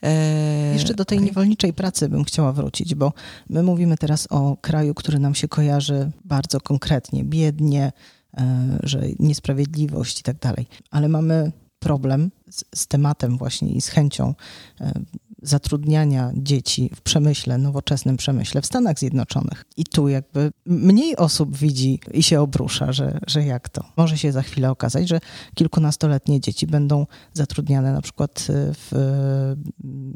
E... 0.03 0.73
Jeszcze 0.73 0.93
do 0.93 1.05
tej 1.05 1.21
niewolniczej 1.21 1.73
pracy 1.73 2.10
bym 2.10 2.23
chciała 2.23 2.51
wrócić, 2.53 2.95
bo 2.95 3.13
my 3.49 3.63
mówimy 3.63 3.97
teraz 3.97 4.27
o 4.29 4.57
kraju, 4.62 4.93
który 4.93 5.19
nam 5.19 5.36
się 5.36 5.47
kojarzy 5.47 6.12
bardzo 6.25 6.62
konkretnie, 6.62 7.23
biednie, 7.23 7.91
e, 8.38 8.79
że 8.83 9.01
niesprawiedliwość 9.19 10.19
i 10.19 10.23
tak 10.23 10.39
dalej. 10.39 10.67
Ale 10.91 11.10
mamy 11.10 11.51
problem 11.79 12.31
z, 12.49 12.63
z 12.75 12.88
tematem 12.88 13.38
właśnie 13.38 13.71
i 13.71 13.81
z 13.81 13.88
chęcią 13.88 14.33
e, 14.81 14.93
zatrudniania 15.41 16.32
dzieci 16.36 16.91
w 16.95 17.02
przemyśle, 17.02 17.58
nowoczesnym 17.58 18.17
przemyśle 18.17 18.62
w 18.62 18.65
Stanach 18.65 19.00
Zjednoczonych. 19.00 19.65
I 19.78 19.84
tu 19.84 20.08
jakby 20.08 20.52
mniej 20.65 21.15
osób 21.15 21.58
widzi 21.58 22.00
i 22.13 22.23
się 22.23 22.41
obrusza, 22.41 22.91
że, 22.91 23.19
że 23.28 23.43
jak 23.43 23.69
to. 23.69 23.84
Może 23.97 24.17
się 24.17 24.32
za 24.32 24.41
chwilę 24.41 24.71
okazać, 24.71 25.10
że 25.10 25.19
kilkunastoletnie 25.56 26.39
dzieci 26.39 26.67
będą 26.67 27.06
zatrudniane 27.34 27.93
na 27.93 28.02
przykład 28.02 28.47
e, 28.50 28.54
w 28.73 28.91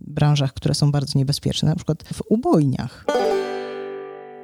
branżach, 0.07 0.53
które 0.53 0.73
są 0.73 0.91
bardzo 0.91 1.19
niebezpieczne, 1.19 1.69
na 1.69 1.75
przykład 1.75 2.03
w 2.13 2.21
ubojniach. 2.29 3.05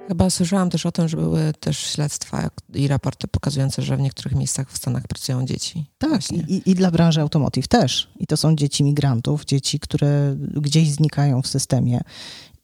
Chyba 0.07 0.29
słyszałam 0.29 0.69
też 0.69 0.85
o 0.85 0.91
tym, 0.91 1.07
że 1.07 1.17
były 1.17 1.53
też 1.59 1.77
śledztwa 1.77 2.49
i 2.73 2.87
raporty 2.87 3.27
pokazujące, 3.27 3.81
że 3.81 3.97
w 3.97 4.01
niektórych 4.01 4.35
miejscach 4.35 4.71
w 4.71 4.77
Stanach 4.77 5.07
pracują 5.07 5.45
dzieci. 5.45 5.85
Tak, 5.97 6.31
i, 6.31 6.61
i, 6.65 6.75
dla 6.75 6.91
branży 6.91 7.21
automotive 7.21 7.67
też. 7.67 8.09
I 8.19 8.27
to 8.27 8.37
są 8.37 8.55
dzieci 8.55 8.83
migrantów, 8.83 9.45
dzieci, 9.45 9.79
które 9.79 10.35
gdzieś 10.37 10.91
znikają 10.91 11.41
w 11.41 11.47
systemie. 11.47 12.01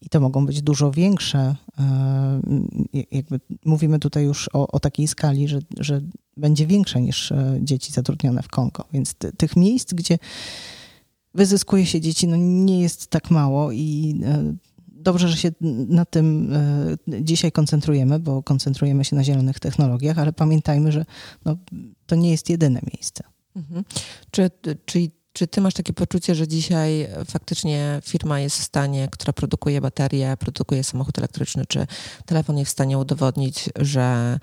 I 0.01 0.09
to 0.09 0.19
mogą 0.19 0.45
być 0.45 0.61
dużo 0.61 0.91
większe. 0.91 1.55
E, 1.79 2.41
jakby 3.11 3.39
mówimy 3.65 3.99
tutaj 3.99 4.23
już 4.23 4.49
o, 4.53 4.67
o 4.67 4.79
takiej 4.79 5.07
skali, 5.07 5.47
że, 5.47 5.59
że 5.79 6.01
będzie 6.37 6.67
większe 6.67 7.01
niż 7.01 7.31
e, 7.31 7.59
dzieci 7.61 7.91
zatrudnione 7.91 8.43
w 8.43 8.47
Kongo. 8.47 8.85
Więc 8.93 9.15
tych 9.37 9.55
miejsc, 9.55 9.93
gdzie 9.93 10.17
wyzyskuje 11.33 11.85
się 11.85 12.01
dzieci, 12.01 12.27
no 12.27 12.35
nie 12.37 12.81
jest 12.81 13.07
tak 13.07 13.31
mało 13.31 13.71
i 13.71 14.19
e, 14.25 14.53
dobrze, 15.03 15.27
że 15.27 15.37
się 15.37 15.51
na 15.87 16.05
tym 16.05 16.53
e, 16.53 17.21
dzisiaj 17.21 17.51
koncentrujemy, 17.51 18.19
bo 18.19 18.43
koncentrujemy 18.43 19.05
się 19.05 19.15
na 19.15 19.23
zielonych 19.23 19.59
technologiach, 19.59 20.19
ale 20.19 20.33
pamiętajmy, 20.33 20.91
że 20.91 21.05
no, 21.45 21.57
to 22.05 22.15
nie 22.15 22.31
jest 22.31 22.49
jedyne 22.49 22.81
miejsce. 22.93 23.23
Mhm. 23.55 23.83
Czy, 24.31 24.49
czy, 24.85 25.11
czy 25.33 25.47
ty 25.47 25.61
masz 25.61 25.73
takie 25.73 25.93
poczucie, 25.93 26.35
że 26.35 26.47
dzisiaj 26.47 27.07
faktycznie 27.25 28.01
firma 28.03 28.39
jest 28.39 28.59
w 28.59 28.63
stanie, 28.63 29.07
która 29.11 29.33
produkuje 29.33 29.81
baterie, 29.81 30.37
produkuje 30.39 30.83
samochód 30.83 31.17
elektryczny, 31.17 31.65
czy 31.65 31.87
telefon 32.25 32.57
jest 32.57 32.69
w 32.69 32.71
stanie 32.71 32.97
udowodnić, 32.97 33.69
że 33.75 34.39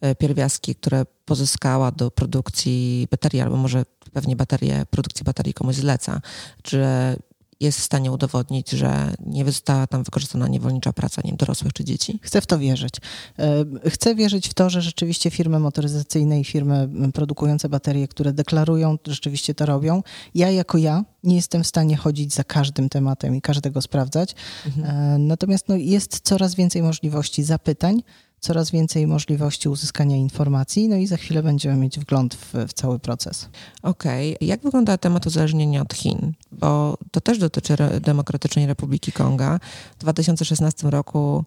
e, 0.00 0.14
pierwiastki, 0.14 0.74
które 0.74 1.06
pozyskała 1.24 1.90
do 1.90 2.10
produkcji 2.10 3.08
baterii, 3.10 3.40
albo 3.40 3.56
może 3.56 3.84
pewnie 4.12 4.36
baterie, 4.36 4.86
produkcji 4.90 5.24
baterii 5.24 5.54
komuś 5.54 5.74
zleca, 5.74 6.20
że 6.64 7.16
jest 7.60 7.78
w 7.78 7.82
stanie 7.82 8.12
udowodnić, 8.12 8.70
że 8.70 9.14
nie 9.26 9.44
została 9.44 9.86
tam 9.86 10.02
wykorzystana 10.02 10.48
niewolnicza 10.48 10.92
praca 10.92 11.22
nie 11.24 11.32
dorosłych 11.32 11.72
czy 11.72 11.84
dzieci? 11.84 12.18
Chcę 12.22 12.40
w 12.40 12.46
to 12.46 12.58
wierzyć. 12.58 12.94
E, 13.38 13.64
chcę 13.90 14.14
wierzyć 14.14 14.48
w 14.48 14.54
to, 14.54 14.70
że 14.70 14.82
rzeczywiście 14.82 15.30
firmy 15.30 15.58
motoryzacyjne 15.58 16.40
i 16.40 16.44
firmy 16.44 16.88
produkujące 17.14 17.68
baterie, 17.68 18.08
które 18.08 18.32
deklarują, 18.32 18.98
rzeczywiście 19.06 19.54
to 19.54 19.66
robią. 19.66 20.02
Ja 20.34 20.50
jako 20.50 20.78
ja 20.78 21.04
nie 21.24 21.36
jestem 21.36 21.64
w 21.64 21.66
stanie 21.66 21.96
chodzić 21.96 22.34
za 22.34 22.44
każdym 22.44 22.88
tematem 22.88 23.34
i 23.34 23.40
każdego 23.40 23.82
sprawdzać. 23.82 24.34
Mhm. 24.66 24.96
E, 24.96 25.18
natomiast 25.18 25.68
no, 25.68 25.76
jest 25.76 26.20
coraz 26.20 26.54
więcej 26.54 26.82
możliwości 26.82 27.42
zapytań, 27.42 28.02
coraz 28.40 28.70
więcej 28.70 29.06
możliwości 29.06 29.68
uzyskania 29.68 30.16
informacji, 30.16 30.88
no 30.88 30.96
i 30.96 31.06
za 31.06 31.16
chwilę 31.16 31.42
będziemy 31.42 31.76
mieć 31.76 31.98
wgląd 31.98 32.34
w, 32.34 32.54
w 32.68 32.72
cały 32.72 32.98
proces. 32.98 33.48
Okej. 33.82 34.36
Okay. 34.36 34.48
Jak 34.48 34.60
wygląda 34.60 34.98
temat 34.98 35.26
uzależnienia 35.26 35.82
od 35.82 35.94
Chin? 35.94 36.32
Bo 36.52 36.98
to 37.10 37.20
też 37.20 37.38
dotyczy 37.38 37.76
Demokratycznej 38.00 38.66
Republiki 38.66 39.12
Konga. 39.12 39.60
W 39.98 40.00
2016 40.00 40.90
roku 40.90 41.44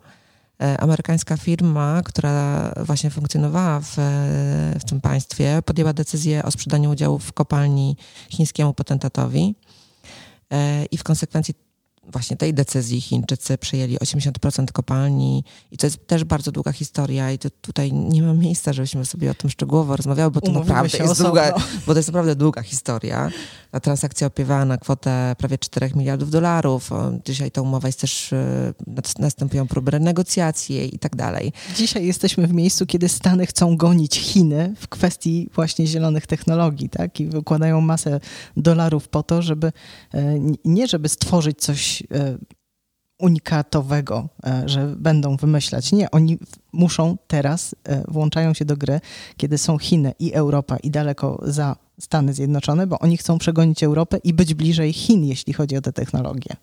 e, 0.62 0.78
amerykańska 0.78 1.38
firma, 1.38 2.02
która 2.06 2.74
właśnie 2.86 3.10
funkcjonowała 3.10 3.80
w, 3.80 3.96
w 4.80 4.84
tym 4.86 5.02
państwie, 5.02 5.62
podjęła 5.66 5.94
decyzję 5.94 6.44
o 6.44 6.52
sprzedaniu 6.52 6.92
udziałów 6.92 7.24
w 7.24 7.34
kopalni 7.34 7.98
chińskiemu 8.30 8.74
potentatowi 8.74 9.56
e, 10.52 10.86
i 10.86 10.98
w 10.98 11.04
konsekwencji 11.04 11.54
właśnie 12.08 12.38
tej 12.38 12.54
decyzji 12.54 13.02
Chińczycy 13.02 13.58
przejęli 13.58 13.98
80% 13.98 14.72
kopalni 14.72 15.44
i 15.72 15.78
to 15.78 15.88
jest 15.88 16.08
też 16.08 16.24
bardzo 16.24 16.52
długa 16.52 16.72
historia 16.72 17.32
i 17.32 17.40
to 17.40 17.50
tutaj 17.50 17.94
nie 17.94 18.24
ma 18.24 18.34
miejsca, 18.34 18.74
żebyśmy 18.74 19.06
sobie 19.06 19.32
o 19.32 19.34
tym 19.34 19.50
szczegółowo 19.50 19.96
rozmawiały, 19.96 20.32
bo 20.32 20.42
to 20.42 20.52
Umówimy 20.52 20.74
naprawdę 20.74 20.98
jest 20.98 21.22
długa, 21.22 21.54
bo 21.88 21.94
to 21.94 22.00
jest 22.00 22.10
naprawdę 22.10 22.36
długa 22.36 22.62
historia. 22.62 23.30
Transakcja 23.82 24.28
opiewała 24.28 24.66
na 24.66 24.78
kwotę 24.78 25.36
prawie 25.38 25.58
4 25.58 25.92
miliardów 25.96 26.30
dolarów. 26.30 26.90
Dzisiaj 27.26 27.52
ta 27.52 27.62
umowa 27.62 27.88
jest 27.88 28.00
też, 28.00 28.34
e, 28.34 28.74
następują 29.20 29.68
próby 29.68 29.92
renegocjacji 29.92 30.96
i 30.96 31.00
tak 31.00 31.16
dalej. 31.16 31.54
Dzisiaj 31.76 32.06
jesteśmy 32.06 32.48
w 32.48 32.54
miejscu, 32.54 32.86
kiedy 32.86 33.10
Stany 33.10 33.46
chcą 33.46 33.78
gonić 33.78 34.20
Chiny 34.20 34.74
w 34.80 34.88
kwestii 34.88 35.50
właśnie 35.56 35.88
zielonych 35.88 36.28
technologii, 36.28 36.90
tak? 36.90 37.20
I 37.20 37.26
wykładają 37.26 37.82
masę 37.82 38.20
dolarów 38.58 39.08
po 39.08 39.24
to, 39.24 39.42
żeby 39.42 39.72
e, 40.14 40.40
nie 40.66 40.88
żeby 40.88 41.10
stworzyć 41.10 41.62
coś 41.62 42.04
E, 42.12 42.38
unikatowego, 43.20 44.30
e, 44.46 44.64
że 44.70 44.96
będą 44.98 45.38
wymyślać. 45.38 45.92
Nie, 45.92 46.12
oni 46.12 46.40
muszą 46.74 47.18
teraz, 47.28 47.76
włączają 48.08 48.54
się 48.54 48.66
do 48.66 48.78
gry, 48.78 49.02
kiedy 49.38 49.58
są 49.58 49.78
Chiny 49.78 50.14
i 50.20 50.34
Europa 50.34 50.78
i 50.78 50.92
daleko 50.92 51.42
za 51.44 51.76
Stany 52.00 52.34
Zjednoczone, 52.34 52.88
bo 52.88 53.00
oni 53.00 53.18
chcą 53.18 53.38
przegonić 53.38 53.84
Europę 53.84 54.18
i 54.24 54.34
być 54.34 54.54
bliżej 54.54 54.94
Chin, 54.94 55.26
jeśli 55.26 55.54
chodzi 55.54 55.78
o 55.78 55.82
te 55.82 55.94
technologie. 55.94 56.56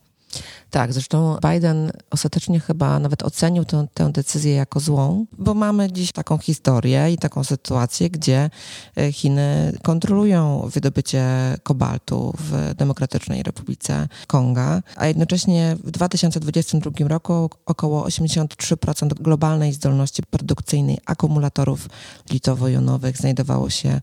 Tak, 0.71 0.93
zresztą 0.93 1.37
Biden 1.53 1.91
ostatecznie 2.11 2.61
chyba 2.61 2.99
nawet 2.99 3.23
ocenił 3.23 3.65
tę, 3.65 3.87
tę, 3.95 4.13
decyzję 4.13 4.55
jako 4.55 4.81
złą, 4.81 5.27
bo 5.39 5.55
mamy 5.55 5.93
dziś 5.93 6.13
taką 6.13 6.39
historię 6.39 7.13
i 7.13 7.19
taką 7.19 7.45
sytuację, 7.45 8.11
gdzie 8.11 8.51
e, 8.97 9.13
Chiny 9.13 9.73
kontrolują 9.83 10.69
wydobycie 10.73 11.25
kobaltu 11.63 12.35
w 12.39 12.75
Demokratycznej 12.75 13.43
Republice 13.43 14.09
Konga, 14.27 14.83
a 14.97 15.07
jednocześnie 15.07 15.77
w 15.85 15.91
2022 15.91 17.09
roku 17.09 17.51
około 17.67 18.07
83% 18.07 19.09
globalnej 19.15 19.73
zdolności 19.73 20.23
produkcyjnej 20.23 20.99
akumulatorów 21.07 21.89
litowo-jonowych 22.31 23.17
znajdowało 23.17 23.71
się 23.71 24.01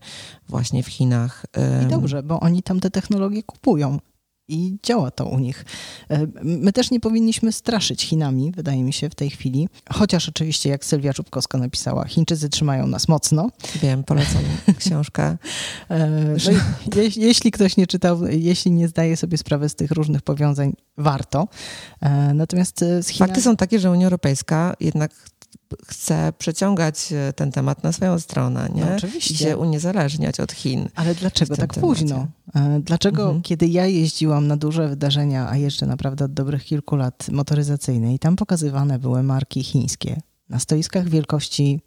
właśnie 0.48 0.82
w 0.82 0.86
Chinach. 0.86 1.46
I 1.84 1.86
dobrze, 1.86 2.22
bo 2.22 2.40
oni 2.40 2.62
tam 2.62 2.80
te 2.80 2.90
technologie 2.90 3.42
kupują 3.42 3.98
i 4.48 4.76
działa 4.82 5.10
to 5.10 5.26
u 5.26 5.38
nich. 5.38 5.64
E, 6.10 6.26
my 6.42 6.72
też 6.72 6.90
nie 6.90 7.00
powinniśmy 7.00 7.52
straszyć 7.52 8.02
Chinami, 8.02 8.52
wydaje 8.56 8.84
mi 8.84 8.92
się, 8.92 9.10
w 9.10 9.14
tej 9.14 9.30
chwili. 9.30 9.68
Chociaż 9.92 10.28
oczywiście, 10.28 10.70
jak 10.70 10.84
Sylwia 10.84 11.14
Czubkowska 11.14 11.58
napisała, 11.58 12.04
Chińczycy 12.04 12.48
trzymają 12.48 12.86
nas 12.86 13.08
mocno. 13.08 13.50
Wiem, 13.82 14.04
polecam 14.04 14.42
książkę. 14.78 15.36
E, 15.90 16.08
no 16.46 17.02
je, 17.02 17.10
jeśli 17.16 17.50
ktoś 17.50 17.76
nie 17.76 17.86
czytał, 17.86 18.26
jeśli 18.26 18.70
nie 18.70 18.88
zdaje 18.88 19.16
sobie 19.16 19.38
sprawy 19.38 19.68
z 19.68 19.74
tych 19.74 19.90
różnych 19.90 20.22
powiązań, 20.22 20.72
warto. 20.96 21.48
E, 22.00 22.34
natomiast 22.34 22.78
z 22.78 23.08
Chinami... 23.08 23.28
Fakty 23.28 23.42
są 23.42 23.56
takie, 23.56 23.78
że 23.78 23.90
Unia 23.90 24.06
Europejska 24.06 24.76
jednak 24.80 25.10
chce 25.86 26.32
przeciągać 26.38 27.12
e, 27.12 27.32
ten 27.32 27.52
temat 27.52 27.82
na 27.82 27.92
swoją 27.92 28.18
stronę, 28.18 28.68
nie? 28.74 28.84
No, 28.84 28.96
oczywiście. 28.96 29.34
I 29.34 29.36
się 29.36 29.56
uniezależniać 29.56 30.40
od 30.40 30.52
Chin. 30.52 30.88
Ale 30.94 31.14
dlaczego 31.14 31.56
tak 31.56 31.74
temacie. 31.74 31.80
późno? 31.80 32.26
E, 32.54 32.80
dlaczego, 32.84 33.22
mhm. 33.22 33.42
kiedy 33.42 33.66
ja 33.66 33.86
jeździłam 33.86 34.46
na 34.46 34.56
duże 34.56 34.88
wydarzenia, 34.88 35.48
a 35.50 35.56
jeszcze 35.56 35.86
naprawdę 35.86 36.24
od 36.24 36.32
dobrych 36.32 36.64
kilku 36.64 36.96
lat 36.96 37.28
motoryzacyjne 37.32 38.14
i 38.14 38.18
tam 38.18 38.36
pokazywane 38.36 38.98
były 38.98 39.22
marki 39.22 39.64
chińskie 39.64 40.20
na 40.48 40.58
stoiskach 40.58 41.08
wielkości 41.08 41.80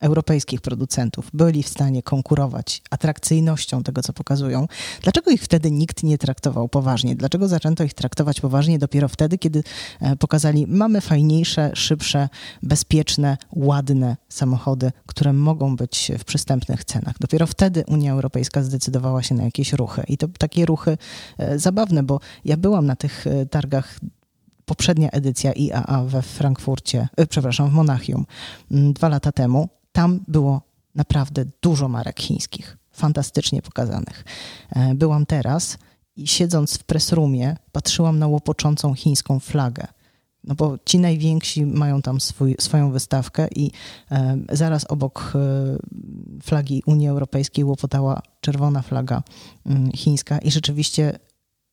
europejskich 0.00 0.60
producentów 0.60 1.30
byli 1.32 1.62
w 1.62 1.68
stanie 1.68 2.02
konkurować 2.02 2.82
atrakcyjnością 2.90 3.82
tego, 3.82 4.02
co 4.02 4.12
pokazują, 4.12 4.66
dlaczego 5.02 5.30
ich 5.30 5.42
wtedy 5.42 5.70
nikt 5.70 6.02
nie 6.02 6.18
traktował 6.18 6.68
poważnie? 6.68 7.16
Dlaczego 7.16 7.48
zaczęto 7.48 7.84
ich 7.84 7.94
traktować 7.94 8.40
poważnie 8.40 8.78
dopiero 8.78 9.08
wtedy, 9.08 9.38
kiedy 9.38 9.62
e, 10.00 10.16
pokazali, 10.16 10.66
mamy 10.66 11.00
fajniejsze, 11.00 11.70
szybsze, 11.74 12.28
bezpieczne, 12.62 13.36
ładne 13.52 14.16
samochody, 14.28 14.92
które 15.06 15.32
mogą 15.32 15.76
być 15.76 16.12
w 16.18 16.24
przystępnych 16.24 16.84
cenach. 16.84 17.14
Dopiero 17.20 17.46
wtedy 17.46 17.84
Unia 17.86 18.12
Europejska 18.12 18.62
zdecydowała 18.62 19.22
się 19.22 19.34
na 19.34 19.44
jakieś 19.44 19.72
ruchy. 19.72 20.02
I 20.08 20.18
to 20.18 20.28
takie 20.38 20.66
ruchy 20.66 20.98
e, 21.38 21.58
zabawne, 21.58 22.02
bo 22.02 22.20
ja 22.44 22.56
byłam 22.56 22.86
na 22.86 22.96
tych 22.96 23.26
e, 23.26 23.46
targach 23.46 24.00
poprzednia 24.64 25.10
edycja 25.10 25.52
IAA 25.52 26.04
we 26.04 26.22
Frankfurcie, 26.22 27.08
przepraszam, 27.28 27.70
w 27.70 27.72
Monachium 27.72 28.26
dwa 28.70 29.08
lata 29.08 29.32
temu 29.32 29.68
tam 29.96 30.20
było 30.28 30.62
naprawdę 30.94 31.44
dużo 31.62 31.88
marek 31.88 32.20
chińskich, 32.20 32.76
fantastycznie 32.92 33.62
pokazanych. 33.62 34.24
E, 34.70 34.94
byłam 34.94 35.26
teraz 35.26 35.78
i 36.16 36.26
siedząc 36.26 36.78
w 36.78 36.84
pressroomie, 36.84 37.56
patrzyłam 37.72 38.18
na 38.18 38.26
łopoczącą 38.26 38.94
chińską 38.94 39.40
flagę. 39.40 39.86
No 40.44 40.54
bo 40.54 40.78
ci 40.84 40.98
najwięksi 40.98 41.66
mają 41.66 42.02
tam 42.02 42.20
swój, 42.20 42.56
swoją 42.60 42.90
wystawkę 42.90 43.48
i 43.56 43.70
e, 44.10 44.38
zaraz 44.52 44.84
obok 44.84 45.32
e, 45.34 45.38
flagi 46.42 46.82
Unii 46.86 47.08
Europejskiej 47.08 47.64
łopotała 47.64 48.22
czerwona 48.40 48.82
flaga 48.82 49.22
mm, 49.66 49.92
chińska 49.92 50.38
i 50.38 50.50
rzeczywiście 50.50 51.18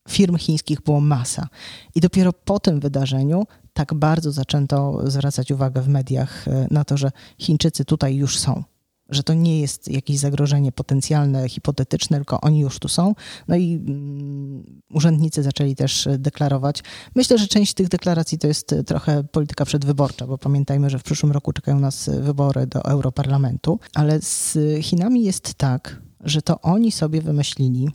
firm 0.09 0.37
chińskich 0.37 0.81
było 0.81 1.01
masa. 1.01 1.47
I 1.95 1.99
dopiero 1.99 2.33
po 2.33 2.59
tym 2.59 2.79
wydarzeniu 2.79 3.43
tak 3.73 3.93
bardzo 3.93 4.31
zaczęto 4.31 5.01
zwracać 5.03 5.51
uwagę 5.51 5.81
w 5.81 5.87
mediach 5.87 6.47
e, 6.47 6.67
na 6.71 6.83
to, 6.83 6.97
że 6.97 7.11
Chińczycy 7.37 7.85
tutaj 7.85 8.15
już 8.15 8.39
są. 8.39 8.63
Że 9.09 9.23
to 9.23 9.33
nie 9.33 9.61
jest 9.61 9.91
jakieś 9.91 10.17
zagrożenie 10.17 10.71
potencjalne, 10.71 11.49
hipotetyczne, 11.49 12.17
tylko 12.17 12.41
oni 12.41 12.59
już 12.59 12.79
tu 12.79 12.87
są. 12.87 13.15
No 13.47 13.55
i 13.55 13.73
mm, 13.75 14.81
urzędnicy 14.93 15.43
zaczęli 15.43 15.75
też 15.75 16.07
deklarować. 16.17 16.83
Myślę, 17.15 17.37
że 17.37 17.47
część 17.47 17.73
tych 17.73 17.87
deklaracji 17.87 18.37
to 18.37 18.47
jest 18.47 18.75
trochę 18.85 19.23
polityka 19.23 19.65
przedwyborcza, 19.65 20.27
bo 20.27 20.37
pamiętajmy, 20.37 20.89
że 20.89 20.99
w 20.99 21.03
przyszłym 21.03 21.31
roku 21.31 21.53
czekają 21.53 21.79
nas 21.79 22.09
wybory 22.21 22.67
do 22.67 22.85
Europarlamentu. 22.85 23.79
Ale 23.93 24.21
z 24.21 24.57
Chinami 24.81 25.23
jest 25.23 25.53
tak, 25.53 26.01
że 26.23 26.41
to 26.41 26.61
oni 26.61 26.91
sobie 26.91 27.21
wymyślili, 27.21 27.89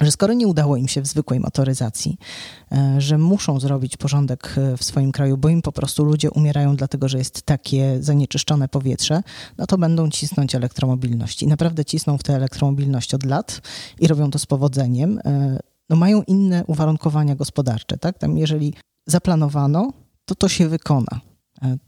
że 0.00 0.10
skoro 0.10 0.34
nie 0.34 0.46
udało 0.46 0.76
im 0.76 0.88
się 0.88 1.00
w 1.00 1.06
zwykłej 1.06 1.40
motoryzacji, 1.40 2.18
e, 2.72 3.00
że 3.00 3.18
muszą 3.18 3.60
zrobić 3.60 3.96
porządek 3.96 4.54
e, 4.56 4.76
w 4.76 4.84
swoim 4.84 5.12
kraju, 5.12 5.36
bo 5.36 5.48
im 5.48 5.62
po 5.62 5.72
prostu 5.72 6.04
ludzie 6.04 6.30
umierają 6.30 6.76
dlatego, 6.76 7.08
że 7.08 7.18
jest 7.18 7.42
takie 7.42 8.02
zanieczyszczone 8.02 8.68
powietrze, 8.68 9.22
no 9.58 9.66
to 9.66 9.78
będą 9.78 10.10
cisnąć 10.10 10.54
elektromobilność. 10.54 11.42
I 11.42 11.46
naprawdę 11.46 11.84
cisną 11.84 12.18
w 12.18 12.22
tę 12.22 12.34
elektromobilność 12.34 13.14
od 13.14 13.24
lat 13.24 13.60
i 14.00 14.06
robią 14.06 14.30
to 14.30 14.38
z 14.38 14.46
powodzeniem. 14.46 15.20
E, 15.24 15.58
no 15.90 15.96
mają 15.96 16.22
inne 16.22 16.64
uwarunkowania 16.66 17.34
gospodarcze, 17.34 17.98
tak? 17.98 18.18
Tam 18.18 18.38
jeżeli 18.38 18.74
zaplanowano, 19.06 19.92
to 20.24 20.34
to 20.34 20.48
się 20.48 20.68
wykona 20.68 21.20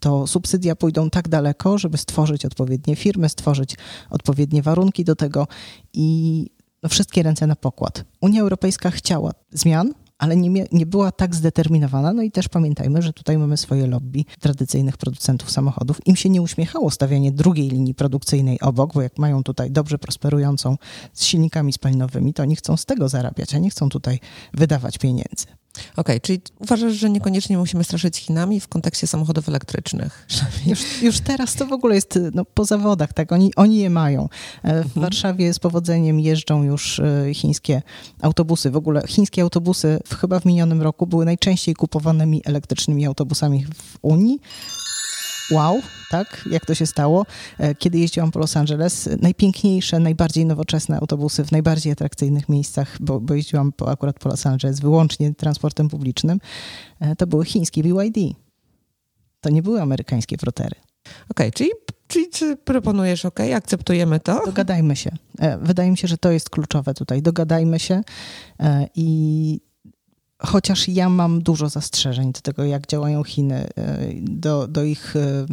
to 0.01 0.27
subsydia 0.27 0.77
pójdą 0.77 1.11
tak 1.11 1.29
daleko, 1.29 1.79
żeby 1.79 1.99
stworzyć 1.99 2.45
odpowiednie 2.45 2.97
firmy, 2.97 3.29
stworzyć 3.29 3.77
odpowiednie 4.11 4.63
warunki 4.63 5.05
do 5.05 5.17
tego 5.17 5.47
i 5.93 6.51
wszystkie 6.89 7.23
ręce 7.23 7.47
na 7.47 7.57
pokład. 7.57 8.05
Unia 8.21 8.41
Europejska 8.41 8.91
chciała 8.91 9.33
zmian, 9.53 9.95
ale 10.19 10.37
nie, 10.37 10.67
nie 10.73 10.87
była 10.87 11.13
tak 11.13 11.35
zdeterminowana. 11.35 12.13
No 12.13 12.23
i 12.23 12.31
też 12.31 12.49
pamiętajmy, 12.49 13.03
że 13.03 13.13
tutaj 13.13 13.39
mamy 13.39 13.57
swoje 13.57 13.87
lobby 13.87 14.25
tradycyjnych 14.41 14.97
producentów 14.97 15.51
samochodów. 15.51 16.07
Im 16.07 16.17
się 16.17 16.29
nie 16.29 16.43
uśmiechało 16.43 16.91
stawianie 16.91 17.33
drugiej 17.33 17.69
linii 17.69 17.95
produkcyjnej 17.95 18.61
obok, 18.61 18.93
bo 18.95 19.03
jak 19.03 19.19
mają 19.19 19.43
tutaj 19.43 19.71
dobrze 19.71 19.99
prosperującą 19.99 20.77
z 21.13 21.25
silnikami 21.25 21.73
spalinowymi, 21.73 22.35
to 22.35 22.43
oni 22.43 22.57
chcą 22.57 22.77
z 22.77 22.85
tego 22.85 23.09
zarabiać, 23.09 23.55
a 23.55 23.59
nie 23.59 23.71
chcą 23.71 23.89
tutaj 23.89 24.21
wydawać 24.53 24.99
pieniędzy. 24.99 25.47
Okej, 25.77 25.93
okay, 25.97 26.21
czyli 26.21 26.41
uważasz, 26.59 26.93
że 26.93 27.11
niekoniecznie 27.11 27.59
musimy 27.59 27.85
straszyć 27.85 28.17
Chinami 28.17 28.61
w 28.61 28.69
kontekście 28.69 29.07
samochodów 29.07 29.49
elektrycznych? 29.49 30.27
Już, 30.67 31.03
już 31.03 31.21
teraz 31.21 31.55
to 31.55 31.67
w 31.67 31.73
ogóle 31.73 31.95
jest 31.95 32.19
no, 32.35 32.45
po 32.45 32.65
zawodach, 32.65 33.13
tak? 33.13 33.33
Oni, 33.33 33.55
oni 33.57 33.79
je 33.79 33.91
mają. 33.91 34.29
E, 34.63 34.73
w 34.83 34.87
mhm. 34.87 35.03
Warszawie 35.03 35.55
z 35.55 35.59
powodzeniem 35.59 36.21
jeżdżą 36.21 36.63
już 36.63 37.01
e, 37.01 37.35
chińskie 37.35 37.83
autobusy. 38.23 38.71
W 38.71 38.77
ogóle 38.77 39.03
chińskie 39.07 39.43
autobusy 39.43 39.99
chyba 40.09 40.41
w 40.41 40.45
minionym 40.45 40.83
roku 40.83 41.07
były 41.07 41.25
najczęściej 41.25 41.75
kupowanymi 41.75 42.43
elektrycznymi 42.45 43.07
autobusami 43.07 43.65
w 43.75 43.99
Unii 44.03 44.41
wow, 45.51 45.81
tak, 46.11 46.45
jak 46.51 46.67
to 46.67 46.75
się 46.75 46.87
stało. 46.87 47.27
E, 47.59 47.75
kiedy 47.75 47.99
jeździłam 47.99 48.31
po 48.31 48.39
Los 48.39 48.57
Angeles, 48.57 49.09
najpiękniejsze, 49.21 49.99
najbardziej 49.99 50.47
nowoczesne 50.47 50.99
autobusy 51.01 51.45
w 51.45 51.53
najbardziej 51.53 51.93
atrakcyjnych 51.93 52.49
miejscach, 52.49 52.97
bo, 53.01 53.21
bo 53.21 53.35
jeździłam 53.35 53.73
po, 53.73 53.91
akurat 53.91 54.19
po 54.19 54.29
Los 54.29 54.47
Angeles 54.47 54.81
wyłącznie 54.81 55.35
transportem 55.35 55.89
publicznym, 55.89 56.39
e, 57.01 57.17
to 57.17 57.27
były 57.27 57.45
chińskie 57.45 57.83
BYD. 57.83 58.21
To 59.41 59.51
nie 59.51 59.63
były 59.63 59.83
amerykańskie 59.83 60.37
protery. 60.39 60.77
Okej, 61.05 61.49
okay, 61.49 61.53
czyli 61.53 61.71
Czyli 62.09 62.29
czy 62.29 62.57
proponujesz, 62.57 63.25
ok, 63.25 63.41
akceptujemy 63.41 64.21
to? 64.21 64.43
Dogadajmy 64.47 64.97
się. 64.97 65.11
E, 65.39 65.59
wydaje 65.59 65.91
mi 65.91 65.97
się, 65.97 66.09
że 66.09 66.19
to 66.19 66.31
jest 66.31 66.51
kluczowe 66.51 66.95
tutaj. 66.95 67.23
Dogadajmy 67.23 67.79
się 67.79 68.03
i 68.95 69.61
chociaż 70.47 70.89
ja 70.89 71.09
mam 71.09 71.43
dużo 71.43 71.69
zastrzeżeń 71.69 72.33
do 72.33 72.41
tego, 72.41 72.65
jak 72.65 72.87
działają 72.87 73.25
Chiny, 73.25 73.69
e, 73.77 73.99
do, 74.21 74.69
do 74.69 74.85
ich. 74.85 75.17
E, 75.17 75.47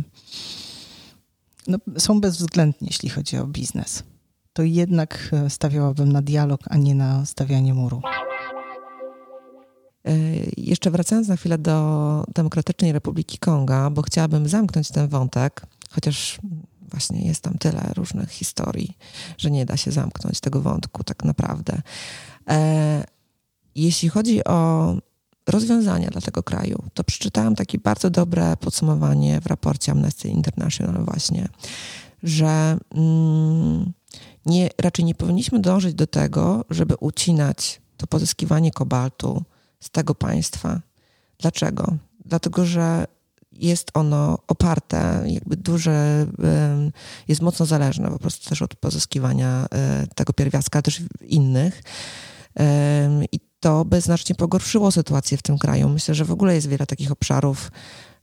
no, 1.67 1.77
są 1.97 2.21
bezwzględni, 2.21 2.87
jeśli 2.91 3.09
chodzi 3.09 3.37
o 3.37 3.47
biznes. 3.47 4.03
To 4.53 4.63
jednak 4.63 5.29
e, 5.33 5.49
stawiałabym 5.49 6.11
na 6.11 6.21
dialog, 6.21 6.61
a 6.69 6.77
nie 6.77 6.95
na 6.95 7.25
stawianie 7.25 7.73
muru. 7.73 8.01
Jeszcze 10.57 10.91
wracając 10.91 11.27
na 11.27 11.35
chwilę 11.35 11.57
do 11.57 12.23
Demokratycznej 12.33 12.91
Republiki 12.91 13.37
Konga, 13.37 13.89
bo 13.89 14.01
chciałabym 14.01 14.47
zamknąć 14.47 14.89
ten 14.89 15.07
wątek, 15.07 15.61
chociaż 15.89 16.39
właśnie 16.89 17.27
jest 17.27 17.41
tam 17.41 17.57
tyle 17.57 17.91
różnych 17.95 18.29
historii, 18.29 18.97
że 19.37 19.51
nie 19.51 19.65
da 19.65 19.77
się 19.77 19.91
zamknąć 19.91 20.39
tego 20.39 20.61
wątku 20.61 21.03
tak 21.03 21.23
naprawdę. 21.23 21.81
Jeśli 23.75 24.09
chodzi 24.09 24.43
o 24.43 24.93
rozwiązania 25.47 26.09
dla 26.09 26.21
tego 26.21 26.43
kraju, 26.43 26.83
to 26.93 27.03
przeczytałam 27.03 27.55
takie 27.55 27.79
bardzo 27.79 28.09
dobre 28.09 28.57
podsumowanie 28.57 29.41
w 29.41 29.45
raporcie 29.45 29.91
Amnesty 29.91 30.27
International 30.27 31.05
właśnie, 31.05 31.49
że 32.23 32.77
mm, 32.95 33.93
nie, 34.45 34.69
raczej 34.81 35.05
nie 35.05 35.15
powinniśmy 35.15 35.59
dążyć 35.59 35.93
do 35.93 36.07
tego, 36.07 36.65
żeby 36.69 36.95
ucinać 36.95 37.81
to 37.97 38.07
pozyskiwanie 38.07 38.71
kobaltu 38.71 39.43
z 39.79 39.89
tego 39.89 40.15
państwa. 40.15 40.81
Dlaczego? 41.39 41.93
Dlatego, 42.25 42.65
że 42.65 43.05
jest 43.51 43.91
ono 43.93 44.37
oparte, 44.47 45.23
jakby 45.25 45.57
duże, 45.57 46.27
jest 47.27 47.41
mocno 47.41 47.65
zależne 47.65 48.11
po 48.11 48.19
prostu 48.19 48.49
też 48.49 48.61
od 48.61 48.75
pozyskiwania 48.75 49.65
e, 49.71 50.07
tego 50.15 50.33
pierwiastka, 50.33 50.81
też 50.81 51.01
innych. 51.21 51.83
I 53.31 53.39
to 53.61 53.85
by 53.85 54.01
znacznie 54.01 54.35
pogorszyło 54.35 54.91
sytuację 54.91 55.37
w 55.37 55.41
tym 55.41 55.57
kraju. 55.57 55.89
Myślę, 55.89 56.15
że 56.15 56.25
w 56.25 56.31
ogóle 56.31 56.55
jest 56.55 56.67
wiele 56.67 56.85
takich 56.85 57.11
obszarów 57.11 57.71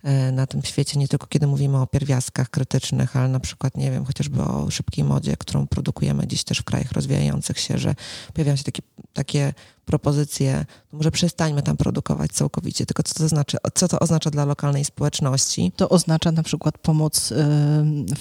e, 0.02 0.32
na 0.32 0.46
tym 0.46 0.62
świecie, 0.62 0.98
nie 0.98 1.08
tylko 1.08 1.26
kiedy 1.26 1.46
mówimy 1.46 1.78
o 1.80 1.86
pierwiastkach 1.86 2.50
krytycznych, 2.50 3.16
ale 3.16 3.28
na 3.28 3.40
przykład, 3.40 3.76
nie 3.76 3.90
wiem, 3.90 4.04
chociażby 4.04 4.42
o 4.42 4.70
szybkiej 4.70 5.04
modzie, 5.04 5.36
którą 5.36 5.66
produkujemy 5.66 6.26
dziś 6.26 6.44
też 6.44 6.58
w 6.58 6.64
krajach 6.64 6.92
rozwijających 6.92 7.58
się, 7.58 7.78
że 7.78 7.94
pojawiają 8.34 8.56
się 8.56 8.64
takie, 8.64 8.82
takie 9.12 9.54
propozycje, 9.84 10.66
no 10.92 10.96
może 10.96 11.10
przestańmy 11.10 11.62
tam 11.62 11.76
produkować 11.76 12.30
całkowicie, 12.30 12.86
tylko 12.86 13.02
co 13.02 13.14
to 13.14 13.28
znaczy, 13.28 13.56
co 13.74 13.88
to 13.88 13.98
oznacza 13.98 14.30
dla 14.30 14.44
lokalnej 14.44 14.84
społeczności? 14.84 15.72
To 15.76 15.88
oznacza 15.88 16.32
na 16.32 16.42
przykład 16.42 16.78
pomoc 16.78 17.32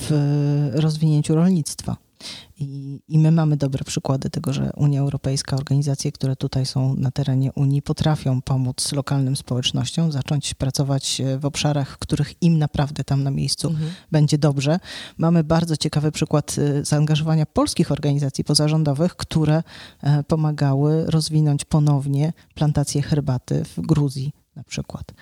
w 0.01 0.72
rozwinięciu 0.74 1.36
rolnictwa 1.36 2.07
i, 2.59 2.99
I 3.07 3.20
my 3.20 3.32
mamy 3.32 3.57
dobre 3.57 3.84
przykłady 3.84 4.30
tego, 4.30 4.53
że 4.53 4.72
Unia 4.76 4.99
Europejska, 4.99 5.55
organizacje, 5.55 6.11
które 6.11 6.36
tutaj 6.36 6.65
są 6.65 6.95
na 6.95 7.11
terenie 7.11 7.51
Unii, 7.53 7.82
potrafią 7.82 8.41
pomóc 8.41 8.91
lokalnym 8.91 9.36
społecznościom 9.36 10.11
zacząć 10.11 10.53
pracować 10.53 11.22
e, 11.22 11.38
w 11.39 11.45
obszarach, 11.45 11.93
w 11.93 11.97
których 11.97 12.43
im 12.43 12.57
naprawdę 12.57 13.03
tam 13.03 13.24
na 13.24 13.32
miejscu 13.32 13.68
mhm. 13.68 13.91
będzie 14.11 14.38
dobrze. 14.38 14.80
Mamy 15.18 15.43
bardzo 15.43 15.78
ciekawy 15.78 16.11
przykład 16.11 16.55
e, 16.57 16.86
zaangażowania 16.86 17.45
polskich 17.45 17.91
organizacji 17.91 18.43
pozarządowych, 18.43 19.15
które 19.15 19.63
e, 20.01 20.24
pomagały 20.24 21.05
rozwinąć 21.05 21.65
ponownie 21.65 22.34
plantacje 22.55 23.01
herbaty 23.01 23.63
w 23.63 23.82
Gruzji 23.82 24.34
na 24.55 24.63
przykład. 24.63 25.13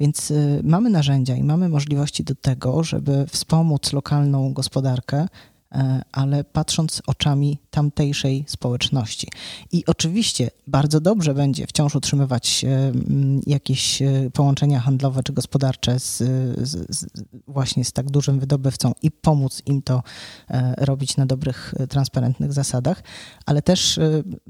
Więc 0.00 0.32
mamy 0.62 0.90
narzędzia 0.90 1.36
i 1.36 1.42
mamy 1.42 1.68
możliwości 1.68 2.24
do 2.24 2.34
tego, 2.34 2.84
żeby 2.84 3.26
wspomóc 3.26 3.92
lokalną 3.92 4.52
gospodarkę 4.52 5.26
ale 6.12 6.44
patrząc 6.44 7.02
oczami 7.06 7.58
tamtejszej 7.70 8.44
społeczności. 8.48 9.28
I 9.72 9.86
oczywiście 9.86 10.50
bardzo 10.66 11.00
dobrze 11.00 11.34
będzie 11.34 11.66
wciąż 11.66 11.94
utrzymywać 11.94 12.64
e, 12.64 12.92
jakieś 13.46 14.02
e, 14.02 14.30
połączenia 14.32 14.80
handlowe 14.80 15.22
czy 15.22 15.32
gospodarcze 15.32 16.00
z, 16.00 16.18
z, 16.68 16.96
z, 16.96 17.06
właśnie 17.48 17.84
z 17.84 17.92
tak 17.92 18.10
dużym 18.10 18.40
wydobywcą 18.40 18.92
i 19.02 19.10
pomóc 19.10 19.62
im 19.66 19.82
to 19.82 20.02
robić 20.78 21.16
na 21.16 21.26
dobrych, 21.26 21.74
transparentnych 21.88 22.52
zasadach, 22.52 23.02
ale 23.46 23.62
też 23.62 24.00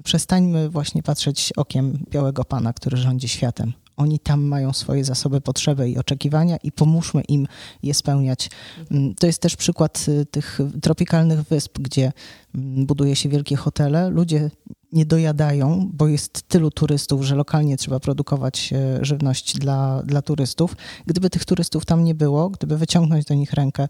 przestańmy 0.05 0.71
właśnie 0.71 1.03
patrzeć 1.03 1.53
okiem 1.57 2.05
białego 2.11 2.45
pana, 2.45 2.73
który 2.73 2.97
rządzi 2.97 3.29
światem 3.29 3.73
oni 3.97 4.19
tam 4.19 4.43
mają 4.43 4.73
swoje 4.73 5.05
zasoby, 5.05 5.41
potrzeby 5.41 5.91
i 5.91 5.99
oczekiwania 5.99 6.57
i 6.57 6.73
pomóżmy 6.73 7.23
im 7.29 7.47
je 7.83 7.95
spełniać. 7.95 8.51
Mm, 8.91 9.15
to 9.15 9.27
jest 9.27 9.43
też 9.43 9.57
przykład 9.57 10.07
y, 10.09 10.27
tych 10.27 10.59
tropikalnych 10.83 11.43
wysp, 11.43 11.79
gdzie 11.79 12.13
mm, 12.55 12.87
buduje 12.87 13.17
się 13.17 13.29
wielkie 13.29 13.57
hotele. 13.57 14.11
Ludzie 14.11 14.51
nie 14.93 15.07
dojadają, 15.07 15.91
bo 15.93 16.09
jest 16.09 16.43
tylu 16.43 16.71
turystów, 16.71 17.23
że 17.23 17.35
lokalnie 17.35 17.77
trzeba 17.77 18.01
produkować 18.01 18.73
e, 18.73 19.05
żywność 19.05 19.59
dla, 19.59 20.03
dla 20.03 20.23
turystów. 20.23 20.77
Gdyby 21.07 21.31
tych 21.31 21.45
turystów 21.45 21.85
tam 21.85 22.05
nie 22.05 22.15
było, 22.15 22.51
gdyby 22.51 22.79
wyciągnąć 22.79 23.25
do 23.25 23.35
nich 23.35 23.53
rękę 23.53 23.89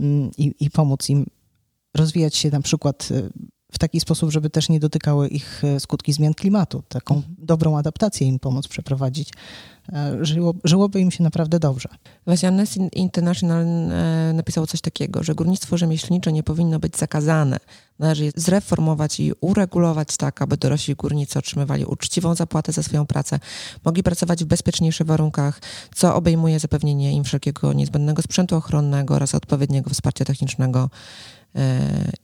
mm, 0.00 0.30
i, 0.38 0.54
i 0.60 0.70
pomóc 0.70 1.08
im 1.08 1.26
rozwijać 1.94 2.36
się 2.36 2.50
na 2.50 2.60
przykład 2.60 3.08
y, 3.10 3.30
w 3.74 3.78
taki 3.78 4.00
sposób, 4.00 4.30
żeby 4.30 4.50
też 4.50 4.68
nie 4.68 4.80
dotykały 4.80 5.28
ich 5.28 5.64
e, 5.64 5.80
skutki 5.80 6.12
zmian 6.12 6.34
klimatu. 6.34 6.82
Taką 6.88 7.14
mhm. 7.14 7.34
dobrą 7.38 7.78
adaptację 7.78 8.26
im 8.26 8.38
pomóc 8.38 8.68
przeprowadzić. 8.68 9.30
E, 9.92 10.24
żyło, 10.24 10.54
żyłoby 10.64 11.00
im 11.00 11.10
się 11.10 11.24
naprawdę 11.24 11.58
dobrze. 11.58 11.88
Właśnie 12.26 12.48
Amnesty 12.48 12.80
International 12.92 13.64
e, 13.64 14.32
napisało 14.34 14.66
coś 14.66 14.80
takiego, 14.80 15.22
że 15.22 15.34
górnictwo 15.34 15.76
rzemieślnicze 15.76 16.32
nie 16.32 16.42
powinno 16.42 16.78
być 16.78 16.96
zakazane. 16.96 17.58
Należy 17.98 18.24
je 18.24 18.30
zreformować 18.36 19.20
i 19.20 19.32
uregulować 19.40 20.16
tak, 20.16 20.42
aby 20.42 20.56
dorośli 20.56 20.94
górnicy 20.94 21.38
otrzymywali 21.38 21.84
uczciwą 21.84 22.34
zapłatę 22.34 22.72
za 22.72 22.82
swoją 22.82 23.06
pracę, 23.06 23.40
mogli 23.84 24.02
pracować 24.02 24.44
w 24.44 24.46
bezpieczniejszych 24.46 25.06
warunkach, 25.06 25.60
co 25.94 26.14
obejmuje 26.14 26.58
zapewnienie 26.58 27.12
im 27.12 27.24
wszelkiego 27.24 27.72
niezbędnego 27.72 28.22
sprzętu 28.22 28.56
ochronnego 28.56 29.14
oraz 29.14 29.34
odpowiedniego 29.34 29.90
wsparcia 29.90 30.24
technicznego 30.24 30.90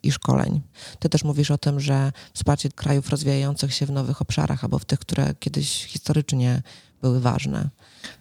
i 0.03 0.13
szkoleń. 0.13 0.61
Ty 0.99 1.09
też 1.09 1.25
mówisz 1.25 1.51
o 1.51 1.59
tym, 1.59 1.81
że 1.81 2.13
wsparcie 2.35 2.69
krajów 2.69 3.09
rozwijających 3.09 3.75
się 3.75 3.87
w 3.87 3.91
nowych 3.91 4.23
obszarach 4.23 4.65
albo 4.65 4.79
w 4.79 4.85
tych, 4.85 4.99
które 4.99 5.35
kiedyś 5.41 5.85
historycznie 5.85 6.63
były 7.03 7.21
ważne. 7.21 7.69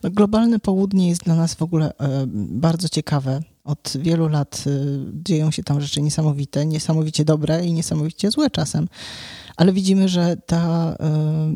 No, 0.03 0.11
globalne 0.11 0.59
południe 0.59 1.09
jest 1.09 1.23
dla 1.23 1.35
nas 1.35 1.53
w 1.53 1.61
ogóle 1.61 1.97
e, 1.97 2.25
bardzo 2.49 2.89
ciekawe. 2.89 3.41
Od 3.63 3.93
wielu 3.99 4.27
lat 4.27 4.63
e, 4.67 4.71
dzieją 5.23 5.51
się 5.51 5.63
tam 5.63 5.81
rzeczy 5.81 6.01
niesamowite, 6.01 6.65
niesamowicie 6.65 7.25
dobre 7.25 7.65
i 7.65 7.73
niesamowicie 7.73 8.31
złe 8.31 8.49
czasem. 8.49 8.87
Ale 9.55 9.73
widzimy, 9.73 10.09
że 10.09 10.37
ta 10.37 10.95
e, 10.99 11.51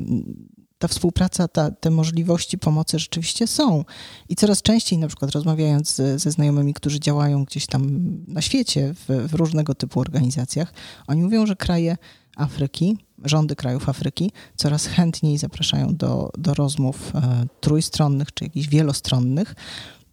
ta 0.84 0.88
współpraca, 0.88 1.48
ta, 1.48 1.72
te 1.72 1.90
możliwości 1.90 2.58
pomocy 2.58 3.00
rzeczywiście 3.00 3.48
są. 3.48 3.86
I 4.30 4.36
coraz 4.36 4.62
częściej, 4.62 5.00
na 5.00 5.08
przykład 5.08 5.32
rozmawiając 5.32 5.96
ze, 5.96 6.20
ze 6.20 6.32
znajomymi, 6.32 6.74
którzy 6.74 7.00
działają 7.00 7.44
gdzieś 7.44 7.68
tam 7.68 8.00
na 8.28 8.42
świecie, 8.42 8.94
w, 8.94 9.28
w 9.28 9.34
różnego 9.34 9.76
typu 9.76 10.00
organizacjach, 10.00 10.74
oni 11.08 11.22
mówią, 11.22 11.46
że 11.46 11.56
kraje 11.56 11.98
Afryki, 12.38 12.98
rządy 13.24 13.56
krajów 13.56 13.90
Afryki 13.90 14.32
coraz 14.56 14.86
chętniej 14.86 15.38
zapraszają 15.38 15.96
do, 15.96 16.30
do 16.38 16.54
rozmów 16.54 17.16
e, 17.16 17.46
trójstronnych 17.62 18.34
czy 18.34 18.44
jakichś 18.44 18.68
wielostronnych, 18.68 19.56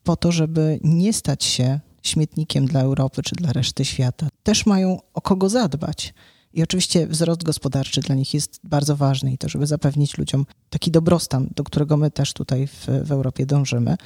po 0.05 0.16
to, 0.16 0.33
żeby 0.33 0.81
nie 0.83 1.12
stać 1.12 1.45
się 1.45 1.81
śmietnikiem 2.03 2.66
dla 2.66 2.81
Europy 2.81 3.23
czy 3.23 3.35
dla 3.35 3.53
reszty 3.53 3.85
świata. 3.85 4.29
Też 4.43 4.66
mają 4.66 4.99
o 5.14 5.21
kogo 5.21 5.49
zadbać. 5.49 6.14
I 6.55 6.62
oczywiście 6.62 7.07
wzrost 7.07 7.42
gospodarczy 7.42 8.01
dla 8.01 8.14
nich 8.14 8.34
jest 8.34 8.61
bardzo 8.64 8.96
ważny 8.96 9.32
i 9.32 9.38
to, 9.38 9.48
żeby 9.48 9.66
zapewnić 9.66 10.18
ludziom 10.18 10.46
taki 10.70 10.90
dobrostan, 10.90 11.48
do 11.57 11.64
którego 11.64 11.96
my 11.96 12.11
też 12.11 12.32
tutaj 12.32 12.66
w, 12.66 12.86
w 13.05 13.12
Europie 13.12 13.46
dążymy, 13.46 13.96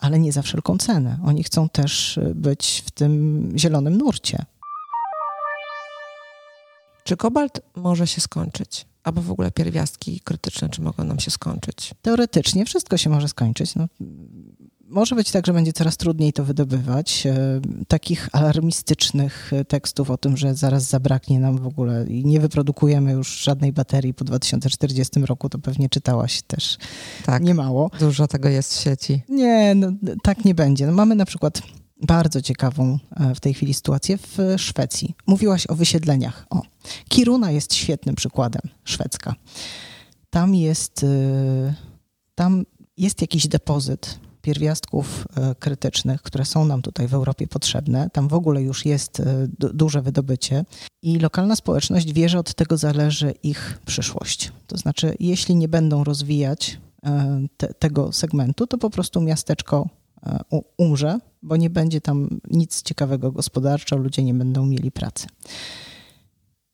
ale 0.00 0.18
nie 0.18 0.32
za 0.32 0.42
wszelką 0.42 0.78
cenę. 0.78 1.18
Oni 1.24 1.42
chcą 1.42 1.68
też 1.68 2.20
być 2.34 2.82
w 2.86 2.90
tym 2.90 3.52
zielonym 3.56 3.96
nurcie. 3.98 4.44
Czy 7.04 7.16
kobalt 7.16 7.60
może 7.76 8.06
się 8.06 8.20
skończyć? 8.20 8.86
Albo 9.02 9.22
w 9.22 9.30
ogóle 9.30 9.50
pierwiastki 9.50 10.20
krytyczne, 10.20 10.68
czy 10.68 10.82
mogą 10.82 11.04
nam 11.04 11.20
się 11.20 11.30
skończyć? 11.30 11.94
Teoretycznie 12.02 12.64
wszystko 12.64 12.96
się 12.96 13.10
może 13.10 13.28
skończyć. 13.28 13.74
No, 13.74 13.88
może 14.88 15.14
być 15.14 15.30
tak, 15.30 15.46
że 15.46 15.52
będzie 15.52 15.72
coraz 15.72 15.96
trudniej 15.96 16.32
to 16.32 16.44
wydobywać. 16.44 17.26
E, 17.26 17.60
takich 17.88 18.28
alarmistycznych 18.32 19.50
tekstów 19.68 20.10
o 20.10 20.16
tym, 20.16 20.36
że 20.36 20.54
zaraz 20.54 20.82
zabraknie 20.82 21.40
nam 21.40 21.58
w 21.58 21.66
ogóle 21.66 22.06
i 22.06 22.24
nie 22.24 22.40
wyprodukujemy 22.40 23.12
już 23.12 23.38
żadnej 23.42 23.72
baterii 23.72 24.14
po 24.14 24.24
2040 24.24 25.20
roku, 25.20 25.48
to 25.48 25.58
pewnie 25.58 25.88
czytałaś 25.88 26.42
też 26.42 26.78
tak, 27.24 27.42
niemało. 27.42 27.90
Dużo 28.00 28.26
tego 28.26 28.48
jest 28.48 28.74
w 28.74 28.80
sieci. 28.80 29.22
Nie, 29.28 29.74
no, 29.74 29.92
tak 30.22 30.44
nie 30.44 30.54
będzie. 30.54 30.86
No, 30.86 30.92
mamy 30.92 31.14
na 31.14 31.24
przykład 31.24 31.62
bardzo 32.02 32.42
ciekawą 32.42 32.98
e, 33.16 33.34
w 33.34 33.40
tej 33.40 33.54
chwili 33.54 33.74
sytuację 33.74 34.18
w 34.18 34.38
Szwecji. 34.56 35.14
Mówiłaś 35.26 35.66
o 35.66 35.74
wysiedleniach. 35.74 36.46
O, 36.50 36.62
Kiruna 37.08 37.50
jest 37.50 37.74
świetnym 37.74 38.14
przykładem, 38.14 38.62
szwedzka. 38.84 39.34
Tam 40.30 40.54
jest, 40.54 41.04
e, 41.04 41.74
tam 42.34 42.64
jest 42.96 43.20
jakiś 43.20 43.48
depozyt 43.48 44.18
pierwiastków 44.46 45.26
e, 45.36 45.54
krytycznych, 45.54 46.22
które 46.22 46.44
są 46.44 46.64
nam 46.64 46.82
tutaj 46.82 47.08
w 47.08 47.14
Europie 47.14 47.46
potrzebne. 47.46 48.10
Tam 48.10 48.28
w 48.28 48.34
ogóle 48.34 48.62
już 48.62 48.86
jest 48.86 49.20
e, 49.20 49.48
duże 49.58 50.02
wydobycie 50.02 50.64
i 51.02 51.18
lokalna 51.18 51.56
społeczność 51.56 52.12
wie, 52.12 52.28
że 52.28 52.38
od 52.38 52.54
tego 52.54 52.76
zależy 52.76 53.34
ich 53.42 53.78
przyszłość. 53.86 54.52
To 54.66 54.76
znaczy, 54.76 55.14
jeśli 55.20 55.56
nie 55.56 55.68
będą 55.68 56.04
rozwijać 56.04 56.80
e, 57.06 57.46
te, 57.56 57.74
tego 57.74 58.12
segmentu, 58.12 58.66
to 58.66 58.78
po 58.78 58.90
prostu 58.90 59.20
miasteczko 59.20 59.88
umrze, 60.76 61.18
bo 61.42 61.56
nie 61.56 61.70
będzie 61.70 62.00
tam 62.00 62.40
nic 62.50 62.82
ciekawego 62.82 63.32
gospodarczo, 63.32 63.96
ludzie 63.96 64.22
nie 64.22 64.34
będą 64.34 64.66
mieli 64.66 64.90
pracy. 64.90 65.26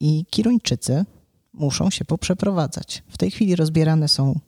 I 0.01 0.25
Kiruńczycy 0.31 1.05
muszą 1.53 1.91
się 1.91 2.05
poprzeprowadzać. 2.05 3.03
W 3.09 3.19
tej 3.19 3.31
chwili 3.31 3.57
rozbierane 3.57 4.09
są 4.09 4.39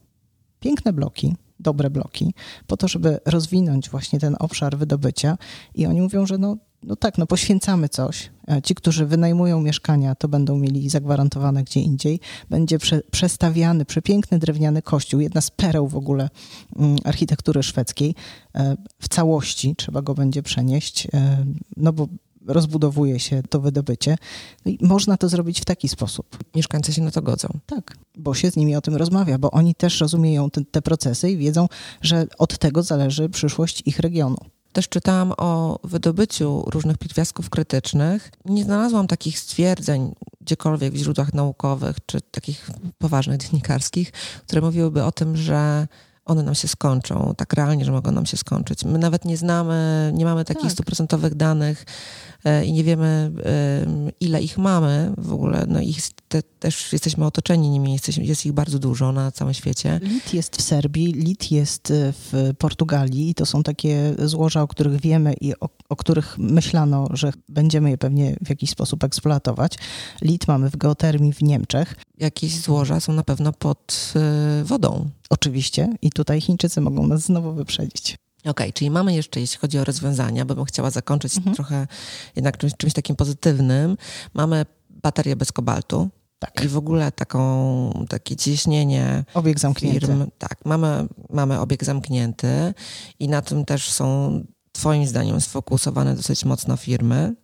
piękne 0.60 0.92
bloki, 0.92 1.34
dobre 1.60 1.90
bloki, 1.90 2.34
po 2.66 2.76
to, 2.76 2.88
żeby 2.88 3.20
rozwinąć 3.24 3.90
właśnie 3.90 4.20
ten 4.20 4.36
obszar 4.38 4.78
wydobycia. 4.78 5.38
I 5.74 5.86
oni 5.86 6.00
mówią, 6.00 6.26
że 6.26 6.38
no, 6.38 6.56
no 6.82 6.96
tak, 6.96 7.18
no 7.18 7.26
poświęcamy 7.26 7.88
coś. 7.88 8.30
E, 8.48 8.62
ci, 8.62 8.74
którzy 8.74 9.06
wynajmują 9.06 9.60
mieszkania, 9.60 10.14
to 10.14 10.28
będą 10.28 10.56
mieli 10.56 10.88
zagwarantowane 10.88 11.64
gdzie 11.64 11.80
indziej. 11.80 12.20
Będzie 12.50 12.78
prze, 12.78 13.00
przestawiany 13.10 13.84
przepiękny 13.84 14.38
drewniany 14.38 14.82
kościół, 14.82 15.20
jedna 15.20 15.40
z 15.40 15.50
pereł 15.50 15.88
w 15.88 15.96
ogóle 15.96 16.30
mm, 16.76 16.96
architektury 17.04 17.62
szwedzkiej. 17.62 18.14
E, 18.54 18.76
w 19.00 19.08
całości 19.08 19.74
trzeba 19.76 20.02
go 20.02 20.14
będzie 20.14 20.42
przenieść, 20.42 21.06
e, 21.14 21.44
no 21.76 21.92
bo 21.92 22.08
rozbudowuje 22.46 23.20
się 23.20 23.42
to 23.50 23.60
wydobycie. 23.60 24.16
No 24.64 24.72
i 24.72 24.78
można 24.80 25.16
to 25.16 25.28
zrobić 25.28 25.60
w 25.60 25.64
taki 25.64 25.88
sposób. 25.88 26.38
Mieszkańcy 26.54 26.92
się 26.92 27.02
na 27.02 27.10
to 27.10 27.22
godzą. 27.22 27.48
Tak, 27.66 27.96
bo 28.16 28.34
się 28.34 28.50
z 28.50 28.56
nimi 28.56 28.76
o 28.76 28.80
tym 28.80 28.96
rozmawia, 28.96 29.38
bo 29.38 29.50
oni 29.50 29.74
też 29.74 30.00
rozumieją 30.00 30.50
te, 30.50 30.64
te 30.64 30.82
procesy 30.82 31.30
i 31.30 31.36
wiedzą, 31.36 31.68
że 32.02 32.26
od 32.38 32.58
tego 32.58 32.82
zależy 32.82 33.28
przyszłość 33.28 33.82
ich 33.86 33.98
regionu. 33.98 34.36
Też 34.72 34.88
czytałam 34.88 35.32
o 35.36 35.78
wydobyciu 35.84 36.64
różnych 36.66 36.98
pierwiastków 36.98 37.50
krytycznych. 37.50 38.30
Nie 38.44 38.64
znalazłam 38.64 39.06
takich 39.06 39.38
stwierdzeń 39.38 40.14
gdziekolwiek 40.40 40.94
w 40.94 40.96
źródłach 40.96 41.34
naukowych 41.34 41.96
czy 42.06 42.20
takich 42.20 42.70
poważnych 42.98 43.38
dziennikarskich, 43.38 44.12
które 44.46 44.60
mówiłyby 44.60 45.04
o 45.04 45.12
tym, 45.12 45.36
że 45.36 45.88
one 46.24 46.42
nam 46.42 46.54
się 46.54 46.68
skończą, 46.68 47.34
tak 47.36 47.52
realnie, 47.52 47.84
że 47.84 47.92
mogą 47.92 48.12
nam 48.12 48.26
się 48.26 48.36
skończyć. 48.36 48.84
My 48.84 48.98
nawet 48.98 49.24
nie 49.24 49.36
znamy, 49.36 50.10
nie 50.14 50.24
mamy 50.24 50.44
takich 50.44 50.62
tak. 50.62 50.72
stuprocentowych 50.72 51.30
tak. 51.30 51.38
danych 51.38 51.84
e, 52.44 52.64
i 52.64 52.72
nie 52.72 52.84
wiemy, 52.84 53.32
ile 54.20 54.42
ich 54.42 54.58
mamy 54.58 55.12
w 55.18 55.32
ogóle. 55.32 55.64
No 55.68 55.80
ich 55.80 55.98
te, 56.34 56.42
też 56.42 56.92
jesteśmy 56.92 57.26
otoczeni 57.26 57.70
nimi, 57.70 57.92
jesteśmy, 57.92 58.24
jest 58.24 58.46
ich 58.46 58.52
bardzo 58.52 58.78
dużo 58.78 59.12
na 59.12 59.32
całym 59.32 59.54
świecie. 59.54 60.00
Lit 60.02 60.34
jest 60.34 60.56
w 60.56 60.62
Serbii, 60.62 61.12
lit 61.12 61.50
jest 61.50 61.92
w 61.92 62.52
Portugalii 62.58 63.30
i 63.30 63.34
to 63.34 63.46
są 63.46 63.62
takie 63.62 64.14
złoża, 64.18 64.62
o 64.62 64.68
których 64.68 65.00
wiemy 65.00 65.34
i 65.40 65.54
o, 65.60 65.68
o 65.88 65.96
których 65.96 66.38
myślano, 66.38 67.08
że 67.12 67.32
będziemy 67.48 67.90
je 67.90 67.98
pewnie 67.98 68.36
w 68.44 68.48
jakiś 68.48 68.70
sposób 68.70 69.04
eksploatować. 69.04 69.78
Lit 70.22 70.48
mamy 70.48 70.70
w 70.70 70.76
geotermii 70.76 71.32
w 71.32 71.42
Niemczech. 71.42 71.96
Jakieś 72.18 72.60
złoża 72.60 73.00
są 73.00 73.12
na 73.12 73.24
pewno 73.24 73.52
pod 73.52 74.12
e, 74.16 74.64
wodą. 74.64 75.10
Oczywiście 75.30 75.94
i 76.02 76.10
tutaj 76.10 76.40
Chińczycy 76.40 76.80
mogą 76.80 77.06
nas 77.06 77.22
znowu 77.22 77.52
wyprzedzić. 77.52 78.16
Okej, 78.40 78.50
okay, 78.50 78.72
czyli 78.72 78.90
mamy 78.90 79.14
jeszcze, 79.14 79.40
jeśli 79.40 79.58
chodzi 79.58 79.78
o 79.78 79.84
rozwiązania, 79.84 80.44
bo 80.44 80.54
bym 80.54 80.64
chciała 80.64 80.90
zakończyć 80.90 81.36
mhm. 81.36 81.56
trochę 81.56 81.86
jednak 82.36 82.58
czymś, 82.58 82.72
czymś 82.76 82.92
takim 82.92 83.16
pozytywnym. 83.16 83.96
Mamy 84.34 84.66
baterię 84.90 85.36
bez 85.36 85.52
kobaltu. 85.52 86.08
Tak. 86.38 86.64
I 86.64 86.68
w 86.68 86.76
ogóle 86.76 87.12
taką, 87.12 88.04
takie 88.08 88.36
ciśnienie 88.36 89.24
obieg 89.34 89.60
zamknięty. 89.60 90.00
firm. 90.00 90.26
Tak, 90.38 90.58
mamy, 90.64 91.06
mamy 91.30 91.60
obieg 91.60 91.84
zamknięty 91.84 92.74
i 93.18 93.28
na 93.28 93.42
tym 93.42 93.64
też 93.64 93.90
są 93.90 94.40
twoim 94.72 95.06
zdaniem 95.06 95.40
sfokusowane 95.40 96.16
dosyć 96.16 96.44
mocno 96.44 96.76
firmy. 96.76 97.34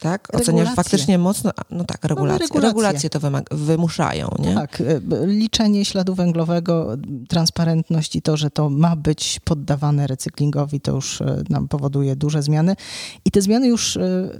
Tak? 0.00 0.28
Oceniasz 0.28 0.46
Regulacje. 0.46 0.74
faktycznie 0.76 1.18
mocno, 1.18 1.50
no 1.70 1.84
tak, 1.84 2.04
regulacje. 2.04 2.46
regulacje. 2.46 2.68
Regulacje 2.68 3.10
to 3.10 3.20
wymuszają, 3.50 4.30
nie? 4.38 4.54
Tak, 4.54 4.80
y, 4.80 5.00
liczenie 5.26 5.84
śladu 5.84 6.14
węglowego, 6.14 6.96
transparentność 7.28 8.16
i 8.16 8.22
to, 8.22 8.36
że 8.36 8.50
to 8.50 8.70
ma 8.70 8.96
być 8.96 9.40
poddawane 9.44 10.06
recyklingowi, 10.06 10.80
to 10.80 10.92
już 10.92 11.20
y, 11.20 11.44
nam 11.48 11.68
powoduje 11.68 12.16
duże 12.16 12.42
zmiany. 12.42 12.76
I 13.24 13.30
te 13.30 13.42
zmiany 13.42 13.68
już 13.68 13.96
y, 13.96 14.30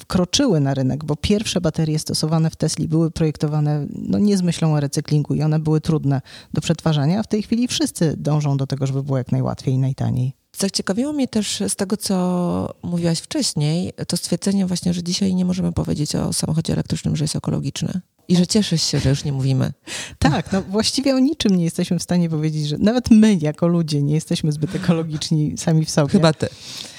wkroczyły 0.00 0.60
na 0.60 0.74
rynek, 0.74 1.04
bo 1.04 1.16
pierwsze 1.16 1.60
baterie 1.60 1.98
stosowane 1.98 2.50
w 2.50 2.56
Tesli 2.56 2.88
były 2.88 3.10
projektowane 3.10 3.86
no, 3.94 4.18
nie 4.18 4.36
z 4.36 4.42
myślą 4.42 4.74
o 4.74 4.80
recyklingu 4.80 5.34
i 5.34 5.42
one 5.42 5.58
były 5.58 5.80
trudne 5.80 6.20
do 6.52 6.60
przetwarzania, 6.60 7.20
a 7.20 7.22
w 7.22 7.28
tej 7.28 7.42
chwili 7.42 7.68
wszyscy 7.68 8.16
dążą 8.16 8.56
do 8.56 8.66
tego, 8.66 8.86
żeby 8.86 9.02
było 9.02 9.18
jak 9.18 9.32
najłatwiej 9.32 9.74
i 9.74 9.78
najtaniej. 9.78 10.35
Zaciekawiło 10.58 11.12
mnie 11.12 11.28
też 11.28 11.62
z 11.68 11.76
tego, 11.76 11.96
co 11.96 12.74
mówiłaś 12.82 13.18
wcześniej, 13.18 13.92
to 14.08 14.16
stwierdzenie 14.16 14.66
właśnie, 14.66 14.94
że 14.94 15.02
dzisiaj 15.02 15.34
nie 15.34 15.44
możemy 15.44 15.72
powiedzieć 15.72 16.14
o 16.14 16.32
samochodzie 16.32 16.72
elektrycznym, 16.72 17.16
że 17.16 17.24
jest 17.24 17.36
ekologiczny. 17.36 18.00
I 18.28 18.36
że 18.36 18.46
cieszysz 18.46 18.82
się, 18.82 19.00
że 19.00 19.10
już 19.10 19.24
nie 19.24 19.32
mówimy. 19.32 19.72
Tak, 20.18 20.52
no 20.52 20.62
właściwie 20.62 21.14
o 21.14 21.18
niczym 21.18 21.56
nie 21.56 21.64
jesteśmy 21.64 21.98
w 21.98 22.02
stanie 22.02 22.30
powiedzieć, 22.30 22.68
że 22.68 22.78
nawet 22.78 23.10
my 23.10 23.38
jako 23.40 23.66
ludzie 23.66 24.02
nie 24.02 24.14
jesteśmy 24.14 24.52
zbyt 24.52 24.74
ekologiczni 24.74 25.58
sami 25.58 25.84
w 25.84 25.90
sobie. 25.90 26.08
Chyba 26.08 26.32
ty. 26.32 26.48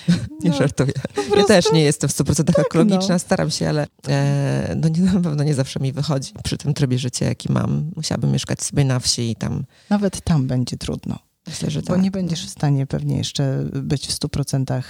Nie 0.44 0.50
No, 0.50 0.58
żartuję. 0.58 0.94
Ja 1.38 1.44
też 1.44 1.72
nie 1.72 1.82
jestem 1.82 2.10
w 2.10 2.14
100% 2.14 2.60
ekologiczna, 2.62 3.16
no. 3.16 3.20
staram 3.20 3.52
się, 3.52 3.70
ale 3.70 3.88
e, 4.08 4.76
no 4.82 4.88
nie, 4.88 5.02
na 5.14 5.22
pewno 5.22 5.44
nie 5.44 5.54
zawsze 5.54 5.80
mi 5.80 5.92
wychodzi 5.92 6.34
przy 6.44 6.58
tym 6.58 6.74
trybie 6.74 7.00
życia, 7.00 7.26
jaki 7.26 7.52
mam. 7.52 7.92
Musiałabym 7.96 8.32
mieszkać 8.32 8.64
sobie 8.64 8.86
na 8.86 9.00
wsi 9.00 9.32
i 9.32 9.36
tam 9.36 9.64
Nawet 9.90 10.22
tam 10.22 10.48
będzie 10.48 10.78
trudno. 10.78 11.27
Myślę, 11.48 11.70
że 11.70 11.82
Bo 11.82 11.88
tak. 11.88 12.02
nie 12.02 12.12
będziesz 12.12 12.46
w 12.46 12.50
stanie 12.50 12.88
pewnie 12.88 13.18
jeszcze 13.18 13.64
być 13.74 14.08
w 14.08 14.12
100% 14.12 14.84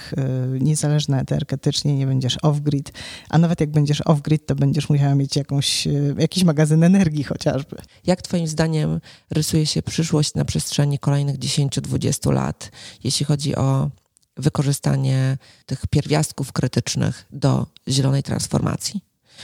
y, 0.54 0.60
niezależna 0.60 1.20
energetycznie, 1.20 1.96
nie 1.96 2.06
będziesz 2.06 2.38
off-grid, 2.38 2.90
a 3.28 3.38
nawet 3.38 3.60
jak 3.60 3.70
będziesz 3.70 4.00
off-grid, 4.00 4.38
to 4.46 4.54
będziesz 4.54 4.88
musiała 4.88 5.14
mieć 5.14 5.36
jakąś, 5.36 5.86
y, 5.86 6.14
jakiś 6.18 6.44
magazyn 6.44 6.84
energii 6.84 7.24
chociażby. 7.24 7.76
Jak 8.06 8.22
Twoim 8.22 8.46
zdaniem 8.46 9.00
rysuje 9.30 9.66
się 9.66 9.82
przyszłość 9.82 10.34
na 10.34 10.44
przestrzeni 10.44 10.98
kolejnych 10.98 11.38
10-20 11.38 12.32
lat, 12.32 12.70
jeśli 13.04 13.26
chodzi 13.26 13.56
o 13.56 13.90
wykorzystanie 14.36 15.38
tych 15.66 15.86
pierwiastków 15.86 16.52
krytycznych 16.52 17.26
do 17.30 17.66
zielonej 17.88 18.22
transformacji? 18.22 19.00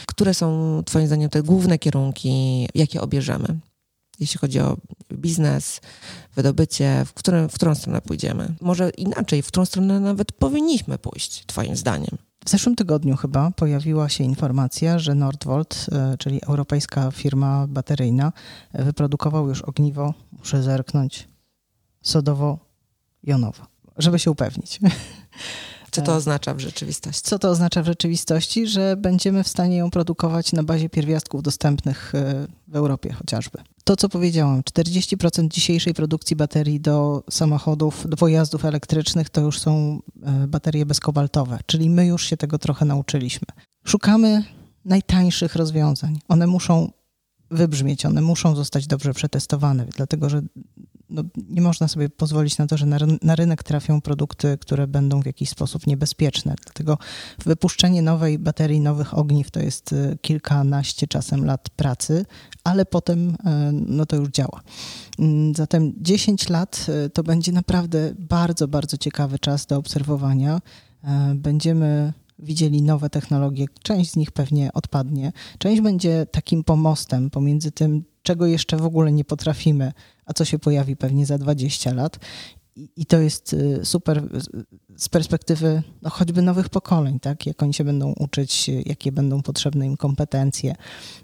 Które 0.07 0.35
są 0.35 0.83
Twoim 0.87 1.07
zdaniem 1.07 1.31
te 1.31 1.43
główne 1.43 1.79
kierunki, 1.79 2.69
jakie 2.75 3.01
obierzemy? 3.01 3.59
Jeśli 4.25 4.39
chodzi 4.39 4.61
o 4.61 4.77
biznes, 5.13 5.81
wydobycie, 6.37 7.05
w, 7.07 7.13
którym, 7.13 7.49
w 7.49 7.55
którą 7.55 7.75
stronę 7.75 8.01
pójdziemy? 8.01 8.55
Może 8.61 8.91
inaczej, 8.91 9.43
w 9.43 9.47
którą 9.47 9.65
stronę 9.67 10.01
nawet 10.01 10.33
powinniśmy 10.33 10.99
pójść, 10.99 11.47
Twoim 11.47 11.77
zdaniem? 11.77 12.19
W 12.45 12.51
zeszłym 12.51 12.77
tygodniu 12.77 13.17
chyba 13.17 13.51
pojawiła 13.51 14.09
się 14.09 14.25
informacja, 14.25 14.99
że 14.99 15.15
Nordvolt, 15.15 15.87
y, 16.15 16.19
czyli 16.19 16.41
europejska 16.47 17.11
firma 17.11 17.67
bateryjna, 17.67 18.33
y, 18.81 18.85
wyprodukował 18.85 19.49
już 19.49 19.63
ogniwo, 19.63 20.15
muszę 20.39 20.63
zerknąć, 20.63 21.29
sodowo-jonowe, 22.03 23.67
żeby 23.97 24.19
się 24.19 24.31
upewnić. 24.31 24.81
Co 25.95 26.03
to 26.03 26.15
oznacza 26.15 26.55
w 26.55 26.61
rzeczywistości? 26.61 27.23
Co 27.23 27.39
to 27.39 27.51
oznacza 27.51 27.83
w 27.83 27.87
rzeczywistości? 27.87 28.67
Że 28.67 28.97
będziemy 28.97 29.45
w 29.45 29.49
stanie 29.49 29.77
ją 29.77 29.91
produkować 29.91 30.53
na 30.53 30.63
bazie 30.63 30.89
pierwiastków 30.89 31.43
dostępnych 31.43 32.15
e, 32.15 32.47
w 32.69 32.77
Europie 32.77 33.13
chociażby. 33.13 33.59
To, 33.85 33.97
co 33.97 34.09
powiedziałam, 34.09 34.63
40% 34.63 35.49
dzisiejszej 35.49 35.95
produkcji 35.95 36.37
baterii 36.37 36.81
do 36.81 37.25
samochodów, 37.31 38.09
do 38.09 38.17
pojazdów 38.17 38.65
elektrycznych 38.65 39.31
to 39.31 39.41
już 39.41 39.59
są 39.59 40.01
e, 40.23 40.47
baterie 40.47 40.87
bezkobaltowe, 40.87 41.59
czyli 41.67 41.91
my 41.91 42.07
już 42.07 42.27
się 42.27 42.37
tego 42.37 42.59
trochę 42.59 42.85
nauczyliśmy. 42.85 43.47
Szukamy 43.87 44.45
najtańszych 44.85 45.57
rozwiązań. 45.57 46.19
One 46.29 46.47
muszą 46.47 46.91
wybrzmieć, 47.51 48.07
one 48.07 48.21
muszą 48.21 48.57
zostać 48.57 48.87
dobrze 48.87 49.15
przetestowane, 49.15 49.87
dlatego 49.97 50.31
że 50.31 50.43
no, 51.11 51.23
nie 51.49 51.63
można 51.63 51.89
sobie 51.89 52.09
pozwolić 52.09 52.59
na 52.59 52.67
to, 52.67 52.77
że 52.77 52.87
na, 52.87 52.99
na 53.23 53.37
rynek 53.37 53.63
trafią 53.63 54.01
produkty, 54.01 54.59
które 54.61 54.87
będą 54.87 55.23
w 55.23 55.27
jakiś 55.27 55.49
sposób 55.49 55.87
niebezpieczne. 55.87 56.55
Dlatego 56.65 56.99
wypuszczenie 57.45 58.03
nowej 58.03 58.39
baterii, 58.39 58.81
nowych 58.81 59.19
ogniw 59.19 59.51
to 59.51 59.61
jest 59.61 59.93
y, 59.93 60.19
kilkanaście 60.21 61.07
czasem 61.07 61.45
lat 61.45 61.71
pracy, 61.71 62.27
ale 62.65 62.87
potem 62.87 63.31
y, 63.31 63.35
no, 63.73 64.07
to 64.07 64.17
już 64.17 64.29
działa. 64.29 64.61
Mm, 65.19 65.55
Zatem 65.55 65.93
10 65.97 66.49
lat 66.49 66.87
y, 67.07 67.11
to 67.11 67.23
będzie 67.23 67.53
naprawdę 67.53 68.15
bardzo, 68.19 68.69
bardzo 68.69 68.97
ciekawy 68.97 69.39
czas 69.39 69.67
do 69.67 69.77
obserwowania. 69.77 70.61
Będziemy 71.35 72.13
widzieli 72.39 72.83
nowe 72.83 73.11
technologie, 73.11 73.67
część 73.83 74.11
z 74.11 74.17
nich 74.17 74.33
pewnie 74.33 74.73
odpadnie, 74.73 75.33
część 75.59 75.83
będzie 75.83 76.27
takim 76.27 76.65
pomostem 76.65 77.31
pomiędzy 77.31 77.73
tym, 77.73 78.05
czego 78.25 78.47
jeszcze 78.47 78.77
w 78.77 78.85
ogóle 78.85 79.13
nie 79.13 79.25
potrafimy, 79.25 79.93
a 80.27 80.33
co 80.33 80.45
się 80.45 80.59
pojawi 80.59 80.97
pewnie 80.97 81.27
za 81.27 81.39
20 81.39 81.95
lat. 81.95 82.19
I, 82.97 83.07
to 83.07 83.19
jest 83.19 83.53
y, 83.53 83.81
super 83.85 84.19
y, 84.19 84.65
z 84.97 85.09
perspektywy 85.09 85.83
no, 86.03 86.11
choćby 86.11 86.43
nowych 86.43 86.69
pokoleń, 86.69 87.21
tak? 87.21 87.47
jak 87.47 87.63
oni 87.63 87.75
się 87.75 87.85
będą 87.85 88.13
uczyć, 88.13 88.71
jakie 88.87 89.13
będą 89.13 89.43
potrzebne 89.43 89.87
im 89.87 89.97
kompetencje. 89.97 90.75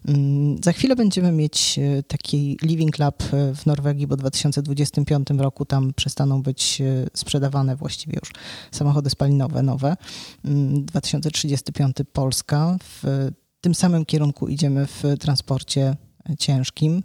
Mm, 0.09 0.57
Za 0.65 0.73
chwilę 0.73 0.97
będziemy 0.97 1.33
mieć 1.33 1.79
y, 1.79 2.03
taki 2.03 2.59
Living 2.63 2.99
Lab 2.99 3.23
w 3.55 3.67
Norwegii, 3.67 4.07
bo 4.07 4.17
w 4.17 4.19
2025 4.19 5.29
roku 5.39 5.65
tam 5.65 5.93
przestaną 5.97 6.43
być 6.43 6.83
sprzedawane 7.15 7.77
właściwie 7.77 8.19
już 8.23 8.33
samochody 8.71 9.11
spalinowe 9.11 9.63
nowe. 9.63 9.97
Mm, 10.45 10.85
2035 10.85 11.97
Polska. 12.13 12.77
W 12.85 13.29
tym 13.61 13.75
samym 13.75 14.05
kierunku 14.05 14.49
idziemy 14.49 14.87
w 14.87 15.03
transporcie 15.21 15.97
ciężkim. 16.39 17.03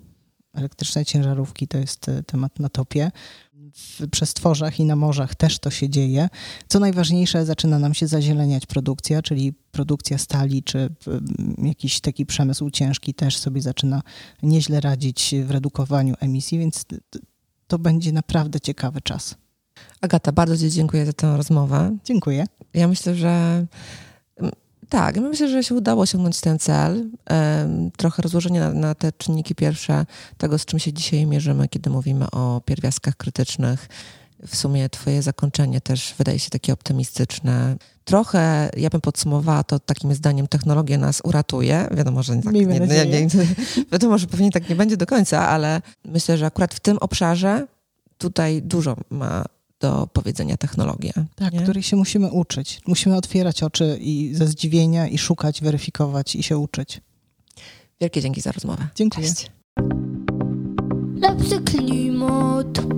Elektryczne 0.53 1.05
ciężarówki 1.05 1.67
to 1.67 1.77
jest 1.77 2.09
e, 2.09 2.23
temat 2.23 2.59
na 2.59 2.69
topie. 2.69 3.11
W 3.73 4.09
przestworzach 4.09 4.79
i 4.79 4.85
na 4.85 4.95
morzach 4.95 5.35
też 5.35 5.59
to 5.59 5.69
się 5.69 5.89
dzieje. 5.89 6.29
Co 6.67 6.79
najważniejsze, 6.79 7.45
zaczyna 7.45 7.79
nam 7.79 7.93
się 7.93 8.07
zazieleniać 8.07 8.65
produkcja, 8.65 9.21
czyli 9.21 9.53
produkcja 9.71 10.17
stali 10.17 10.63
czy 10.63 10.77
mm, 11.07 11.55
jakiś 11.63 12.01
taki 12.01 12.25
przemysł 12.25 12.69
ciężki 12.69 13.13
też 13.13 13.37
sobie 13.37 13.61
zaczyna 13.61 14.01
nieźle 14.43 14.81
radzić 14.81 15.35
w 15.45 15.51
redukowaniu 15.51 16.15
emisji, 16.19 16.59
więc 16.59 16.85
to 17.67 17.79
będzie 17.79 18.11
naprawdę 18.11 18.59
ciekawy 18.59 19.01
czas. 19.01 19.35
Agata, 20.01 20.31
bardzo 20.31 20.57
Ci 20.57 20.71
dziękuję 20.71 21.05
za 21.05 21.13
tę 21.13 21.37
rozmowę. 21.37 21.97
Dziękuję. 22.05 22.45
Ja 22.73 22.87
myślę, 22.87 23.15
że 23.15 23.65
tak, 24.89 25.15
ja 25.15 25.21
myślę, 25.21 25.49
że 25.49 25.63
się 25.63 25.75
udało 25.75 26.01
osiągnąć 26.01 26.41
ten 26.41 26.59
cel. 26.59 27.09
Trochę 27.97 28.21
rozłożenie 28.21 28.59
na, 28.59 28.73
na 28.73 28.95
te 28.95 29.11
czynniki 29.11 29.55
pierwsze 29.55 30.05
tego, 30.37 30.59
z 30.59 30.65
czym 30.65 30.79
się 30.79 30.93
dzisiaj 30.93 31.25
mierzymy, 31.25 31.67
kiedy 31.67 31.89
mówimy 31.89 32.31
o 32.31 32.61
pierwiastkach 32.65 33.17
krytycznych. 33.17 33.87
W 34.47 34.55
sumie 34.55 34.89
Twoje 34.89 35.21
zakończenie 35.21 35.81
też 35.81 36.15
wydaje 36.17 36.39
się 36.39 36.49
takie 36.49 36.73
optymistyczne. 36.73 37.75
Trochę, 38.03 38.69
ja 38.77 38.89
bym 38.89 39.01
podsumowała 39.01 39.63
to 39.63 39.79
takim 39.79 40.13
zdaniem, 40.13 40.47
technologia 40.47 40.97
nas 40.97 41.21
uratuje. 41.23 41.87
Wiadomo, 41.91 42.23
że 42.23 42.35
tak, 42.35 42.53
nie, 42.53 42.79
nadzieję. 42.79 43.05
nie, 43.05 43.29
wiadomo, 43.91 44.17
że 44.17 44.27
pewnie 44.27 44.51
tak 44.51 44.69
nie 44.69 44.75
będzie 44.75 44.97
do 44.97 45.05
końca, 45.05 45.47
ale 45.47 45.81
myślę, 46.05 46.37
że 46.37 46.45
akurat 46.45 46.73
w 46.73 46.79
tym 46.79 46.97
obszarze 46.97 47.67
tutaj 48.17 48.61
dużo 48.61 48.95
ma 49.09 49.45
do 49.79 50.07
powiedzenia 50.13 50.57
technologia. 50.57 51.13
Tak, 51.35 51.53
nie? 51.53 51.61
której 51.61 51.83
się 51.83 51.95
musimy 51.95 52.31
uczyć. 52.31 52.81
Musimy 52.87 53.15
otwierać 53.15 53.63
oczy 53.63 53.97
i 54.01 54.35
ze 54.35 54.47
zdziwienia 54.47 55.07
i 55.07 55.17
szukać, 55.17 55.61
weryfikować 55.61 56.35
i 56.35 56.43
się 56.43 56.57
uczyć. 56.57 57.01
Wielkie 58.01 58.21
dzięki 58.21 58.41
za 58.41 58.51
rozmowę. 58.51 58.87
Dziękuję. 58.95 59.27
Cześć. 59.27 59.51
Lepszy 61.15 61.61
klimat. 61.61 62.94